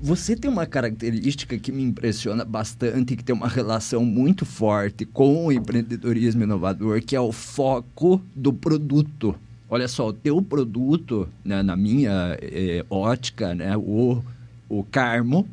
Você 0.00 0.36
tem 0.36 0.48
uma 0.48 0.64
característica 0.64 1.58
que 1.58 1.72
me 1.72 1.82
impressiona 1.82 2.44
bastante, 2.44 3.16
que 3.16 3.24
tem 3.24 3.34
uma 3.34 3.48
relação 3.48 4.04
muito 4.04 4.46
forte 4.46 5.04
com 5.04 5.46
o 5.46 5.52
empreendedorismo 5.52 6.44
inovador, 6.44 7.02
que 7.02 7.16
é 7.16 7.20
o 7.20 7.32
foco 7.32 8.22
do 8.34 8.52
produto. 8.52 9.34
Olha 9.68 9.88
só, 9.88 10.08
o 10.08 10.12
teu 10.12 10.40
produto, 10.40 11.28
né, 11.44 11.62
na 11.62 11.76
minha 11.76 12.38
eh, 12.40 12.84
ótica, 12.88 13.54
né, 13.54 13.76
o, 13.76 14.22
o 14.68 14.84
Carmo 14.84 15.46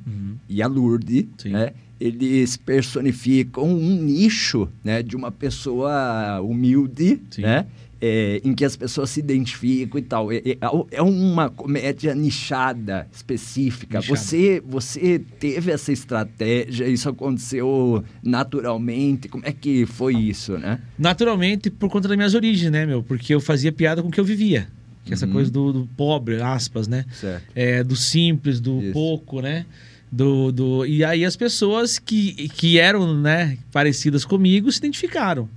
e 0.47 0.61
a 0.61 0.67
Lourdes, 0.67 1.25
né, 1.43 1.73
eles 1.99 2.55
personificam 2.55 3.63
um 3.65 4.01
nicho 4.01 4.69
né, 4.83 5.01
de 5.01 5.15
uma 5.15 5.31
pessoa 5.31 6.39
humilde, 6.41 7.19
Sim. 7.31 7.41
né, 7.41 7.65
é, 8.07 8.39
em 8.43 8.53
que 8.53 8.63
as 8.63 8.75
pessoas 8.75 9.09
se 9.09 9.19
identificam 9.19 9.97
e 9.99 10.03
tal. 10.03 10.31
É, 10.31 10.35
é- 10.37 10.57
é 10.91 11.01
uma 11.01 11.49
comédia 11.49 12.13
nichada, 12.13 13.07
específica. 13.11 13.97
Nichada. 13.99 14.15
Você, 14.19 14.61
você 14.65 15.19
teve 15.39 15.71
essa 15.71 15.91
estratégia, 15.91 16.87
isso 16.87 17.09
aconteceu 17.09 18.03
naturalmente? 18.21 19.27
Como 19.27 19.43
é 19.45 19.51
que 19.51 19.85
foi 19.87 20.15
isso, 20.15 20.57
né? 20.57 20.79
Naturalmente, 20.99 21.69
por 21.71 21.89
conta 21.89 22.07
das 22.07 22.15
minhas 22.17 22.35
origens, 22.35 22.71
né, 22.71 22.85
meu? 22.85 23.01
Porque 23.01 23.33
eu 23.33 23.41
fazia 23.41 23.71
piada 23.71 24.01
com 24.03 24.09
o 24.09 24.11
que 24.11 24.19
eu 24.19 24.25
vivia. 24.25 24.67
Que 25.03 25.11
é 25.11 25.13
essa 25.13 25.25
Uhum. 25.25 25.33
coisa 25.33 25.51
do, 25.51 25.73
do 25.73 25.89
pobre, 25.97 26.41
aspas, 26.41 26.87
né? 26.87 27.05
É, 27.53 27.83
do 27.83 27.95
simples, 27.95 28.59
do 28.59 28.81
Isso. 28.81 28.93
pouco, 28.93 29.41
né? 29.41 29.65
Do, 30.11 30.51
do... 30.51 30.85
E 30.85 31.03
aí 31.03 31.25
as 31.25 31.35
pessoas 31.35 31.99
que, 31.99 32.47
que 32.49 32.77
eram 32.79 33.19
né, 33.19 33.57
parecidas 33.71 34.23
comigo 34.25 34.71
se 34.71 34.77
identificaram. 34.79 35.49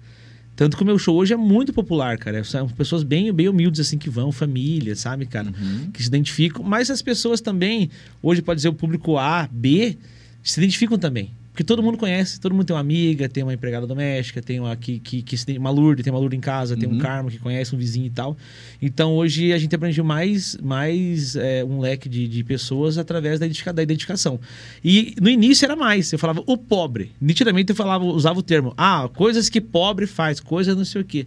Tanto 0.58 0.76
que 0.76 0.82
o 0.82 0.86
meu 0.86 0.98
show 0.98 1.14
hoje 1.14 1.32
é 1.32 1.36
muito 1.36 1.72
popular, 1.72 2.18
cara. 2.18 2.42
São 2.42 2.68
pessoas 2.68 3.04
bem, 3.04 3.32
bem 3.32 3.48
humildes, 3.48 3.78
assim, 3.78 3.96
que 3.96 4.10
vão, 4.10 4.32
família, 4.32 4.96
sabe, 4.96 5.24
cara? 5.24 5.46
Uhum. 5.56 5.88
Que 5.92 6.02
se 6.02 6.08
identificam. 6.08 6.64
Mas 6.64 6.90
as 6.90 7.00
pessoas 7.00 7.40
também, 7.40 7.88
hoje 8.20 8.42
pode 8.42 8.60
ser 8.60 8.66
o 8.66 8.72
público 8.72 9.16
A, 9.16 9.48
B, 9.52 9.96
se 10.42 10.58
identificam 10.58 10.98
também. 10.98 11.30
Porque 11.58 11.64
todo 11.64 11.82
mundo 11.82 11.98
conhece, 11.98 12.38
todo 12.38 12.52
mundo 12.54 12.66
tem 12.66 12.72
uma 12.76 12.78
amiga, 12.80 13.28
tem 13.28 13.42
uma 13.42 13.52
empregada 13.52 13.84
doméstica, 13.84 14.40
tem 14.40 14.60
uma 14.60 14.76
que, 14.76 15.00
que, 15.00 15.22
que 15.22 15.44
tem 15.44 15.58
uma 15.58 15.70
Lourdes, 15.70 16.04
tem 16.04 16.12
uma 16.12 16.20
Lourdes 16.20 16.38
em 16.38 16.40
casa, 16.40 16.76
tem 16.76 16.88
um 16.88 16.92
Uhum. 16.92 16.98
Carmo 17.00 17.30
que 17.32 17.38
conhece 17.40 17.74
um 17.74 17.78
vizinho 17.78 18.06
e 18.06 18.10
tal. 18.10 18.36
Então 18.80 19.16
hoje 19.16 19.52
a 19.52 19.58
gente 19.58 19.74
abrangiu 19.74 20.04
mais, 20.04 20.56
mais 20.62 21.34
é, 21.34 21.64
um 21.64 21.80
leque 21.80 22.08
de, 22.08 22.28
de 22.28 22.44
pessoas 22.44 22.96
através 22.96 23.40
da, 23.40 23.46
identifica- 23.46 23.72
da 23.72 23.82
identificação. 23.82 24.38
E 24.84 25.16
no 25.20 25.28
início 25.28 25.64
era 25.64 25.74
mais, 25.74 26.12
eu 26.12 26.18
falava 26.20 26.44
o 26.46 26.56
pobre. 26.56 27.10
Nitidamente 27.20 27.70
eu 27.70 27.74
falava, 27.76 28.04
usava 28.04 28.38
o 28.38 28.42
termo, 28.42 28.72
ah, 28.76 29.10
coisas 29.12 29.48
que 29.48 29.60
pobre 29.60 30.06
faz, 30.06 30.38
coisas 30.38 30.76
não 30.76 30.84
sei 30.84 31.00
o 31.00 31.04
quê. 31.04 31.26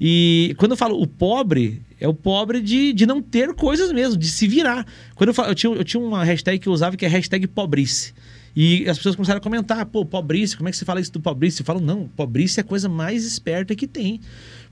E 0.00 0.54
quando 0.58 0.72
eu 0.72 0.76
falo 0.76 1.02
o 1.02 1.08
pobre, 1.08 1.82
é 1.98 2.06
o 2.06 2.14
pobre 2.14 2.60
de, 2.60 2.92
de 2.92 3.04
não 3.04 3.20
ter 3.20 3.52
coisas 3.52 3.90
mesmo, 3.90 4.16
de 4.16 4.28
se 4.28 4.46
virar. 4.46 4.86
Quando 5.16 5.30
eu, 5.30 5.34
falo, 5.34 5.48
eu, 5.48 5.56
tinha, 5.56 5.74
eu 5.74 5.82
tinha 5.82 6.00
uma 6.00 6.22
hashtag 6.22 6.60
que 6.60 6.68
eu 6.68 6.72
usava 6.72 6.96
que 6.96 7.04
é 7.04 7.08
hashtag 7.08 7.48
pobrice. 7.48 8.14
E 8.58 8.88
as 8.88 8.96
pessoas 8.96 9.14
começaram 9.14 9.36
a 9.38 9.40
comentar, 9.42 9.84
pô, 9.84 10.02
pobrice, 10.04 10.56
como 10.56 10.66
é 10.68 10.72
que 10.72 10.78
você 10.78 10.84
fala 10.86 10.98
isso 10.98 11.12
do 11.12 11.20
pobrice? 11.20 11.60
Eu 11.60 11.66
falo, 11.66 11.78
não, 11.78 12.08
pobrice 12.08 12.58
é 12.58 12.62
a 12.62 12.64
coisa 12.64 12.88
mais 12.88 13.24
esperta 13.26 13.74
que 13.74 13.86
tem. 13.86 14.18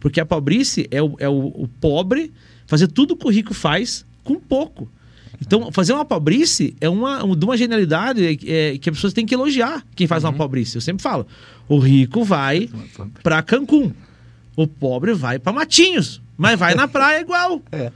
Porque 0.00 0.18
a 0.18 0.24
pobrice 0.24 0.88
é 0.90 1.02
o, 1.02 1.14
é 1.18 1.28
o, 1.28 1.48
o 1.48 1.68
pobre 1.80 2.32
fazer 2.66 2.88
tudo 2.88 3.14
que 3.14 3.26
o 3.26 3.30
rico 3.30 3.52
faz 3.52 4.06
com 4.22 4.36
pouco. 4.40 4.90
Então, 5.38 5.70
fazer 5.70 5.92
uma 5.92 6.04
pobrice 6.04 6.74
é 6.80 6.88
uma, 6.88 7.22
um- 7.24 7.36
de 7.36 7.44
uma 7.44 7.56
genialidade 7.58 8.24
é, 8.48 8.78
que 8.78 8.88
as 8.88 8.96
pessoas 8.96 9.12
têm 9.12 9.26
que 9.26 9.34
elogiar 9.34 9.84
quem 9.94 10.06
faz 10.06 10.24
uma 10.24 10.32
pobrice. 10.32 10.76
Eu 10.76 10.80
sempre 10.80 11.02
falo, 11.02 11.26
o 11.68 11.78
rico 11.78 12.24
vai 12.24 12.70
pra 13.22 13.42
Cancún, 13.42 13.92
o 14.56 14.66
pobre 14.66 15.12
vai 15.12 15.38
pra 15.38 15.52
Matinhos, 15.52 16.22
mas 16.38 16.58
vai 16.58 16.74
na 16.74 16.88
praia 16.88 17.20
igual. 17.20 17.60
É. 17.70 17.92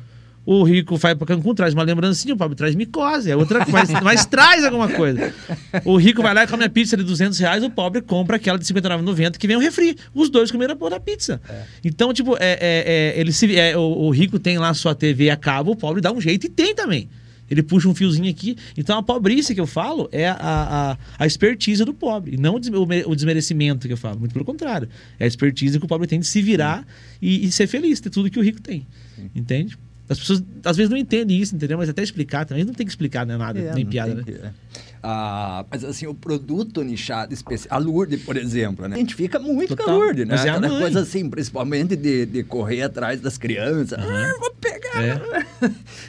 O 0.51 0.63
rico 0.63 0.97
vai 0.97 1.15
pra 1.15 1.27
Cancún, 1.27 1.55
traz 1.55 1.75
uma 1.75 1.83
lembrancinha, 1.83 2.33
o 2.33 2.37
pobre 2.39 2.57
traz 2.57 2.75
micose, 2.75 3.31
é 3.31 3.37
outra 3.37 3.67
coisa, 3.67 4.01
mas, 4.03 4.25
traz 4.25 4.65
alguma 4.65 4.89
coisa. 4.89 5.31
O 5.85 5.97
rico 5.99 6.23
vai 6.23 6.33
lá 6.33 6.45
e 6.45 6.47
come 6.47 6.65
a 6.65 6.71
pizza 6.71 6.97
de 6.97 7.03
200 7.03 7.39
reais, 7.39 7.63
o 7.63 7.69
pobre 7.69 8.01
compra 8.01 8.37
aquela 8.37 8.59
de 8.59 8.65
R$ 8.73 8.81
59,90 8.81 9.37
que 9.37 9.47
vem 9.47 9.57
o 9.57 9.61
refri. 9.61 9.95
Os 10.15 10.31
dois 10.31 10.51
comeram 10.51 10.73
a 10.73 10.77
porra 10.77 10.93
da 10.93 11.01
pizza. 11.01 11.39
Então, 11.85 12.15
tipo, 12.15 12.35
é, 12.37 12.53
é- 12.61 13.15
é- 13.19 13.21
ele 13.21 13.31
se, 13.31 13.55
é, 13.57 13.77
o, 13.77 13.81
o 13.83 14.11
rico 14.11 14.39
tem 14.39 14.57
lá 14.57 14.73
sua 14.73 14.95
TV 14.95 15.29
a 15.29 15.37
cabo, 15.37 15.73
o 15.73 15.77
pobre 15.77 16.01
dá 16.01 16.11
um 16.11 16.19
jeito 16.21 16.47
e 16.47 16.49
tem 16.49 16.75
também. 16.75 17.11
Ele 17.51 17.63
puxa 17.63 17.87
um 17.87 17.95
fiozinho 17.95 18.31
aqui. 18.31 18.57
Então, 18.77 18.97
a 18.99 19.03
pobrice 19.03 19.55
que 19.55 19.61
eu 19.61 19.67
falo 19.67 20.09
é 20.13 20.29
a, 20.29 20.37
a, 20.39 20.99
a 21.19 21.27
expertise 21.27 21.85
do 21.85 21.93
pobre, 21.93 22.39
não 22.39 22.55
o 22.55 22.59
des- 22.59 22.71
o 22.73 22.87
me- 22.87 23.05
o 23.07 23.15
desmerecimento 23.15 23.87
que 23.87 23.93
eu 23.93 23.97
falo. 23.99 24.19
Muito 24.19 24.33
pelo 24.33 24.45
contrário. 24.47 24.89
É 25.19 25.25
a 25.25 25.27
expertise 25.27 25.79
que 25.79 25.85
o 25.85 25.89
pobre 25.89 26.07
tem 26.07 26.19
de 26.21 26.27
se 26.27 26.41
virar 26.41 26.87
e, 27.21 27.45
e 27.47 27.53
ser 27.53 27.67
feliz, 27.67 28.01
ter 28.01 28.09
tudo 28.09 28.31
que 28.31 28.39
o 28.39 28.43
rico 28.43 28.63
tem. 28.63 28.87
Entende? 29.35 29.77
As 30.09 30.19
pessoas 30.19 30.43
às 30.65 30.77
vezes 30.77 30.91
não 30.91 30.97
entendem 30.97 31.39
isso, 31.39 31.55
entendeu? 31.55 31.77
Mas 31.79 31.89
até 31.89 32.03
explicar 32.03 32.45
também. 32.47 32.65
Não 32.65 32.73
tem 32.75 32.87
que 32.87 32.91
explicar 32.93 33.27
né, 33.27 33.37
nada, 33.37 33.59
É, 33.59 33.75
nem 33.75 33.85
piada, 33.87 34.15
né? 34.15 34.23
que- 34.25 34.33
é. 34.33 34.51
Ah, 35.01 35.65
mas 35.71 35.85
assim, 35.85 36.07
o 36.09 36.15
produto 36.15 36.83
nichado 36.83 37.33
especial. 37.33 37.79
A 37.79 37.83
Lourdes, 37.83 38.21
por 38.23 38.37
exemplo, 38.37 38.89
né? 38.89 38.97
A 38.97 38.99
gente 38.99 39.15
fica 39.15 39.39
muito 39.39 39.69
com 39.77 39.83
a 39.83 39.87
Total. 39.87 39.97
Lourdes, 39.97 40.27
né? 40.27 40.35
Mas 40.35 40.45
é 40.45 40.51
Aquela 40.51 40.81
coisa 40.81 41.01
assim, 41.01 41.31
principalmente 41.31 41.95
de, 41.95 42.27
de 42.27 42.43
correr 42.43 42.83
atrás 42.83 43.21
das 43.21 43.39
crianças. 43.39 43.97
Ah, 43.97 44.33
vou 44.41 44.51
pegar. 44.61 45.39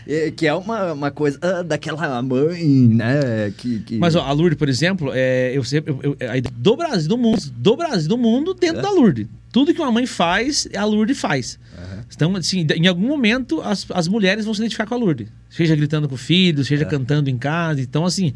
É, 0.08 0.32
que 0.36 0.48
é 0.48 0.54
uma, 0.56 0.94
uma 0.94 1.12
coisa 1.12 1.38
ah, 1.42 1.62
daquela 1.62 2.20
mãe, 2.24 2.64
né? 2.66 3.54
Que, 3.58 3.80
que... 3.80 3.98
Mas 4.00 4.16
ó, 4.16 4.22
a 4.24 4.32
Lourdes, 4.32 4.58
por 4.58 4.68
exemplo, 4.68 5.12
é, 5.14 5.52
eu 5.56 5.64
sempre. 5.64 5.94
eu- 5.94 6.02
eu- 6.20 6.36
ideia 6.36 6.42
do 6.52 6.76
Brasil, 6.76 7.10
do 7.10 7.18
mundo, 7.18 7.42
do 7.58 7.78
Brasil, 7.78 8.10
do 8.10 8.18
mundo 8.18 8.54
dentro 8.56 8.80
É. 8.80 8.82
da 8.82 8.90
Lourdes. 8.90 9.28
Tudo 9.52 9.74
que 9.74 9.82
uma 9.82 9.92
mãe 9.92 10.06
faz, 10.06 10.68
a 10.76 10.86
Lourdes 10.86 11.20
faz. 11.20 11.60
Aham. 11.78 12.04
Então, 12.16 12.36
assim, 12.36 12.66
em 12.76 12.88
algum 12.88 13.08
momento 13.08 13.62
as, 13.62 13.86
as 13.92 14.08
mulheres 14.08 14.46
vão 14.46 14.54
se 14.54 14.60
identificar 14.62 14.86
com 14.86 14.94
a 14.96 14.98
Lourdes. 14.98 15.28
Seja 15.50 15.76
gritando 15.76 16.08
com 16.08 16.16
o 16.16 16.18
filho, 16.18 16.64
seja 16.64 16.84
É. 16.84 16.86
cantando 16.86 17.30
em 17.30 17.38
casa. 17.38 17.82
Então, 17.82 18.06
assim, 18.06 18.34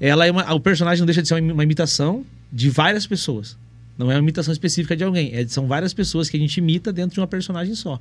ela 0.00 0.26
é 0.26 0.30
uma, 0.30 0.52
o 0.54 0.60
personagem 0.60 1.00
não 1.00 1.06
deixa 1.06 1.20
de 1.22 1.28
ser 1.28 1.34
uma, 1.40 1.52
uma 1.52 1.64
imitação 1.64 2.24
de 2.52 2.70
várias 2.70 3.06
pessoas. 3.06 3.56
Não 3.98 4.10
é 4.10 4.14
uma 4.14 4.20
imitação 4.22 4.52
específica 4.52 4.96
de 4.96 5.04
alguém. 5.04 5.34
É, 5.34 5.46
são 5.46 5.66
várias 5.66 5.92
pessoas 5.94 6.28
que 6.30 6.36
a 6.36 6.40
gente 6.40 6.56
imita 6.56 6.92
dentro 6.92 7.14
de 7.14 7.20
uma 7.20 7.26
personagem 7.26 7.74
só. 7.74 8.00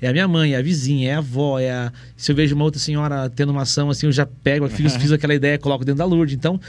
É 0.00 0.08
a 0.08 0.12
minha 0.12 0.26
mãe, 0.26 0.54
é 0.54 0.56
a 0.56 0.62
vizinha, 0.62 1.10
é 1.10 1.14
a 1.14 1.18
avó, 1.18 1.60
é 1.60 1.70
a... 1.70 1.92
Se 2.16 2.32
eu 2.32 2.36
vejo 2.36 2.54
uma 2.56 2.64
outra 2.64 2.80
senhora 2.80 3.30
tendo 3.30 3.50
uma 3.52 3.62
ação 3.62 3.88
assim, 3.88 4.06
eu 4.06 4.12
já 4.12 4.26
pego, 4.26 4.68
fiz, 4.68 4.96
fiz 4.98 5.12
aquela 5.12 5.34
ideia, 5.34 5.56
coloco 5.58 5.84
dentro 5.84 5.98
da 5.98 6.04
Lourdes. 6.04 6.34
Então, 6.34 6.60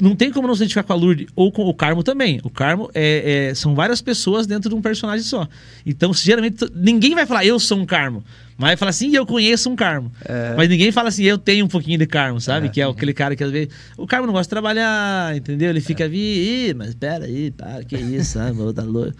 não 0.00 0.14
tem 0.14 0.30
como 0.30 0.46
não 0.46 0.54
se 0.54 0.60
identificar 0.60 0.82
com 0.82 0.92
a 0.92 0.96
Lourdes 0.96 1.26
ou 1.34 1.50
com 1.50 1.62
o 1.62 1.74
Carmo 1.74 2.02
também. 2.02 2.40
O 2.44 2.50
Carmo 2.50 2.90
é, 2.94 3.48
é- 3.50 3.54
são 3.54 3.74
várias 3.74 4.00
pessoas 4.02 4.46
dentro 4.46 4.68
de 4.68 4.76
um 4.76 4.82
personagem 4.82 5.24
só. 5.24 5.48
Então, 5.84 6.12
geralmente, 6.12 6.64
ninguém 6.74 7.14
vai 7.14 7.26
falar 7.26 7.44
eu 7.44 7.58
sou 7.58 7.78
um 7.78 7.86
Carmo. 7.86 8.22
Mas 8.56 8.70
vai 8.70 8.76
falar 8.76 8.90
assim, 8.90 9.14
eu 9.14 9.24
conheço 9.24 9.70
um 9.70 9.76
Carmo. 9.76 10.10
É. 10.24 10.54
Mas 10.56 10.68
ninguém 10.68 10.90
fala 10.90 11.08
assim, 11.08 11.22
eu 11.22 11.38
tenho 11.38 11.64
um 11.64 11.68
pouquinho 11.68 11.96
de 11.96 12.06
Carmo, 12.06 12.40
sabe? 12.40 12.66
É. 12.66 12.70
Que 12.70 12.80
é 12.80 12.84
aquele 12.84 13.14
cara 13.14 13.36
que 13.36 13.44
às 13.44 13.50
vezes. 13.50 13.68
O 13.96 14.06
Carmo 14.06 14.26
não 14.26 14.32
gosta 14.32 14.46
de 14.46 14.50
trabalhar, 14.50 15.36
entendeu? 15.36 15.70
Ele 15.70 15.80
fica 15.80 16.08
vi, 16.08 16.68
Ih, 16.68 16.74
mas 16.74 16.94
pera 16.94 17.24
aí, 17.24 17.52
para, 17.52 17.84
que 17.84 17.96
isso, 17.96 18.38
ah, 18.38 18.52
vou 18.52 18.72
dar 18.72 18.84
louco. 18.84 19.12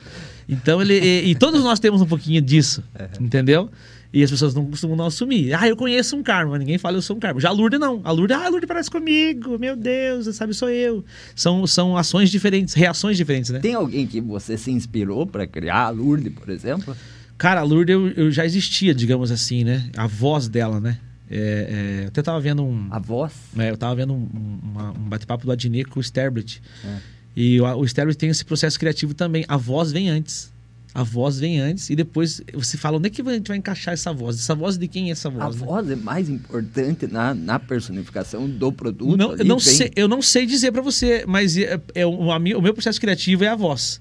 Então 0.48 0.82
ele. 0.82 0.98
E, 0.98 1.30
e 1.30 1.34
todos 1.36 1.62
nós 1.62 1.78
temos 1.78 2.00
um 2.02 2.06
pouquinho 2.06 2.42
disso, 2.42 2.82
entendeu? 3.20 3.70
E 4.12 4.22
as 4.22 4.30
pessoas 4.30 4.54
não 4.54 4.64
costumam 4.64 4.96
não 4.96 5.06
assumir. 5.06 5.52
Ah, 5.52 5.68
eu 5.68 5.76
conheço 5.76 6.16
um 6.16 6.22
karma, 6.22 6.58
ninguém 6.58 6.78
fala 6.78 6.96
eu 6.96 7.02
sou 7.02 7.16
um 7.16 7.20
karma. 7.20 7.40
Já 7.40 7.50
a 7.50 7.52
Lourdes 7.52 7.78
não. 7.78 8.00
A 8.04 8.10
Lourdes, 8.10 8.36
ah, 8.36 8.46
a 8.46 8.48
Lourdes 8.48 8.66
parece 8.66 8.90
comigo, 8.90 9.58
meu 9.58 9.76
Deus, 9.76 10.34
sabe, 10.34 10.54
sou 10.54 10.70
eu. 10.70 11.04
São, 11.34 11.66
são 11.66 11.96
ações 11.96 12.30
diferentes, 12.30 12.72
reações 12.72 13.16
diferentes, 13.16 13.50
né? 13.50 13.58
Tem 13.58 13.74
alguém 13.74 14.06
que 14.06 14.20
você 14.20 14.56
se 14.56 14.70
inspirou 14.70 15.26
para 15.26 15.46
criar 15.46 15.86
a 15.86 15.90
Lourdes, 15.90 16.32
por 16.32 16.48
exemplo? 16.48 16.96
Cara, 17.36 17.60
a 17.60 17.64
Lourdes 17.64 17.92
eu, 17.92 18.08
eu 18.08 18.30
já 18.30 18.46
existia, 18.46 18.94
digamos 18.94 19.30
assim, 19.30 19.62
né? 19.62 19.90
A 19.96 20.06
voz 20.06 20.48
dela, 20.48 20.80
né? 20.80 20.98
É, 21.30 21.36
é, 22.00 22.04
eu 22.04 22.08
até 22.08 22.22
tava 22.22 22.40
vendo 22.40 22.64
um. 22.64 22.88
A 22.90 22.98
voz? 22.98 23.32
É, 23.58 23.70
eu 23.70 23.76
tava 23.76 23.94
vendo 23.94 24.14
um, 24.14 24.28
um 24.96 25.08
bate-papo 25.08 25.44
do 25.44 25.52
Adnet 25.52 25.88
com 25.88 26.00
o 26.00 26.02
Sterblit. 26.02 26.62
É. 26.82 26.96
E 27.36 27.60
o, 27.60 27.66
o 27.76 27.84
Sterblit 27.84 28.16
tem 28.16 28.30
esse 28.30 28.44
processo 28.44 28.78
criativo 28.78 29.12
também. 29.12 29.44
A 29.46 29.56
voz 29.56 29.92
vem 29.92 30.08
antes. 30.08 30.50
A 30.98 31.04
voz 31.04 31.38
vem 31.38 31.60
antes 31.60 31.90
e 31.90 31.94
depois 31.94 32.42
você 32.52 32.76
fala 32.76 32.96
onde 32.96 33.06
é 33.06 33.10
que 33.10 33.22
a 33.22 33.32
gente 33.32 33.46
vai 33.46 33.56
encaixar 33.56 33.94
essa 33.94 34.12
voz? 34.12 34.36
Essa 34.36 34.54
voz 34.54 34.76
de 34.76 34.88
quem 34.88 35.08
é 35.08 35.12
essa 35.12 35.28
A 35.28 35.30
voz? 35.30 35.56
né? 35.56 35.66
voz 35.66 35.90
é 35.90 35.94
mais 35.96 36.28
importante 36.28 37.06
na, 37.06 37.32
na 37.34 37.58
personificação 37.58 38.48
do 38.48 38.72
produto. 38.72 39.16
Não, 39.16 39.36
eu, 39.36 39.44
não 39.44 39.58
vem- 39.60 39.74
sei, 39.74 39.92
eu 39.94 40.08
não 40.08 40.20
sei 40.20 40.44
dizer 40.44 40.72
pra 40.72 40.82
você, 40.82 41.24
mas 41.26 41.56
é, 41.56 41.80
é 41.94 42.04
o, 42.04 42.32
a 42.32 42.36
o 42.36 42.40
meu 42.40 42.74
processo 42.74 43.00
criativo 43.00 43.44
é 43.44 43.48
a 43.48 43.54
voz. 43.54 44.00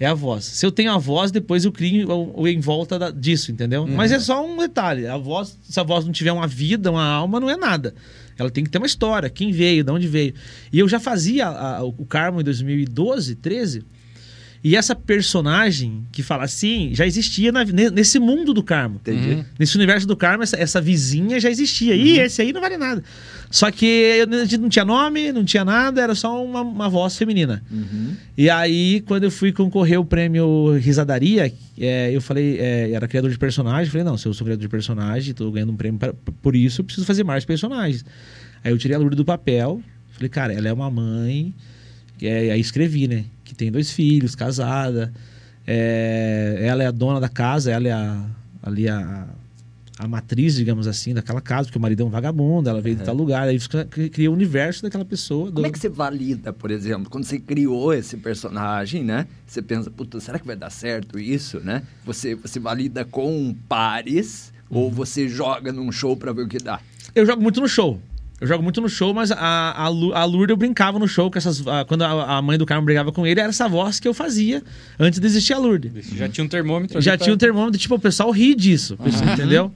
É 0.00 0.06
a 0.06 0.14
voz. 0.14 0.44
Se 0.44 0.64
eu 0.64 0.72
tenho 0.72 0.90
a 0.92 0.98
voz, 0.98 1.30
depois 1.30 1.64
eu 1.66 1.70
crio 1.70 2.10
o, 2.10 2.40
o 2.42 2.48
em 2.48 2.58
volta 2.58 2.98
da- 2.98 3.10
disso, 3.10 3.52
entendeu? 3.52 3.86
Mas 3.86 4.10
é 4.10 4.18
só 4.18 4.44
um 4.44 4.56
detalhe. 4.56 5.06
A 5.06 5.16
voz, 5.18 5.56
se 5.62 5.78
a 5.78 5.82
voz 5.82 6.04
não 6.06 6.12
tiver 6.12 6.32
uma 6.32 6.46
vida, 6.48 6.90
uma 6.90 7.04
alma, 7.04 7.38
não 7.38 7.50
é 7.50 7.56
nada. 7.56 7.94
Ela 8.38 8.50
tem 8.50 8.64
que 8.64 8.70
ter 8.70 8.78
uma 8.78 8.86
história. 8.86 9.28
Quem 9.28 9.52
veio, 9.52 9.84
de 9.84 9.92
onde 9.92 10.08
veio. 10.08 10.32
E 10.72 10.78
eu 10.78 10.88
já 10.88 10.98
fazia 10.98 11.46
a- 11.48 11.84
o 11.84 11.94
o 11.98 12.06
Carmo 12.06 12.40
em 12.40 12.44
2012, 12.44 13.34
13. 13.36 13.84
E 14.64 14.74
essa 14.76 14.94
personagem 14.96 16.06
que 16.10 16.22
fala 16.22 16.44
assim 16.44 16.90
já 16.94 17.06
existia 17.06 17.52
na- 17.52 17.64
ne- 17.66 17.90
nesse 17.90 18.18
mundo 18.18 18.54
do 18.54 18.62
Carmo. 18.62 18.96
Entendi. 18.96 19.44
Nesse 19.58 19.76
universo 19.76 20.06
do 20.06 20.16
Karma, 20.16 20.42
essa, 20.42 20.56
essa 20.56 20.80
vizinha 20.80 21.38
já 21.38 21.50
existia. 21.50 21.94
E 21.94 22.18
esse 22.18 22.40
aí 22.40 22.50
não 22.50 22.62
vale 22.62 22.78
nada. 22.78 23.04
Só 23.50 23.70
que 23.70 24.24
não 24.58 24.68
tinha 24.70 24.84
nome, 24.86 25.30
não 25.32 25.44
tinha 25.44 25.64
nada, 25.66 26.00
era 26.00 26.14
só 26.14 26.42
uma, 26.42 26.62
uma 26.62 26.88
voz 26.88 27.14
feminina. 27.16 27.62
Uhum. 27.70 28.14
E 28.38 28.48
aí, 28.48 29.02
quando 29.06 29.24
eu 29.24 29.30
fui 29.30 29.52
concorrer 29.52 30.00
o 30.00 30.04
prêmio 30.04 30.72
Risadaria, 30.78 31.52
é, 31.78 32.10
eu 32.10 32.22
falei, 32.22 32.58
é, 32.58 32.90
era 32.92 33.06
criador 33.06 33.30
de 33.30 33.38
personagem, 33.38 33.90
falei, 33.92 34.04
não, 34.04 34.16
se 34.16 34.26
eu 34.26 34.32
sou 34.32 34.46
criador 34.46 34.62
de 34.62 34.68
personagem, 34.68 35.34
tô 35.34 35.50
ganhando 35.52 35.72
um 35.72 35.76
prêmio 35.76 36.00
pra- 36.00 36.14
por 36.42 36.56
isso, 36.56 36.80
eu 36.80 36.84
preciso 36.86 37.06
fazer 37.06 37.22
mais 37.22 37.44
personagens. 37.44 38.02
Aí 38.64 38.72
eu 38.72 38.78
tirei 38.78 38.96
a 38.96 38.98
Lourdes 38.98 39.16
do 39.18 39.24
papel, 39.26 39.80
falei, 40.12 40.28
cara, 40.30 40.52
ela 40.54 40.66
é 40.68 40.72
uma 40.72 40.90
mãe, 40.90 41.54
é, 42.22 42.50
aí 42.50 42.58
escrevi, 42.60 43.06
né, 43.06 43.24
que 43.44 43.54
tem 43.54 43.70
dois 43.70 43.90
filhos, 43.90 44.34
casada, 44.34 45.12
é, 45.66 46.58
ela 46.62 46.82
é 46.82 46.86
a 46.86 46.90
dona 46.90 47.20
da 47.20 47.28
casa, 47.28 47.70
ela 47.70 47.86
é 47.88 47.92
a, 47.92 48.24
ali 48.62 48.88
a, 48.88 49.26
a 49.98 50.08
matriz, 50.08 50.54
digamos 50.56 50.86
assim, 50.86 51.14
daquela 51.14 51.40
casa, 51.40 51.64
porque 51.66 51.78
o 51.78 51.80
marido 51.80 52.02
é 52.02 52.06
um 52.06 52.10
vagabundo, 52.10 52.68
ela 52.68 52.80
veio 52.80 52.96
de 52.96 53.02
tal 53.04 53.14
lugar, 53.14 53.46
aí 53.48 53.58
cria 54.10 54.30
o 54.30 54.34
universo 54.34 54.82
daquela 54.82 55.04
pessoa. 55.04 55.46
Como 55.52 55.60
do- 55.62 55.66
é 55.66 55.70
que 55.70 55.78
você 55.78 55.88
valida, 55.88 56.52
por 56.52 56.70
exemplo, 56.70 57.10
quando 57.10 57.24
você 57.24 57.38
criou 57.38 57.92
esse 57.92 58.16
personagem, 58.16 59.04
né? 59.04 59.26
Você 59.46 59.62
pensa, 59.62 59.90
puta, 59.90 60.18
será 60.20 60.38
que 60.38 60.46
vai 60.46 60.56
dar 60.56 60.70
certo 60.70 61.18
isso, 61.18 61.60
né? 61.60 61.82
Você, 62.04 62.34
você 62.34 62.58
valida 62.58 63.04
com 63.04 63.54
pares 63.68 64.52
ou 64.70 64.84
Uhum. 64.86 64.90
você 64.90 65.28
joga 65.28 65.72
num 65.72 65.92
show 65.92 66.16
para 66.16 66.32
ver 66.32 66.42
o 66.42 66.48
que 66.48 66.58
dá? 66.58 66.80
Eu 67.14 67.24
jogo 67.24 67.42
muito 67.42 67.60
no 67.60 67.68
show. 67.68 68.00
Eu 68.44 68.48
jogo 68.48 68.62
muito 68.62 68.80
no 68.80 68.88
show, 68.88 69.12
mas 69.14 69.32
a, 69.32 69.36
a, 69.38 69.84
a 69.86 70.24
Lourdes 70.24 70.50
eu 70.50 70.56
brincava 70.56 70.98
no 70.98 71.08
show 71.08 71.30
com 71.30 71.38
essas. 71.38 71.66
a- 71.66 71.84
quando 71.84 72.02
a, 72.02 72.36
a 72.38 72.42
mãe 72.42 72.58
do 72.58 72.66
Carmo 72.66 72.84
brigava 72.84 73.10
com 73.10 73.26
ele, 73.26 73.40
era 73.40 73.48
essa 73.48 73.68
voz 73.68 73.98
que 73.98 74.06
eu 74.06 74.12
fazia 74.14 74.62
antes 74.98 75.18
de 75.18 75.26
existir 75.26 75.52
a 75.54 75.58
Lourdes. 75.58 75.92
Já 76.14 76.28
tinha 76.28 76.44
um 76.44 76.48
termômetro. 76.48 77.00
Já 77.00 77.12
pra- 77.16 77.24
tinha 77.24 77.34
um 77.34 77.38
termômetro, 77.38 77.78
tipo, 77.80 77.94
o 77.94 77.98
pessoal 77.98 78.30
ri 78.30 78.54
disso, 78.54 78.96
pessoal, 78.98 79.30
entendeu? 79.34 79.72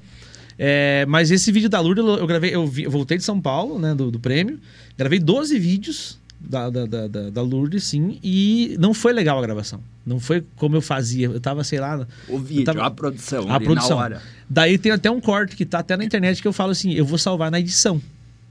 É, 0.59 1.07
mas 1.09 1.31
esse 1.31 1.51
vídeo 1.53 1.69
da 1.69 1.81
Lourdes, 1.81 2.05
eu 2.05 2.27
gravei, 2.27 2.55
eu, 2.55 2.66
vi- 2.66 2.83
eu 2.85 2.91
voltei 2.91 3.16
de 3.16 3.25
São 3.25 3.41
Paulo, 3.41 3.79
né, 3.79 3.95
do, 3.95 4.11
do 4.11 4.19
prêmio, 4.19 4.59
gravei 4.97 5.19
12 5.21 5.59
vídeos 5.59 6.19
da, 6.41 6.69
da, 6.69 6.85
da, 6.85 7.07
da- 7.07 7.31
da 7.31 7.43
Lourdes, 7.43 7.85
sim, 7.85 8.19
e 8.23 8.77
não 8.79 8.93
foi 8.93 9.12
legal 9.12 9.39
a 9.39 9.43
gravação. 9.43 9.81
Não 10.05 10.19
foi 10.19 10.43
como 10.57 10.75
eu 10.75 10.81
fazia. 10.81 11.27
Eu 11.27 11.39
tava, 11.41 11.62
sei 11.62 11.79
lá, 11.81 12.07
O 12.29 12.39
vídeo, 12.39 12.64
tava- 12.64 12.85
a 12.87 12.91
produção, 12.91 13.49
a 13.51 13.57
ali 13.57 13.64
produção. 13.66 13.97
na 13.99 14.03
hora. 14.03 14.23
Daí 14.49 14.79
tem 14.79 14.91
até 14.91 15.11
um 15.11 15.21
corte 15.21 15.55
que 15.55 15.66
tá 15.66 15.81
até 15.81 15.97
na 15.97 16.05
internet 16.05 16.41
que 16.41 16.49
eu 16.49 16.53
falo 16.53 16.73
assim: 16.73 16.93
eu 16.93 17.05
vou 17.05 17.19
salvar 17.19 17.51
na 17.51 17.61
edição. 17.61 18.01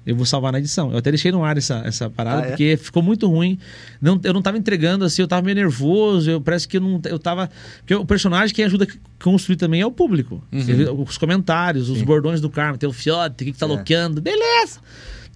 Eu 0.08 0.16
vou 0.16 0.26
salvar 0.26 0.54
na 0.54 0.60
edição. 0.60 0.90
Eu 0.92 0.98
até 0.98 1.12
deixei 1.12 1.32
no 1.34 1.44
ar 1.44 1.58
essa, 1.58 1.82
essa 1.86 2.10
parada, 2.10 2.42
Ah, 2.44 2.46
é? 2.46 2.50
porque 2.52 2.78
ficou 2.78 3.04
muito 3.04 3.28
ruim. 3.28 3.60
Não, 4.02 4.18
eu 4.24 4.34
não 4.34 4.42
tava 4.42 4.58
entregando 4.58 5.04
assim, 5.04 5.22
eu 5.22 5.28
tava 5.28 5.42
meio 5.42 5.56
nervoso. 5.56 6.32
Eu, 6.32 6.40
parece 6.40 6.66
que 6.68 6.78
eu 6.78 6.82
não. 6.82 7.02
Eu 7.04 7.20
tava. 7.20 7.50
Porque 7.80 7.94
o 7.94 8.06
personagem 8.06 8.56
quem 8.56 8.64
ajuda 8.64 8.86
a 8.86 9.24
construir 9.24 9.58
também 9.58 9.82
é 9.82 9.86
o 9.86 9.92
público. 9.92 10.42
Ele- 10.52 10.88
os 10.90 11.18
comentários, 11.18 11.90
os 11.90 12.02
bordões 12.02 12.40
do 12.40 12.50
Carmo, 12.50 12.78
tem 12.78 12.88
o 12.88 12.94
fiote, 12.94 13.44
o 13.44 13.46
que, 13.46 13.52
que 13.52 13.58
tá 13.60 13.66
É. 13.66 13.70
loqueando. 13.70 14.22
Beleza! 14.22 14.80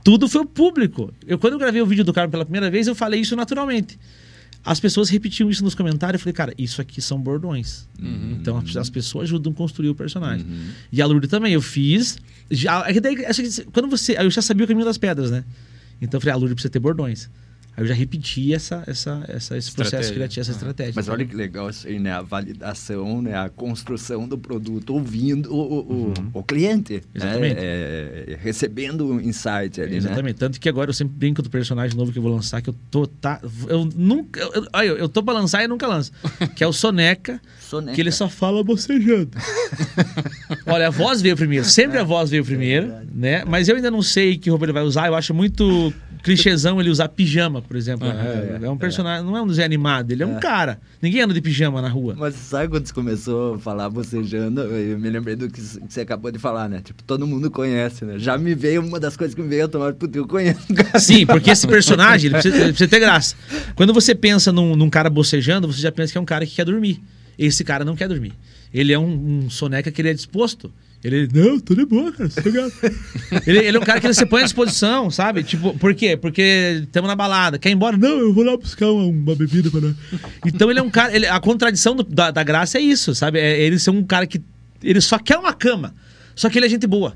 Tudo 0.04 0.28
foi 0.30 0.42
o 0.42 0.46
público. 0.46 1.14
Eu, 1.28 1.38
quando 1.38 1.54
eu 1.54 1.60
gravei 1.60 1.82
o 1.82 1.86
vídeo 1.86 2.04
do 2.06 2.14
Carmo 2.14 2.32
pela 2.32 2.46
primeira 2.46 2.72
vez, 2.72 2.88
eu 2.88 2.96
falei 2.96 3.20
isso 3.20 3.36
naturalmente. 3.36 4.00
As 4.64 4.80
pessoas 4.80 5.10
repetiam 5.10 5.50
isso 5.50 5.64
nos 5.64 5.74
comentários. 5.74 6.20
Eu 6.20 6.24
falei, 6.24 6.34
cara, 6.34 6.54
isso 6.58 6.82
aqui 6.82 7.02
são 7.02 7.20
bordões. 7.20 7.88
Então 8.40 8.58
as, 8.58 8.76
as 8.78 8.90
pessoas 8.90 9.24
ajudam 9.24 9.52
a 9.52 9.56
construir 9.56 9.90
o 9.90 9.96
personagem. 9.96 10.46
E 10.92 11.02
a 11.02 11.06
Lourdes 11.06 11.30
também, 11.30 11.54
eu 11.54 11.62
fiz. 11.62 12.18
Já, 12.50 12.84
é 12.88 12.94
que 12.94 13.00
daí, 13.02 13.16
quando 13.74 13.90
você. 13.90 14.16
Eu 14.18 14.30
já 14.30 14.42
sabia 14.42 14.66
o 14.66 14.68
caminho 14.68 14.86
das 14.86 14.98
pedras, 14.98 15.32
né? 15.32 15.44
Então 16.02 16.18
eu 16.18 16.22
falei, 16.22 16.34
a 16.34 16.36
Lourdes 16.38 16.54
precisa 16.56 16.72
ter 16.72 16.80
bordões. 16.80 17.30
Aí 17.76 17.84
eu 17.84 17.88
já 17.88 17.94
repeti 17.94 18.54
essa, 18.54 18.84
essa, 18.86 19.24
essa, 19.28 19.58
esse 19.58 19.72
processo 19.72 20.14
criativo, 20.14 20.42
essa 20.42 20.52
estratégia. 20.52 20.94
Mas 20.96 21.08
olha 21.08 21.26
que 21.26 21.36
legal 21.36 21.70
isso 21.70 21.88
aí, 21.88 22.00
né? 22.00 22.12
A 22.12 22.22
validação, 22.22 23.22
né? 23.22 23.34
A 23.38 23.50
construção 23.50 24.28
do 24.28 24.38
produto, 24.38 24.94
ouvindo 24.94 25.54
o, 25.54 25.80
o, 25.80 26.14
o 26.34 26.44
cliente. 26.44 26.96
né? 26.96 27.02
Exatamente. 27.16 27.60
É, 27.60 28.38
recebendo 28.42 29.08
um 29.08 29.22
insight 29.22 29.80
ali, 29.80 29.92
né? 29.92 29.98
Exatamente. 29.98 30.36
Tanto 30.36 30.60
que 30.60 30.68
agora 30.68 30.90
eu 30.90 30.94
sempre 30.94 31.16
brinco 31.16 31.42
do 31.42 31.50
personagem 31.50 31.96
novo 31.98 32.12
que 32.12 32.18
eu 32.18 32.24
vou 32.24 32.34
lançar, 32.34 32.62
que 32.62 32.70
eu 32.70 32.76
tô. 32.90 33.08
Tá, 33.08 33.40
eu 33.68 33.88
nunca. 33.96 34.40
Eu, 34.42 34.68
olha, 34.74 34.86
eu, 34.88 34.98
eu 34.98 35.10
tô 35.10 35.24
pra 35.24 35.34
lançar 35.34 35.64
e 35.64 35.68
nunca 35.68 35.88
lanço. 35.88 36.12
Que 36.56 36.64
é 36.64 36.68
o 36.68 36.74
Soneca. 36.74 37.40
Soneca. 37.60 37.96
Que 37.96 38.02
ele 38.02 38.12
só 38.12 38.28
fala 38.28 38.64
bocejando. 38.64 39.30
Olha, 40.66 40.88
a 40.88 40.90
voz 40.90 41.22
veio 41.22 41.36
primeiro. 41.36 41.66
Sempre 41.66 41.98
a 41.98 42.04
voz 42.04 42.30
veio 42.30 42.44
primeiro, 42.44 42.94
né? 43.14 43.46
Mas 43.46 43.70
eu 43.70 43.76
ainda 43.76 43.90
não 43.90 44.02
sei 44.02 44.38
que 44.38 44.50
roupa 44.50 44.66
ele 44.66 44.74
vai 44.74 44.84
usar. 44.84 45.08
Eu 45.08 45.16
acho 45.16 45.34
muito 45.34 45.94
clichêzão 46.24 46.80
ele 46.80 46.90
usar 46.90 47.08
pijama, 47.10 47.61
por 47.62 47.76
exemplo. 47.76 48.08
é, 48.08 48.60
é 48.64 48.70
um 48.70 48.78
personagem, 48.78 49.26
não 49.26 49.38
é 49.38 49.42
um 49.42 49.48
desenho 49.48 49.66
animado, 49.66 50.12
ele 50.12 50.24
é 50.24 50.26
um 50.26 50.40
cara. 50.40 50.80
Ninguém 51.02 51.22
anda 51.22 51.34
de 51.34 51.42
pijama 51.42 51.82
na 51.82 51.90
rua. 51.90 52.16
Mas 52.18 52.36
sabe 52.36 52.70
quando 52.70 52.86
você 52.86 52.94
começou 52.94 53.56
a 53.56 53.60
falar 53.60 53.90
bocejando, 53.90 54.62
eu 54.62 55.00
me 55.00 55.10
lembrei 55.10 55.36
do 55.36 55.50
que 55.50 55.62
você 55.62 56.02
acabou 56.02 56.32
de 56.32 56.40
falar, 56.40 56.68
né? 56.70 56.82
Tipo, 56.84 57.04
todo 57.04 57.26
mundo 57.26 57.50
conhece, 57.50 58.06
né? 58.06 58.18
Já 58.18 58.38
me 58.38 58.54
veio 58.54 58.82
uma 58.82 59.00
das 59.00 59.16
coisas 59.16 59.36
que 59.36 59.42
me 59.42 59.48
veio 59.48 59.64
automático, 59.64 60.00
puta, 60.00 60.18
eu 60.18 60.28
conheço. 60.28 60.62
cara. 60.74 61.00
Sim, 61.00 61.26
porque 61.26 61.50
esse 61.52 61.68
personagem 61.68 62.28
ele 62.28 62.34
precisa, 62.36 62.56
ele 62.56 62.74
precisa 62.74 62.90
ter 62.90 63.00
graça. 63.00 63.36
Quando 63.76 63.94
você 63.94 64.14
pensa 64.14 64.52
num, 64.52 64.76
num 64.76 64.90
cara 64.90 65.10
bocejando, 65.10 65.72
você 65.72 65.82
já 65.82 65.92
pensa 65.92 66.12
que 66.12 66.18
é 66.18 66.22
um 66.22 66.26
cara 66.26 66.46
que 66.46 66.56
quer 66.56 66.66
dormir. 66.66 67.02
Esse 67.38 67.64
cara 67.64 67.84
não 67.84 67.96
quer 67.96 68.08
dormir. 68.08 68.34
Ele 68.74 68.94
é 68.94 69.00
um, 69.00 69.44
um 69.46 69.50
soneca 69.50 69.92
que 69.92 70.02
ele 70.02 70.10
é 70.10 70.14
disposto. 70.14 70.72
Ele, 71.04 71.28
não, 71.34 71.60
tô 71.60 71.74
de 71.74 71.84
boa, 71.86 72.12
cara, 72.12 72.30
ele, 73.48 73.58
ele 73.60 73.78
é 73.78 73.80
um 73.80 73.84
cara 73.84 74.00
que 74.00 74.06
ele 74.06 74.14
se 74.14 74.26
põe 74.26 74.42
à 74.42 74.44
disposição, 74.44 75.10
sabe? 75.10 75.44
Tipo, 75.44 75.78
por 75.80 75.96
quê? 75.96 76.16
Porque 76.16 76.82
estamos 76.84 77.08
na 77.08 77.16
balada. 77.16 77.58
Quer 77.58 77.70
ir 77.70 77.74
embora? 77.74 77.98
Não, 77.98 78.20
eu 78.20 78.34
vou 78.34 78.44
lá 78.44 78.56
buscar 78.56 78.92
uma, 78.92 79.06
uma 79.06 79.36
bebida 79.36 79.72
para 79.72 79.94
Então 80.46 80.70
ele 80.70 80.80
é 80.80 80.84
um 80.84 80.90
cara. 80.92 81.16
ele- 81.16 81.26
a 81.26 81.40
contradição 81.40 81.96
do- 81.96 82.04
da, 82.04 82.30
da 82.30 82.44
graça 82.44 82.78
é 82.78 82.82
isso, 82.82 83.16
sabe? 83.16 83.40
É 83.40 83.60
ele 83.62 83.80
ser 83.80 83.90
um 83.90 84.04
cara 84.04 84.28
que. 84.28 84.42
Ele 84.84 85.02
só 85.02 85.18
quer 85.18 85.38
uma 85.38 85.54
cama. 85.54 85.94
Só 86.36 86.50
que 86.50 86.60
ele 86.60 86.66
é 86.68 86.70
gente 86.70 86.86
boa. 86.86 87.16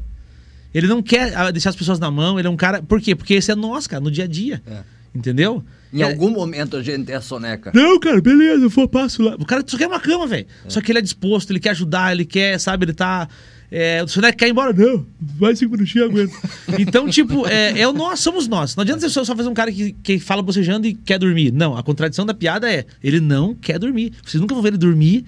Ele 0.73 0.87
não 0.87 1.01
quer 1.01 1.35
ah, 1.37 1.51
deixar 1.51 1.69
as 1.69 1.75
pessoas 1.75 1.99
na 1.99 2.09
mão, 2.11 2.37
ele 2.39 2.47
é 2.47 2.51
um 2.51 2.57
cara. 2.57 2.81
Por 2.81 2.99
quê? 2.99 3.15
Porque 3.15 3.35
esse 3.35 3.51
é 3.51 3.55
nós, 3.55 3.85
cara, 3.87 4.01
no 4.03 4.09
dia 4.11 4.23
a 4.25 4.27
dia. 4.27 4.61
É. 4.67 4.79
Entendeu? 5.13 5.63
Em 5.93 6.01
É- 6.01 6.05
algum 6.05 6.29
momento 6.29 6.75
a 6.75 6.83
gente 6.83 7.09
é 7.11 7.21
soneca. 7.21 7.71
Não, 7.73 7.97
cara, 7.99 8.19
beleza, 8.19 8.63
eu 8.65 8.69
vou, 8.69 8.85
passo 8.87 9.21
lá. 9.23 9.35
O 9.39 9.45
cara 9.45 9.63
só 9.65 9.77
quer 9.77 9.87
uma 9.87 9.99
cama, 9.99 10.27
velho. 10.27 10.45
Só 10.67 10.81
que 10.81 10.91
ele 10.91 10.99
é 10.99 11.01
disposto, 11.01 11.51
ele 11.51 11.59
quer 11.61 11.69
ajudar, 11.69 12.11
ele 12.11 12.25
quer, 12.25 12.59
sabe, 12.59 12.85
ele 12.85 12.93
tá. 12.93 13.29
É, 13.71 14.03
o 14.03 14.07
senhor 14.07 14.31
quer 14.33 14.47
ir 14.47 14.51
embora? 14.51 14.71
Não, 14.71 15.05
vai 15.19 15.55
cinco 15.55 15.73
minutinhos, 15.73 16.09
aguento. 16.09 16.33
então, 16.79 17.09
tipo, 17.09 17.47
é, 17.47 17.79
é 17.79 17.91
nós, 17.91 18.19
somos 18.19 18.47
nós. 18.47 18.75
Não 18.75 18.83
adianta 18.83 19.01
você 19.07 19.25
só 19.25 19.35
fazer 19.35 19.49
um 19.49 19.53
cara 19.53 19.71
que, 19.71 19.93
que 20.03 20.19
fala 20.19 20.41
bocejando 20.41 20.87
e 20.87 20.93
quer 20.93 21.17
dormir. 21.17 21.51
Não, 21.51 21.75
a 21.75 21.83
contradição 21.83 22.25
da 22.25 22.33
piada 22.33 22.71
é, 22.71 22.85
ele 23.03 23.19
não 23.19 23.55
quer 23.55 23.79
dormir. 23.79 24.13
Vocês 24.23 24.39
nunca 24.39 24.53
vão 24.53 24.61
ver 24.61 24.69
ele 24.69 24.77
dormir. 24.77 25.25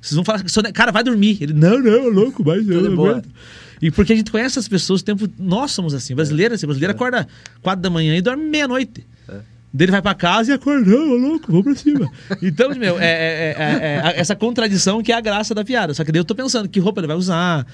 Vocês 0.00 0.14
vão 0.14 0.24
falar, 0.24 0.48
"Soneca, 0.48 0.72
cara, 0.72 0.92
vai 0.92 1.02
dormir. 1.02 1.38
Ele, 1.40 1.52
não, 1.52 1.78
não, 1.78 1.90
é 1.90 2.10
louco, 2.10 2.42
mas 2.44 2.68
eu 2.68 2.82
não 2.82 2.92
aguento. 2.92 3.28
E 3.82 3.90
porque 3.90 4.12
a 4.12 4.16
gente 4.16 4.30
conhece 4.30 4.58
as 4.58 4.68
pessoas 4.68 5.00
o 5.00 5.04
tempo. 5.04 5.28
Nós 5.38 5.72
somos 5.72 5.94
assim. 5.94 6.14
Brasileiro, 6.14 6.54
assim, 6.54 6.66
brasileiro 6.66 6.94
acorda 6.94 7.26
quatro 7.62 7.80
da 7.80 7.88
manhã 7.88 8.16
e 8.16 8.20
dorme 8.20 8.44
meia-noite. 8.44 9.06
Daí 9.72 9.84
ele 9.84 9.92
vai 9.92 10.02
pra 10.02 10.14
casa 10.14 10.52
e 10.52 10.68
ô 10.68 11.16
louco, 11.16 11.46
vamos 11.48 11.64
pra 11.64 11.74
cima. 11.76 12.10
Então, 12.42 12.74
meu, 12.74 12.98
é, 12.98 13.04
é- 13.04 13.54
é- 13.58 13.62
é- 14.12 14.16
é 14.16 14.20
essa 14.20 14.34
contradição 14.34 15.02
que 15.02 15.12
é 15.12 15.14
a 15.14 15.20
graça 15.20 15.54
da 15.54 15.64
piada. 15.64 15.94
Só 15.94 16.04
que 16.04 16.10
daí 16.10 16.20
eu 16.20 16.24
tô 16.24 16.34
pensando 16.34 16.68
que 16.68 16.80
roupa 16.80 17.00
ele 17.00 17.06
vai 17.06 17.16
usar, 17.16 17.64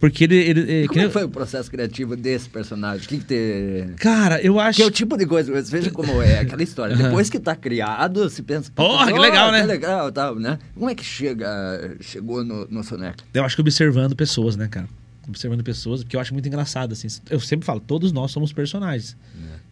Porque 0.00 0.24
ele. 0.24 0.36
ele, 0.36 0.60
ele 0.60 0.88
Como 0.88 1.00
é 1.00 1.06
que 1.06 1.12
foi 1.12 1.24
o 1.24 1.28
processo 1.28 1.70
criativo 1.70 2.16
desse 2.16 2.48
personagem? 2.48 3.04
O 3.04 3.08
que, 3.08 3.18
que 3.18 3.24
te... 3.24 3.84
Cara, 3.96 4.40
eu 4.42 4.58
acho. 4.58 4.76
Que 4.76 4.82
é 4.82 4.86
o 4.86 4.90
tipo 4.90 5.16
de 5.16 5.26
coisa, 5.26 5.52
veja 5.62 5.90
como 5.90 6.20
é 6.22 6.40
aquela 6.40 6.62
história. 6.62 6.96
Depois 6.96 7.28
que 7.30 7.38
tá 7.38 7.54
criado, 7.54 8.28
se 8.30 8.42
pensa. 8.42 8.70
Porra, 8.74 9.12
que 9.12 9.18
legal, 9.18 9.52
né? 9.52 9.60
Que 9.60 9.66
legal, 9.66 10.10
tal, 10.12 10.36
né? 10.36 10.58
Como 10.74 10.88
é 10.90 10.94
que 10.94 11.04
chega, 11.04 11.94
chegou 12.00 12.42
no, 12.42 12.66
no 12.68 12.82
Soneca? 12.82 13.22
Eu 13.34 13.44
acho 13.44 13.54
que 13.54 13.60
observando 13.60 14.16
pessoas, 14.16 14.56
né, 14.56 14.66
cara? 14.68 14.88
Observando 15.28 15.62
pessoas, 15.62 16.02
porque 16.02 16.16
eu 16.16 16.20
acho 16.20 16.32
muito 16.34 16.46
engraçado, 16.46 16.92
assim. 16.92 17.08
Eu 17.30 17.40
sempre 17.40 17.64
falo, 17.64 17.80
todos 17.80 18.12
nós 18.12 18.30
somos 18.30 18.52
personagens. 18.52 19.16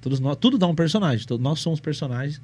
Todos 0.02 0.20
nós, 0.20 0.36
tudo 0.38 0.58
dá 0.58 0.66
um 0.66 0.74
personagem. 0.74 1.26
Todos 1.26 1.42
nós 1.42 1.60
somos 1.60 1.80
personagens 1.80 2.38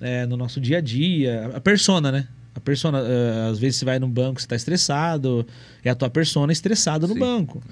é, 0.00 0.26
no 0.26 0.36
nosso 0.36 0.60
dia 0.60 0.78
a 0.78 0.80
dia. 0.82 1.50
A 1.54 1.60
persona, 1.60 2.12
né? 2.12 2.28
A 2.54 2.60
persona, 2.60 2.98
eh, 2.98 3.48
às 3.52 3.58
vezes 3.58 3.76
você 3.76 3.84
vai 3.84 4.00
num 4.00 4.10
banco, 4.10 4.40
você 4.40 4.44
está 4.46 4.56
estressado, 4.56 5.46
é 5.84 5.90
a 5.90 5.94
tua 5.94 6.10
persona 6.10 6.52
estressada 6.52 7.06
no 7.06 7.14
Sim. 7.14 7.20
banco. 7.20 7.62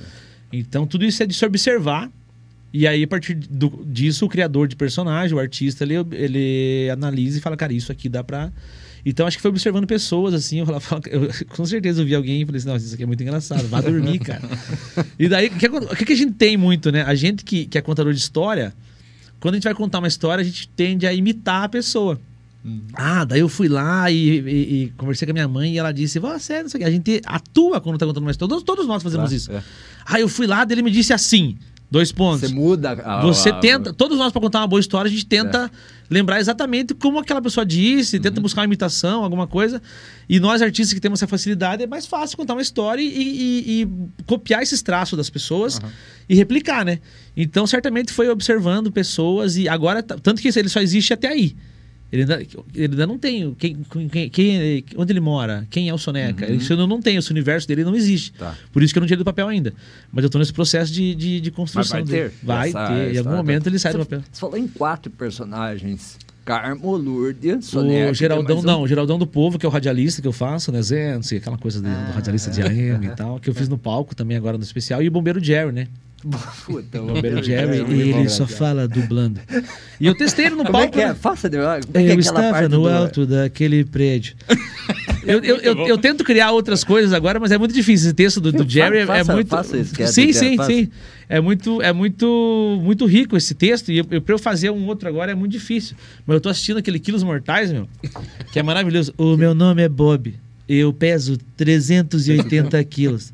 Então 0.53 0.87
tudo 0.87 1.05
isso 1.05 1.21
é 1.25 1.27
de 1.27 1.35
se 1.35 1.45
observar. 1.45 2.09
E 2.73 2.87
aí, 2.87 3.03
a 3.03 3.09
partir 3.09 3.35
do- 3.35 3.85
disso, 3.85 4.27
o 4.27 4.29
criador 4.29 4.69
de 4.69 4.77
personagem, 4.77 5.35
o 5.35 5.41
artista, 5.41 5.83
ele, 5.83 5.95
ele 6.13 6.89
analisa 6.91 7.39
e 7.39 7.41
fala, 7.41 7.57
cara, 7.57 7.73
isso 7.73 7.91
aqui 7.91 8.09
dá 8.09 8.23
pra. 8.23 8.53
Então 9.05 9.27
acho 9.27 9.37
que 9.39 9.43
foi 9.43 9.51
observando 9.51 9.87
pessoas, 9.87 10.35
assim, 10.35 10.61
eu 10.61 10.67
falava, 10.67 11.01
eu, 11.09 11.29
com 11.49 11.65
certeza 11.65 12.03
eu 12.03 12.07
vi 12.07 12.15
alguém 12.15 12.43
e 12.43 12.47
falei 12.47 12.59
assim, 12.59 12.69
nossa, 12.69 12.85
isso 12.85 12.95
aqui 12.95 13.03
é 13.03 13.07
muito 13.07 13.23
engraçado, 13.23 13.67
vá 13.67 13.81
dormir, 13.81 14.19
cara. 14.21 14.43
e 15.19 15.29
daí, 15.29 15.49
o 15.49 15.51
que, 15.51 15.67
o 15.67 15.97
que 15.97 16.05
que 16.05 16.13
a 16.13 16.17
gente 16.17 16.35
tem 16.35 16.57
muito, 16.57 16.93
né? 16.93 17.03
A 17.03 17.15
gente 17.15 17.45
que, 17.45 17.67
que 17.67 17.79
é 17.79 17.81
contador 17.81 18.13
de 18.13 18.21
história, 18.21 18.73
quando 19.41 19.55
a 19.55 19.57
gente 19.59 19.65
vai 19.65 19.75
contar 19.75 19.99
uma 19.99 20.09
história, 20.09 20.43
a 20.43 20.45
gente 20.45 20.69
tende 20.71 21.07
a 21.07 21.13
imitar 21.13 21.65
a 21.65 21.69
pessoa. 21.69 22.21
Ah, 22.95 23.25
daí 23.25 23.39
eu 23.41 23.49
fui 23.49 23.69
lá 23.69 24.11
e, 24.11 24.17
e- 24.41 24.83
e 24.85 24.93
conversei 24.97 25.25
com 25.25 25.31
a 25.31 25.35
minha 25.35 25.47
mãe 25.47 25.75
e 25.75 25.79
ela 25.79 25.93
disse: 25.93 26.19
Você, 26.19 26.63
não 26.63 26.69
sei 26.69 26.79
o 26.79 26.83
quê. 26.83 26.89
A 26.89 26.91
gente 26.91 27.21
atua 27.25 27.81
quando 27.81 27.97
tá 27.97 28.05
contando 28.05 28.25
uma 28.25 28.33
história. 28.33 28.49
Todos, 28.49 28.65
todos 28.65 28.87
nós 28.89 29.03
fazemos 29.05 29.29
Claro, 29.31 29.37
isso. 29.37 29.53
é. 29.53 29.63
Aí 30.05 30.23
eu 30.23 30.29
fui 30.29 30.49
lá, 30.49 30.65
daí 30.65 30.75
ele 30.75 30.83
me 30.83 30.91
disse 30.91 31.13
assim: 31.13 31.57
dois 31.91 32.11
pontos. 32.13 32.41
Você 32.49 32.55
muda 32.55 32.91
a, 32.93 33.23
Você 33.23 33.51
a- 33.51 33.55
tenta, 33.61 33.93
todos 33.93 34.19
nós 34.19 34.33
para 34.33 34.41
contar 34.41 34.61
uma 34.61 34.67
boa 34.67 34.81
história, 34.81 35.09
a 35.09 35.13
gente 35.13 35.27
tenta 35.27 35.71
lembrar 36.11 36.41
exatamente 36.41 36.95
como 36.95 37.19
aquela 37.19 37.41
pessoa 37.43 37.65
disse, 37.67 38.19
tenta 38.21 38.41
buscar 38.41 38.61
uma 38.63 38.67
imitação, 38.67 39.23
alguma 39.25 39.47
coisa. 39.47 39.81
E 40.29 40.39
nós 40.41 40.63
artistas 40.63 40.93
que 40.95 41.01
temos 41.01 41.19
essa 41.21 41.27
facilidade, 41.27 41.83
é 41.83 41.87
mais 41.87 42.07
fácil 42.07 42.37
contar 42.37 42.55
uma 42.55 42.63
história 42.63 43.01
e, 43.03 43.07
e- 43.07 43.83
e 43.83 43.89
copiar 44.27 44.63
esses 44.63 44.83
traços 44.83 45.17
das 45.17 45.31
pessoas 45.31 45.81
e 46.29 46.35
replicar, 46.35 46.85
né? 46.85 46.99
Então, 47.37 47.67
certamente 47.67 48.13
foi 48.13 48.29
observando 48.29 48.91
pessoas 48.91 49.57
e 49.57 49.69
agora, 49.69 50.03
tanto 50.03 50.41
que 50.43 50.49
ele 50.49 50.69
só 50.69 50.81
existe 50.81 51.13
até 51.13 51.29
aí. 51.29 51.55
Ele 52.13 52.23
ainda, 52.23 52.41
ele 52.41 52.93
ainda 52.93 53.07
não 53.07 53.19
tem 53.19 53.53
quem, 53.59 53.77
quem, 54.09 54.31
quem- 54.31 54.85
onde 54.97 55.13
ele 55.13 55.19
mora, 55.21 55.67
quem 55.69 55.89
é 55.89 55.95
o 55.95 55.99
Soneca. 55.99 56.51
Isso 56.53 56.73
eu 56.73 56.87
não 56.87 57.01
tenho, 57.01 57.19
esse 57.19 57.31
universo 57.31 57.67
dele 57.67 57.83
não 57.85 57.97
existe. 57.97 58.33
Tá. 58.35 58.55
Por 58.73 58.83
isso 58.83 58.95
que 58.95 58.99
eu 58.99 59.01
não 59.01 59.07
tirei 59.09 59.19
do 59.19 59.25
papel 59.25 59.49
ainda. 59.49 59.75
Mas 60.13 60.23
eu 60.23 60.31
tô 60.31 60.39
nesse 60.39 60.53
processo 60.53 60.93
de, 60.93 61.15
de, 61.17 61.41
de 61.41 61.51
construção 61.51 61.99
Mas 62.01 62.09
vai 62.09 62.19
dele. 62.19 62.31
ter? 62.31 62.47
Vai 62.47 62.69
Essa 62.69 62.87
ter. 62.89 63.15
Em 63.15 63.19
algum 63.19 63.37
momento 63.37 63.67
ele 63.69 63.79
sai 63.79 63.93
do 63.93 63.99
Você- 63.99 64.05
papel. 64.05 64.21
Você 64.31 64.41
falou 64.41 64.57
em 64.57 64.69
quatro 64.69 65.11
personagens. 65.11 66.17
Carmo, 66.45 66.97
Lourdes, 66.97 67.67
Soneca. 67.67 68.13
O 68.13 68.15
Geraldão, 68.15 68.57
mais 68.59 68.65
não, 68.65 68.83
o 68.83 68.87
Geraldão 68.87 69.19
do 69.19 69.27
Povo, 69.27 69.59
que 69.59 69.67
é 69.67 69.69
o 69.69 69.73
radialista 69.73 70.23
que 70.23 70.29
eu 70.29 70.33
faço, 70.33 70.71
né? 70.71 70.81
Zé, 70.81 71.15
não 71.17 71.23
sei, 71.25 71.39
aquela 71.39 71.59
coisa 71.59 71.81
de- 71.83 71.89
do 71.89 72.13
radialista 72.13 72.53
de 72.53 72.63
AM 72.63 73.05
e 73.05 73.11
tal, 73.17 73.41
que 73.41 73.51
eu 73.51 73.55
fiz 73.55 73.69
no 73.69 73.77
palco 73.77 74.15
também 74.15 74.37
agora 74.37 74.57
no 74.57 74.63
especial. 74.63 75.03
E 75.03 75.09
o 75.09 75.11
Bombeiro 75.11 75.43
Jerry, 75.43 75.73
né? 75.73 75.89
Puta, 76.65 77.03
O 77.03 77.07
Bombeiro 77.07 77.43
Jerry, 77.43 77.79
é 77.79 77.81
ele 78.19 78.29
só 78.29 78.47
fala 78.47 78.89
dublando. 78.89 79.41
E 80.01 80.07
eu 80.07 80.15
testei 80.17 80.47
ele 80.47 80.57
no 80.57 80.65
Como 80.67 80.77
é 80.77 80.81
palco. 80.81 80.93
que 80.95 81.01
é? 81.01 81.09
né? 81.09 81.15
Faça 81.15 81.49
de 81.49 81.57
como 81.57 81.69
é 81.71 81.81
que 81.81 81.99
é 81.99 82.13
Eu 82.15 82.19
estava 82.19 82.63
no 82.63 82.83
do- 82.83 82.89
alto 82.89 83.27
daquele 83.27 83.85
prédio. 83.85 84.35
Eu, 85.27 85.41
eu, 85.43 85.57
eu, 85.57 85.89
eu 85.89 85.99
tento 85.99 86.23
criar 86.23 86.53
outras 86.53 86.85
coisas 86.85 87.13
agora, 87.13 87.41
mas 87.41 87.51
é 87.51 87.59
muito 87.59 87.75
difícil. 87.75 88.07
Esse 88.07 88.15
texto 88.15 88.41
do, 88.41 88.53
do 88.53 88.69
Jerry 88.69 88.99
é- 88.99 89.07
Faça- 89.07 89.33
é 89.33 89.35
muito. 89.35 89.49
faça 89.49 89.77
esse 89.77 89.91
sketch, 89.91 90.09
sim, 90.11 90.33
sim, 90.33 90.57
faça. 90.57 90.71
sim. 90.71 90.89
É 91.29 91.41
muito, 91.41 91.83
é 91.83 91.93
muito, 91.93 92.79
muito 92.81 93.05
rico 93.07 93.37
esse 93.37 93.53
texto. 93.53 93.91
E 93.91 93.99
eu, 93.99 94.07
eu, 94.09 94.23
pra 94.23 94.35
eu 94.35 94.39
fazer 94.39 94.71
um 94.71 94.87
outro 94.87 95.09
agora 95.09 95.33
é 95.33 95.35
muito 95.35 95.51
difícil. 95.51 95.97
Mas 96.25 96.37
eu 96.37 96.41
tô 96.41 96.49
assistindo 96.49 96.77
aquele 96.77 97.01
Quilos 97.01 97.25
Mortais, 97.25 97.73
meu, 97.73 97.89
que 98.53 98.61
é 98.61 98.63
maravilhoso. 98.63 99.13
O 99.19 99.37
meu 99.37 99.53
nome 99.53 99.83
é 99.83 99.89
Bob. 99.89 100.33
Eu 100.69 100.93
peso 100.93 101.37
380 101.57 102.85
quilos. 102.85 103.33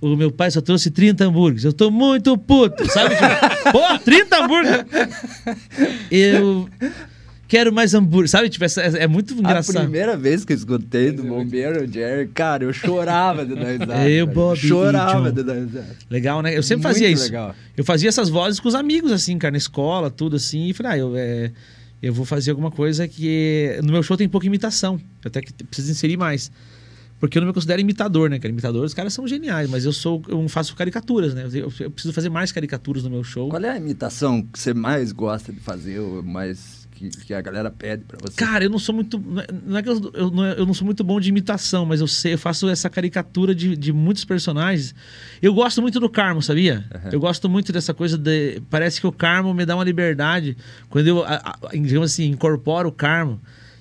O 0.00 0.16
meu 0.16 0.30
pai 0.32 0.50
só 0.50 0.60
trouxe 0.60 0.90
30 0.90 1.24
hambúrgueres. 1.24 1.64
Eu 1.64 1.72
tô 1.74 1.90
muito 1.90 2.36
puto, 2.38 2.90
sabe? 2.90 3.14
Tipo, 3.14 3.28
Pô, 3.72 3.98
30 4.02 4.36
hambúrgueres! 4.44 4.84
Eu 6.10 6.68
quero 7.46 7.72
mais 7.72 7.92
hambúrguer, 7.94 8.28
sabe? 8.28 8.48
Tipo, 8.48 8.64
essa- 8.64 8.80
é, 8.82 9.02
é 9.02 9.06
muito 9.06 9.34
A 9.34 9.38
engraçado. 9.38 9.82
primeira 9.82 10.16
vez 10.16 10.44
que 10.44 10.52
eu 10.52 10.56
escutei 10.56 11.10
do 11.10 11.22
bombeiro 11.24 11.86
Jerry, 11.90 12.28
cara, 12.28 12.64
eu 12.64 12.72
chorava 12.72 13.44
de 13.44 13.54
dar 13.54 13.72
risada. 13.72 14.08
Eu. 14.08 14.26
Bob 14.26 14.56
Chorava 14.58 15.32
de 15.32 15.42
dar 15.42 15.54
risada. 15.54 15.96
Legal, 16.08 16.42
né? 16.42 16.56
Eu 16.56 16.62
sempre 16.62 16.84
Muito 16.84 16.94
fazia 16.94 17.08
isso. 17.08 17.24
legal. 17.24 17.54
Eu 17.76 17.84
fazia 17.84 18.08
essas 18.08 18.28
vozes 18.28 18.58
com 18.60 18.68
os 18.68 18.74
amigos, 18.74 19.12
assim, 19.12 19.36
cara, 19.38 19.52
na 19.52 19.58
escola, 19.58 20.10
tudo 20.10 20.36
assim. 20.36 20.68
E 20.68 20.72
falei, 20.72 20.92
ah, 20.92 20.98
eu, 20.98 21.12
é, 21.16 21.50
eu 22.02 22.12
vou 22.14 22.24
fazer 22.24 22.52
alguma 22.52 22.70
coisa 22.70 23.06
que. 23.06 23.78
No 23.84 23.92
meu 23.92 24.02
show 24.02 24.16
tem 24.16 24.28
pouca 24.28 24.46
imitação. 24.46 24.94
Eu 25.22 25.28
até 25.28 25.40
que 25.42 25.52
preciso 25.64 25.90
inserir 25.90 26.16
mais. 26.16 26.50
Porque 27.20 27.36
eu 27.36 27.40
não 27.42 27.48
me 27.48 27.52
considero 27.54 27.80
imitador, 27.80 28.30
né, 28.30 28.38
cara? 28.38 28.50
Imitador, 28.50 28.84
os 28.84 28.94
caras 28.94 29.12
são 29.12 29.28
geniais, 29.28 29.68
mas 29.70 29.84
eu 29.84 29.92
sou. 29.92 30.22
Eu 30.26 30.48
faço 30.48 30.74
caricaturas, 30.74 31.34
né? 31.34 31.44
Eu, 31.52 31.70
eu 31.80 31.90
preciso 31.90 32.12
fazer 32.14 32.30
mais 32.30 32.50
caricaturas 32.50 33.04
no 33.04 33.10
meu 33.10 33.22
show. 33.22 33.48
Qual 33.50 33.62
é 33.62 33.68
a 33.70 33.76
imitação 33.76 34.42
que 34.42 34.58
você 34.58 34.72
mais 34.72 35.12
gosta 35.12 35.52
de 35.52 35.60
fazer, 35.60 35.98
ou 35.98 36.22
mais 36.22 36.88
que, 36.92 37.10
que 37.10 37.34
a 37.34 37.40
galera 37.42 37.70
pede 37.70 38.04
pra 38.04 38.16
você? 38.22 38.36
Cara, 38.36 38.64
eu 38.64 38.70
não 38.70 38.78
sou 38.78 38.94
muito. 38.94 39.18
não 39.66 39.76
é- 39.76 39.80
é 39.80 39.82
que 39.82 39.88
eu, 39.90 40.10
eu, 40.14 40.30
não, 40.30 40.44
eu 40.46 40.64
não 40.66 40.72
sou 40.72 40.86
muito 40.86 41.04
bom 41.04 41.20
de 41.20 41.28
imitação, 41.28 41.84
mas 41.84 42.00
eu 42.00 42.06
sei, 42.06 42.32
eu 42.32 42.38
faço 42.38 42.66
essa 42.70 42.88
caricatura 42.88 43.54
de, 43.54 43.76
de 43.76 43.92
muitos 43.92 44.24
personagens. 44.24 44.94
Eu 45.42 45.52
gosto 45.52 45.82
muito 45.82 46.00
do 46.00 46.08
Carmo, 46.08 46.40
sabia? 46.40 46.84
Eu 47.12 47.20
gosto 47.20 47.50
muito 47.50 47.70
dessa 47.70 47.92
coisa 47.92 48.16
de. 48.16 48.62
Parece 48.70 48.98
que 48.98 49.06
o 49.06 49.12
Carmo 49.12 49.52
me 49.52 49.66
dá 49.66 49.74
uma 49.76 49.84
liberdade. 49.84 50.56
Quando 50.88 51.06
eu, 51.06 51.22
a- 51.22 51.58
a- 51.62 51.68
digamos 51.76 52.12
assim, 52.12 52.24
incorporo 52.30 52.88
o 52.88 52.92
Carmo, 52.92 53.38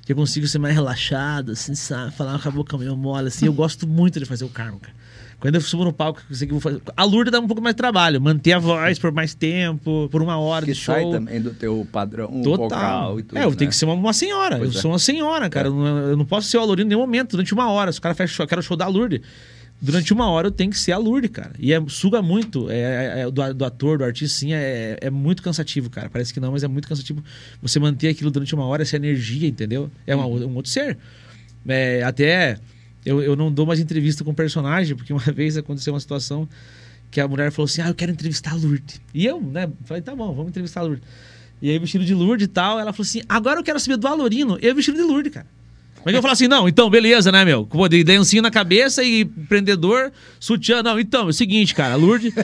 que 0.09 0.13
eu 0.13 0.17
consigo 0.17 0.47
ser 0.47 0.57
mais 0.57 0.73
relaxado, 0.73 1.51
assim, 1.51 1.75
sabe? 1.75 2.11
Falar 2.15 2.41
com 2.41 2.49
a 2.49 2.51
boca 2.51 2.75
meio 2.79 2.97
mole, 2.97 3.27
assim. 3.27 3.45
Eu 3.45 3.53
gosto 3.53 3.87
muito 3.87 4.19
de 4.19 4.25
fazer 4.25 4.43
o 4.43 4.49
Carmo, 4.49 4.79
cara. 4.79 4.95
Quando 5.39 5.53
eu 5.53 5.61
subo 5.61 5.83
no 5.85 5.93
palco, 5.93 6.19
eu 6.27 6.35
sei 6.35 6.47
que 6.47 6.51
eu 6.51 6.59
vou 6.59 6.61
fazer. 6.61 6.81
A 6.97 7.03
Lourdes 7.03 7.31
dá 7.31 7.39
um 7.39 7.45
pouco 7.45 7.61
mais 7.61 7.75
de 7.75 7.77
trabalho, 7.77 8.19
manter 8.19 8.53
a 8.53 8.59
voz 8.59 8.97
por 8.97 9.11
mais 9.11 9.35
tempo, 9.35 10.09
por 10.11 10.23
uma 10.23 10.39
hora 10.39 10.65
que 10.65 10.71
de 10.73 10.79
show. 10.79 10.95
sai 10.95 11.11
também 11.11 11.39
do 11.39 11.51
teu 11.51 11.87
padrão 11.91 12.41
Total. 12.41 12.57
vocal 12.57 13.19
e 13.19 13.23
tudo, 13.23 13.37
é, 13.37 13.43
eu 13.43 13.51
né? 13.51 13.55
tenho 13.55 13.69
que 13.69 13.75
ser 13.77 13.85
uma, 13.85 13.93
uma 13.93 14.11
senhora. 14.11 14.57
Pois 14.57 14.73
eu 14.73 14.79
é. 14.79 14.81
sou 14.81 14.91
uma 14.91 14.99
senhora, 14.99 15.47
cara. 15.47 15.67
Eu, 15.67 15.75
não, 15.75 15.97
eu 15.99 16.17
não 16.17 16.25
posso 16.25 16.47
ser 16.47 16.57
o 16.57 16.61
Alorino 16.61 16.87
em 16.87 16.89
nenhum 16.89 17.01
momento, 17.01 17.33
durante 17.33 17.53
uma 17.53 17.69
hora. 17.69 17.91
Se 17.91 17.99
o 17.99 18.01
cara 18.01 18.15
fecha 18.15 18.33
o 18.33 18.35
show, 18.35 18.43
eu 18.45 18.47
quero 18.47 18.61
o 18.61 18.63
show 18.63 18.75
da 18.75 18.87
Lourdes. 18.87 19.21
Durante 19.81 20.11
uma 20.11 20.29
hora 20.29 20.47
eu 20.47 20.51
tenho 20.51 20.71
que 20.71 20.77
ser 20.77 20.91
a 20.91 20.97
Lourdes, 20.97 21.31
cara. 21.31 21.53
E 21.57 21.71
é, 21.73 21.81
suga 21.87 22.21
muito. 22.21 22.69
É, 22.69 22.75
é- 22.75 23.19
é 23.21 23.31
do, 23.31 23.53
do 23.53 23.65
ator, 23.65 23.97
do 23.97 24.03
artista, 24.03 24.37
sim, 24.39 24.51
é, 24.53 24.97
é 24.99 25.09
muito 25.09 25.41
cansativo, 25.41 25.89
cara. 25.89 26.09
Parece 26.09 26.33
que 26.33 26.39
não, 26.39 26.51
mas 26.51 26.63
é 26.63 26.67
muito 26.67 26.87
cansativo 26.87 27.23
você 27.61 27.79
manter 27.79 28.09
aquilo 28.09 28.29
durante 28.29 28.53
uma 28.53 28.65
hora, 28.65 28.81
essa 28.81 28.97
energia, 28.97 29.47
entendeu? 29.47 29.89
É 30.05 30.13
uma- 30.15 30.25
um 30.27 30.55
outro 30.55 30.69
ser. 30.69 30.97
É, 31.67 32.03
até 32.03 32.57
eu, 33.05 33.21
eu 33.21 33.35
não 33.37 33.51
dou 33.51 33.65
mais 33.65 33.79
entrevista 33.79 34.23
com 34.23 34.33
personagem, 34.33 34.95
porque 34.97 35.11
uma 35.13 35.19
vez 35.31 35.55
aconteceu 35.55 35.93
uma 35.93 35.99
situação 35.99 36.47
que 37.09 37.21
a 37.21 37.27
mulher 37.27 37.49
falou 37.51 37.65
assim: 37.65 37.81
Ah, 37.81 37.87
eu 37.87 37.95
quero 37.95 38.11
entrevistar 38.11 38.51
a 38.51 38.55
Lourdes. 38.55 38.99
E 39.13 39.25
eu, 39.25 39.41
né, 39.41 39.69
falei: 39.85 40.03
tá 40.03 40.13
bom, 40.13 40.33
vamos 40.33 40.49
entrevistar 40.49 40.81
a 40.81 40.83
Lourdes. 40.83 41.07
E 41.61 41.69
aí, 41.69 41.79
vestido 41.79 42.03
de 42.05 42.13
Lourdes 42.13 42.45
e 42.45 42.49
tal, 42.49 42.79
ela 42.79 42.91
falou 42.91 43.03
assim: 43.07 43.21
agora 43.29 43.59
eu 43.59 43.63
quero 43.63 43.79
saber 43.79 43.95
do 43.97 44.07
Alorino. 44.07 44.57
Eu 44.61 44.75
vestido 44.75 44.97
de 44.97 45.03
Lourdes, 45.03 45.31
cara. 45.33 45.47
Mas 46.05 46.15
eu 46.15 46.21
falo 46.21 46.33
assim: 46.33 46.47
não, 46.47 46.67
então, 46.67 46.89
beleza, 46.89 47.31
né, 47.31 47.43
meu? 47.45 47.65
Pô, 47.65 47.87
de 47.87 48.03
lencinho 48.03 48.41
na 48.41 48.51
cabeça 48.51 49.03
e 49.03 49.25
prendedor, 49.25 50.11
sutiã. 50.39 50.81
Não, 50.81 50.99
então, 50.99 51.27
é 51.27 51.29
o 51.29 51.33
seguinte, 51.33 51.73
cara, 51.75 51.93
a 51.93 51.97
Lourdes. 51.97 52.33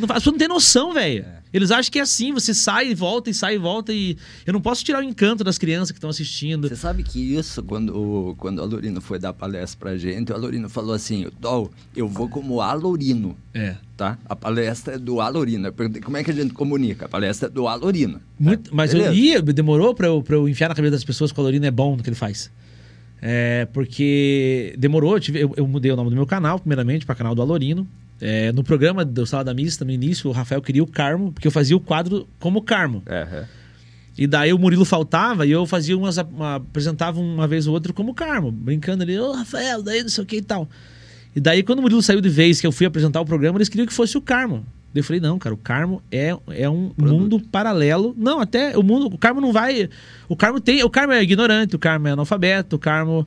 Não, 0.00 0.08
faz- 0.08 0.22
você 0.22 0.30
não 0.30 0.38
tem 0.38 0.48
noção, 0.48 0.94
velho. 0.94 1.22
Eles 1.52 1.70
acham 1.70 1.92
que 1.92 1.98
é 1.98 2.02
assim, 2.02 2.32
você 2.32 2.54
sai 2.54 2.88
e 2.92 2.94
volta 2.94 3.28
e 3.28 3.34
sai 3.34 3.56
e 3.56 3.58
volta 3.58 3.92
e. 3.92 4.16
Eu 4.46 4.54
não 4.54 4.60
posso 4.60 4.82
tirar 4.82 5.00
o 5.00 5.02
encanto 5.02 5.44
das 5.44 5.58
crianças 5.58 5.90
que 5.90 5.98
estão 5.98 6.08
assistindo. 6.08 6.66
Você 6.66 6.74
sabe 6.76 7.02
que 7.02 7.20
isso, 7.36 7.62
quando, 7.62 7.94
o- 7.94 8.34
quando 8.36 8.60
o 8.60 8.62
Alorino 8.62 9.02
foi 9.02 9.18
dar 9.18 9.34
palestra 9.34 9.78
pra 9.78 9.98
gente, 9.98 10.32
o 10.32 10.34
Alorino 10.34 10.66
falou 10.70 10.94
assim, 10.94 11.26
Dol, 11.38 11.70
eu 11.94 12.08
vou 12.08 12.26
como 12.26 12.62
Alorino, 12.62 13.36
É. 13.52 13.76
tá? 13.98 14.16
A 14.24 14.34
palestra 14.34 14.94
é 14.94 14.98
do 14.98 15.20
Alorino. 15.20 15.68
Eu 15.68 15.72
perguntei, 15.74 16.00
como 16.00 16.16
é 16.16 16.24
que 16.24 16.30
a 16.30 16.34
gente 16.34 16.54
comunica? 16.54 17.04
A 17.04 17.08
palestra 17.10 17.48
é 17.48 17.50
do 17.50 17.68
Alorino. 17.68 18.18
Muito, 18.40 18.74
mas 18.74 18.94
eu 18.94 19.00
Beleza. 19.00 19.20
ia, 19.20 19.42
demorou 19.42 19.94
pra 19.94 20.06
eu, 20.06 20.22
pra 20.22 20.36
eu 20.36 20.48
enfiar 20.48 20.70
na 20.70 20.74
cabeça 20.74 20.92
das 20.92 21.04
pessoas 21.04 21.30
que 21.32 21.38
o 21.38 21.42
Alorino 21.42 21.66
é 21.66 21.70
bom 21.70 21.96
no 21.96 22.02
que 22.02 22.08
ele 22.08 22.16
faz. 22.16 22.50
É, 23.24 23.68
porque 23.72 24.74
demorou, 24.76 25.14
eu, 25.14 25.20
tive- 25.20 25.38
eu, 25.40 25.54
eu 25.56 25.66
mudei 25.66 25.92
o 25.92 25.96
nome 25.96 26.10
do 26.10 26.16
meu 26.16 26.26
canal, 26.26 26.58
primeiramente, 26.58 27.06
para 27.06 27.14
canal 27.14 27.34
do 27.36 27.40
Alorino. 27.40 27.86
É, 28.20 28.50
no 28.52 28.64
programa 28.64 29.04
do 29.04 29.24
Salada 29.24 29.54
Mista, 29.54 29.84
no 29.84 29.90
início, 29.92 30.28
o 30.28 30.32
Rafael 30.32 30.60
queria 30.60 30.82
o 30.82 30.86
Carmo, 30.86 31.32
porque 31.32 31.46
eu 31.46 31.50
fazia 31.52 31.76
o 31.76 31.80
quadro 31.80 32.26
como 32.40 32.60
Carmo. 32.62 33.02
É, 33.06 33.14
é. 33.32 33.44
E 34.18 34.26
daí 34.26 34.52
o 34.52 34.58
Murilo 34.58 34.84
faltava 34.84 35.46
e 35.46 35.50
eu 35.52 35.64
fazia 35.66 35.96
umas. 35.96 36.18
Uma, 36.18 36.56
apresentava 36.56 37.18
uma 37.20 37.46
vez 37.46 37.66
ou 37.66 37.74
outra 37.74 37.92
como 37.92 38.12
Carmo, 38.12 38.50
brincando 38.50 39.02
ali, 39.02 39.18
ô 39.18 39.32
Rafael, 39.32 39.82
daí 39.82 40.02
não 40.02 40.08
sei 40.10 40.22
o 40.22 40.26
que 40.26 40.36
e 40.36 40.42
tal. 40.42 40.68
E 41.34 41.40
daí, 41.40 41.62
quando 41.62 41.78
o 41.78 41.82
Murilo 41.82 42.02
saiu 42.02 42.20
de 42.20 42.28
vez 42.28 42.60
que 42.60 42.66
eu 42.66 42.72
fui 42.72 42.84
apresentar 42.86 43.20
o 43.20 43.24
programa, 43.24 43.56
eles 43.56 43.68
queriam 43.68 43.86
que 43.86 43.92
fosse 43.92 44.18
o 44.18 44.20
Carmo. 44.20 44.66
Eu 44.94 45.02
falei, 45.02 45.20
não, 45.20 45.38
cara, 45.38 45.54
o 45.54 45.58
Carmo 45.58 46.02
é, 46.10 46.36
é 46.50 46.68
um 46.68 46.92
mundo 46.98 47.40
paralelo. 47.40 48.14
Não, 48.16 48.40
até 48.40 48.76
o 48.76 48.82
mundo. 48.82 49.06
O 49.06 49.18
Carmo 49.18 49.40
não 49.40 49.52
vai. 49.52 49.88
O 50.28 50.36
Carmo 50.36 50.60
tem. 50.60 50.82
O 50.84 50.90
Carmo 50.90 51.12
é 51.12 51.22
ignorante, 51.22 51.74
o 51.74 51.78
Carmo 51.78 52.08
é 52.08 52.10
analfabeto, 52.10 52.76
o 52.76 52.78
Carmo. 52.78 53.26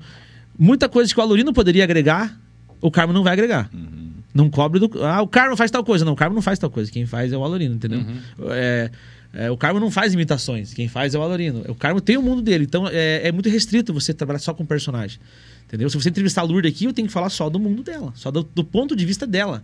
Muita 0.57 0.87
coisa 0.87 1.11
que 1.11 1.19
o 1.19 1.23
Alorino 1.23 1.51
poderia 1.51 1.83
agregar, 1.83 2.39
o 2.79 2.91
Carmo 2.91 3.11
não 3.13 3.23
vai 3.23 3.33
agregar. 3.33 3.69
Não 4.33 4.49
cobre 4.49 4.79
do. 4.79 5.03
Ah, 5.03 5.21
o 5.21 5.27
Carmo 5.27 5.55
faz 5.55 5.71
tal 5.71 5.83
coisa. 5.83 6.05
Não, 6.05 6.13
o 6.13 6.15
Carmo 6.15 6.35
não 6.35 6.41
faz 6.41 6.59
tal 6.59 6.69
coisa. 6.69 6.91
Quem 6.91 7.05
faz 7.05 7.33
é 7.33 7.37
o 7.37 7.43
Alorino, 7.43 7.75
entendeu? 7.75 8.05
É, 8.49 8.91
é, 9.33 9.51
o 9.51 9.57
Carmo 9.57 9.79
não 9.79 9.89
faz 9.89 10.13
imitações. 10.13 10.73
Quem 10.73 10.87
faz 10.87 11.15
é 11.15 11.17
o 11.17 11.21
Alorino. 11.21 11.63
O 11.67 11.75
Carmo 11.75 11.99
tem 11.99 12.17
o 12.17 12.21
mundo 12.21 12.41
dele. 12.41 12.65
Então 12.65 12.87
é, 12.87 13.27
é 13.27 13.31
muito 13.31 13.49
restrito 13.49 13.93
você 13.93 14.13
trabalhar 14.13 14.39
só 14.39 14.53
com 14.53 14.65
personagem. 14.65 15.19
Entendeu? 15.65 15.89
Se 15.89 15.97
você 15.97 16.09
entrevistar 16.09 16.41
a 16.41 16.43
Lourdes 16.43 16.71
aqui, 16.71 16.85
eu 16.85 16.93
tenho 16.93 17.07
que 17.07 17.13
falar 17.13 17.29
só 17.29 17.49
do 17.49 17.59
mundo 17.59 17.81
dela. 17.81 18.11
Só 18.13 18.29
do, 18.29 18.43
do 18.43 18.63
ponto 18.63 18.95
de 18.95 19.05
vista 19.05 19.25
dela. 19.25 19.63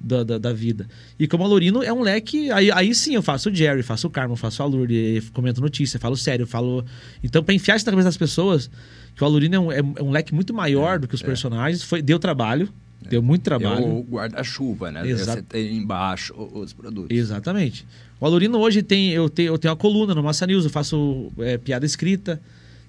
Da, 0.00 0.22
da, 0.22 0.38
da 0.38 0.52
vida. 0.52 0.86
E 1.18 1.26
como 1.26 1.42
a 1.42 1.46
Lorino 1.48 1.82
é 1.82 1.92
um 1.92 2.02
leque, 2.02 2.52
aí, 2.52 2.70
aí 2.70 2.94
sim 2.94 3.14
eu 3.16 3.22
faço 3.22 3.50
o 3.50 3.54
Jerry, 3.54 3.82
faço 3.82 4.06
o 4.06 4.10
Carmo, 4.10 4.36
faço 4.36 4.62
a 4.62 4.66
Lourdes, 4.66 5.28
comento 5.30 5.60
notícia, 5.60 5.98
falo 5.98 6.16
sério, 6.16 6.46
falo. 6.46 6.84
Então, 7.22 7.42
pra 7.42 7.52
enfiar 7.52 7.74
isso 7.74 7.84
na 7.84 7.90
cabeça 7.90 8.06
das 8.06 8.16
pessoas, 8.16 8.70
que 9.16 9.22
o 9.24 9.26
Alurino 9.26 9.56
é 9.56 9.58
um, 9.58 9.72
é, 9.72 9.78
é 9.78 10.02
um 10.02 10.10
leque 10.12 10.32
muito 10.32 10.54
maior 10.54 11.00
do 11.00 11.08
que 11.08 11.16
os 11.16 11.20
personagens, 11.22 11.82
foi, 11.82 12.00
deu 12.00 12.16
trabalho. 12.20 12.68
Deu 13.10 13.20
muito 13.20 13.40
É 13.42 13.44
trabalho. 13.44 13.86
o 13.86 14.02
guarda-chuva, 14.04 14.92
né? 14.92 15.04
Exato. 15.08 15.38
Você 15.38 15.42
tem 15.42 15.76
embaixo 15.76 16.32
os 16.54 16.72
produtos. 16.72 17.16
Exatamente. 17.16 17.84
O 18.20 18.26
Alurino 18.26 18.58
hoje 18.58 18.82
tem. 18.84 19.10
Eu 19.10 19.28
tenho, 19.28 19.48
eu 19.54 19.58
tenho 19.58 19.72
uma 19.72 19.76
coluna 19.78 20.14
no 20.14 20.22
Massa 20.22 20.46
News, 20.46 20.64
eu 20.64 20.70
faço 20.70 21.32
é, 21.38 21.58
piada 21.58 21.84
escrita. 21.86 22.40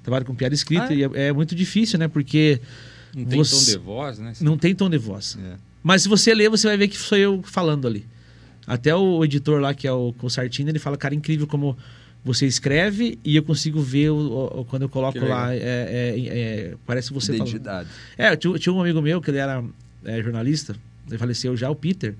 Trabalho 0.03 0.25
com 0.25 0.35
piada 0.35 0.53
escrita 0.53 0.87
Ah, 0.89 0.93
é? 0.93 0.97
e 0.97 1.03
é, 1.03 1.09
é 1.29 1.33
muito 1.33 1.55
difícil, 1.55 1.97
né? 1.97 2.07
Porque 2.07 2.59
Não 3.15 3.25
tem 3.25 3.37
Você- 3.39 3.73
tom 3.75 3.79
de 3.79 3.85
voz, 3.85 4.19
né? 4.19 4.33
não 4.41 4.57
tem 4.57 4.75
tom 4.75 4.89
de 4.89 4.97
voz. 4.97 5.37
É. 5.43 5.68
Mas 5.83 6.03
se 6.03 6.09
você 6.09 6.33
ler, 6.33 6.49
você 6.49 6.67
vai 6.67 6.77
ver 6.77 6.87
que 6.87 6.97
sou 6.97 7.17
eu 7.17 7.41
falando 7.43 7.87
ali. 7.87 8.05
Até 8.67 8.93
o 8.95 9.23
editor 9.23 9.59
lá, 9.59 9.73
que 9.73 9.87
é 9.87 9.91
o, 9.91 10.13
o 10.21 10.29
Sartini, 10.29 10.69
ele 10.71 10.79
fala, 10.79 10.95
cara, 10.97 11.15
incrível 11.15 11.47
como 11.47 11.77
você 12.23 12.45
escreve 12.45 13.17
e 13.23 13.35
eu 13.35 13.43
consigo 13.43 13.81
ver 13.81 14.09
o, 14.11 14.59
o- 14.59 14.65
quando 14.65 14.83
eu 14.83 14.89
coloco 14.89 15.17
lá. 15.25 15.55
é- 15.55 15.57
é- 15.57 16.15
é- 16.27 16.73
parece 16.85 17.11
você 17.13 17.31
falando. 17.33 17.47
Identidade. 17.47 17.89
É, 18.17 18.31
eu 18.31 18.37
tinha, 18.37 18.59
tinha 18.59 18.73
um 18.73 18.81
amigo 18.81 19.01
meu 19.01 19.21
que 19.21 19.31
ele 19.31 19.37
era 19.37 19.63
é, 20.05 20.21
jornalista, 20.21 20.75
ele 21.07 21.17
faleceu 21.17 21.55
já, 21.57 21.69
o 21.69 21.75
Peter. 21.75 22.13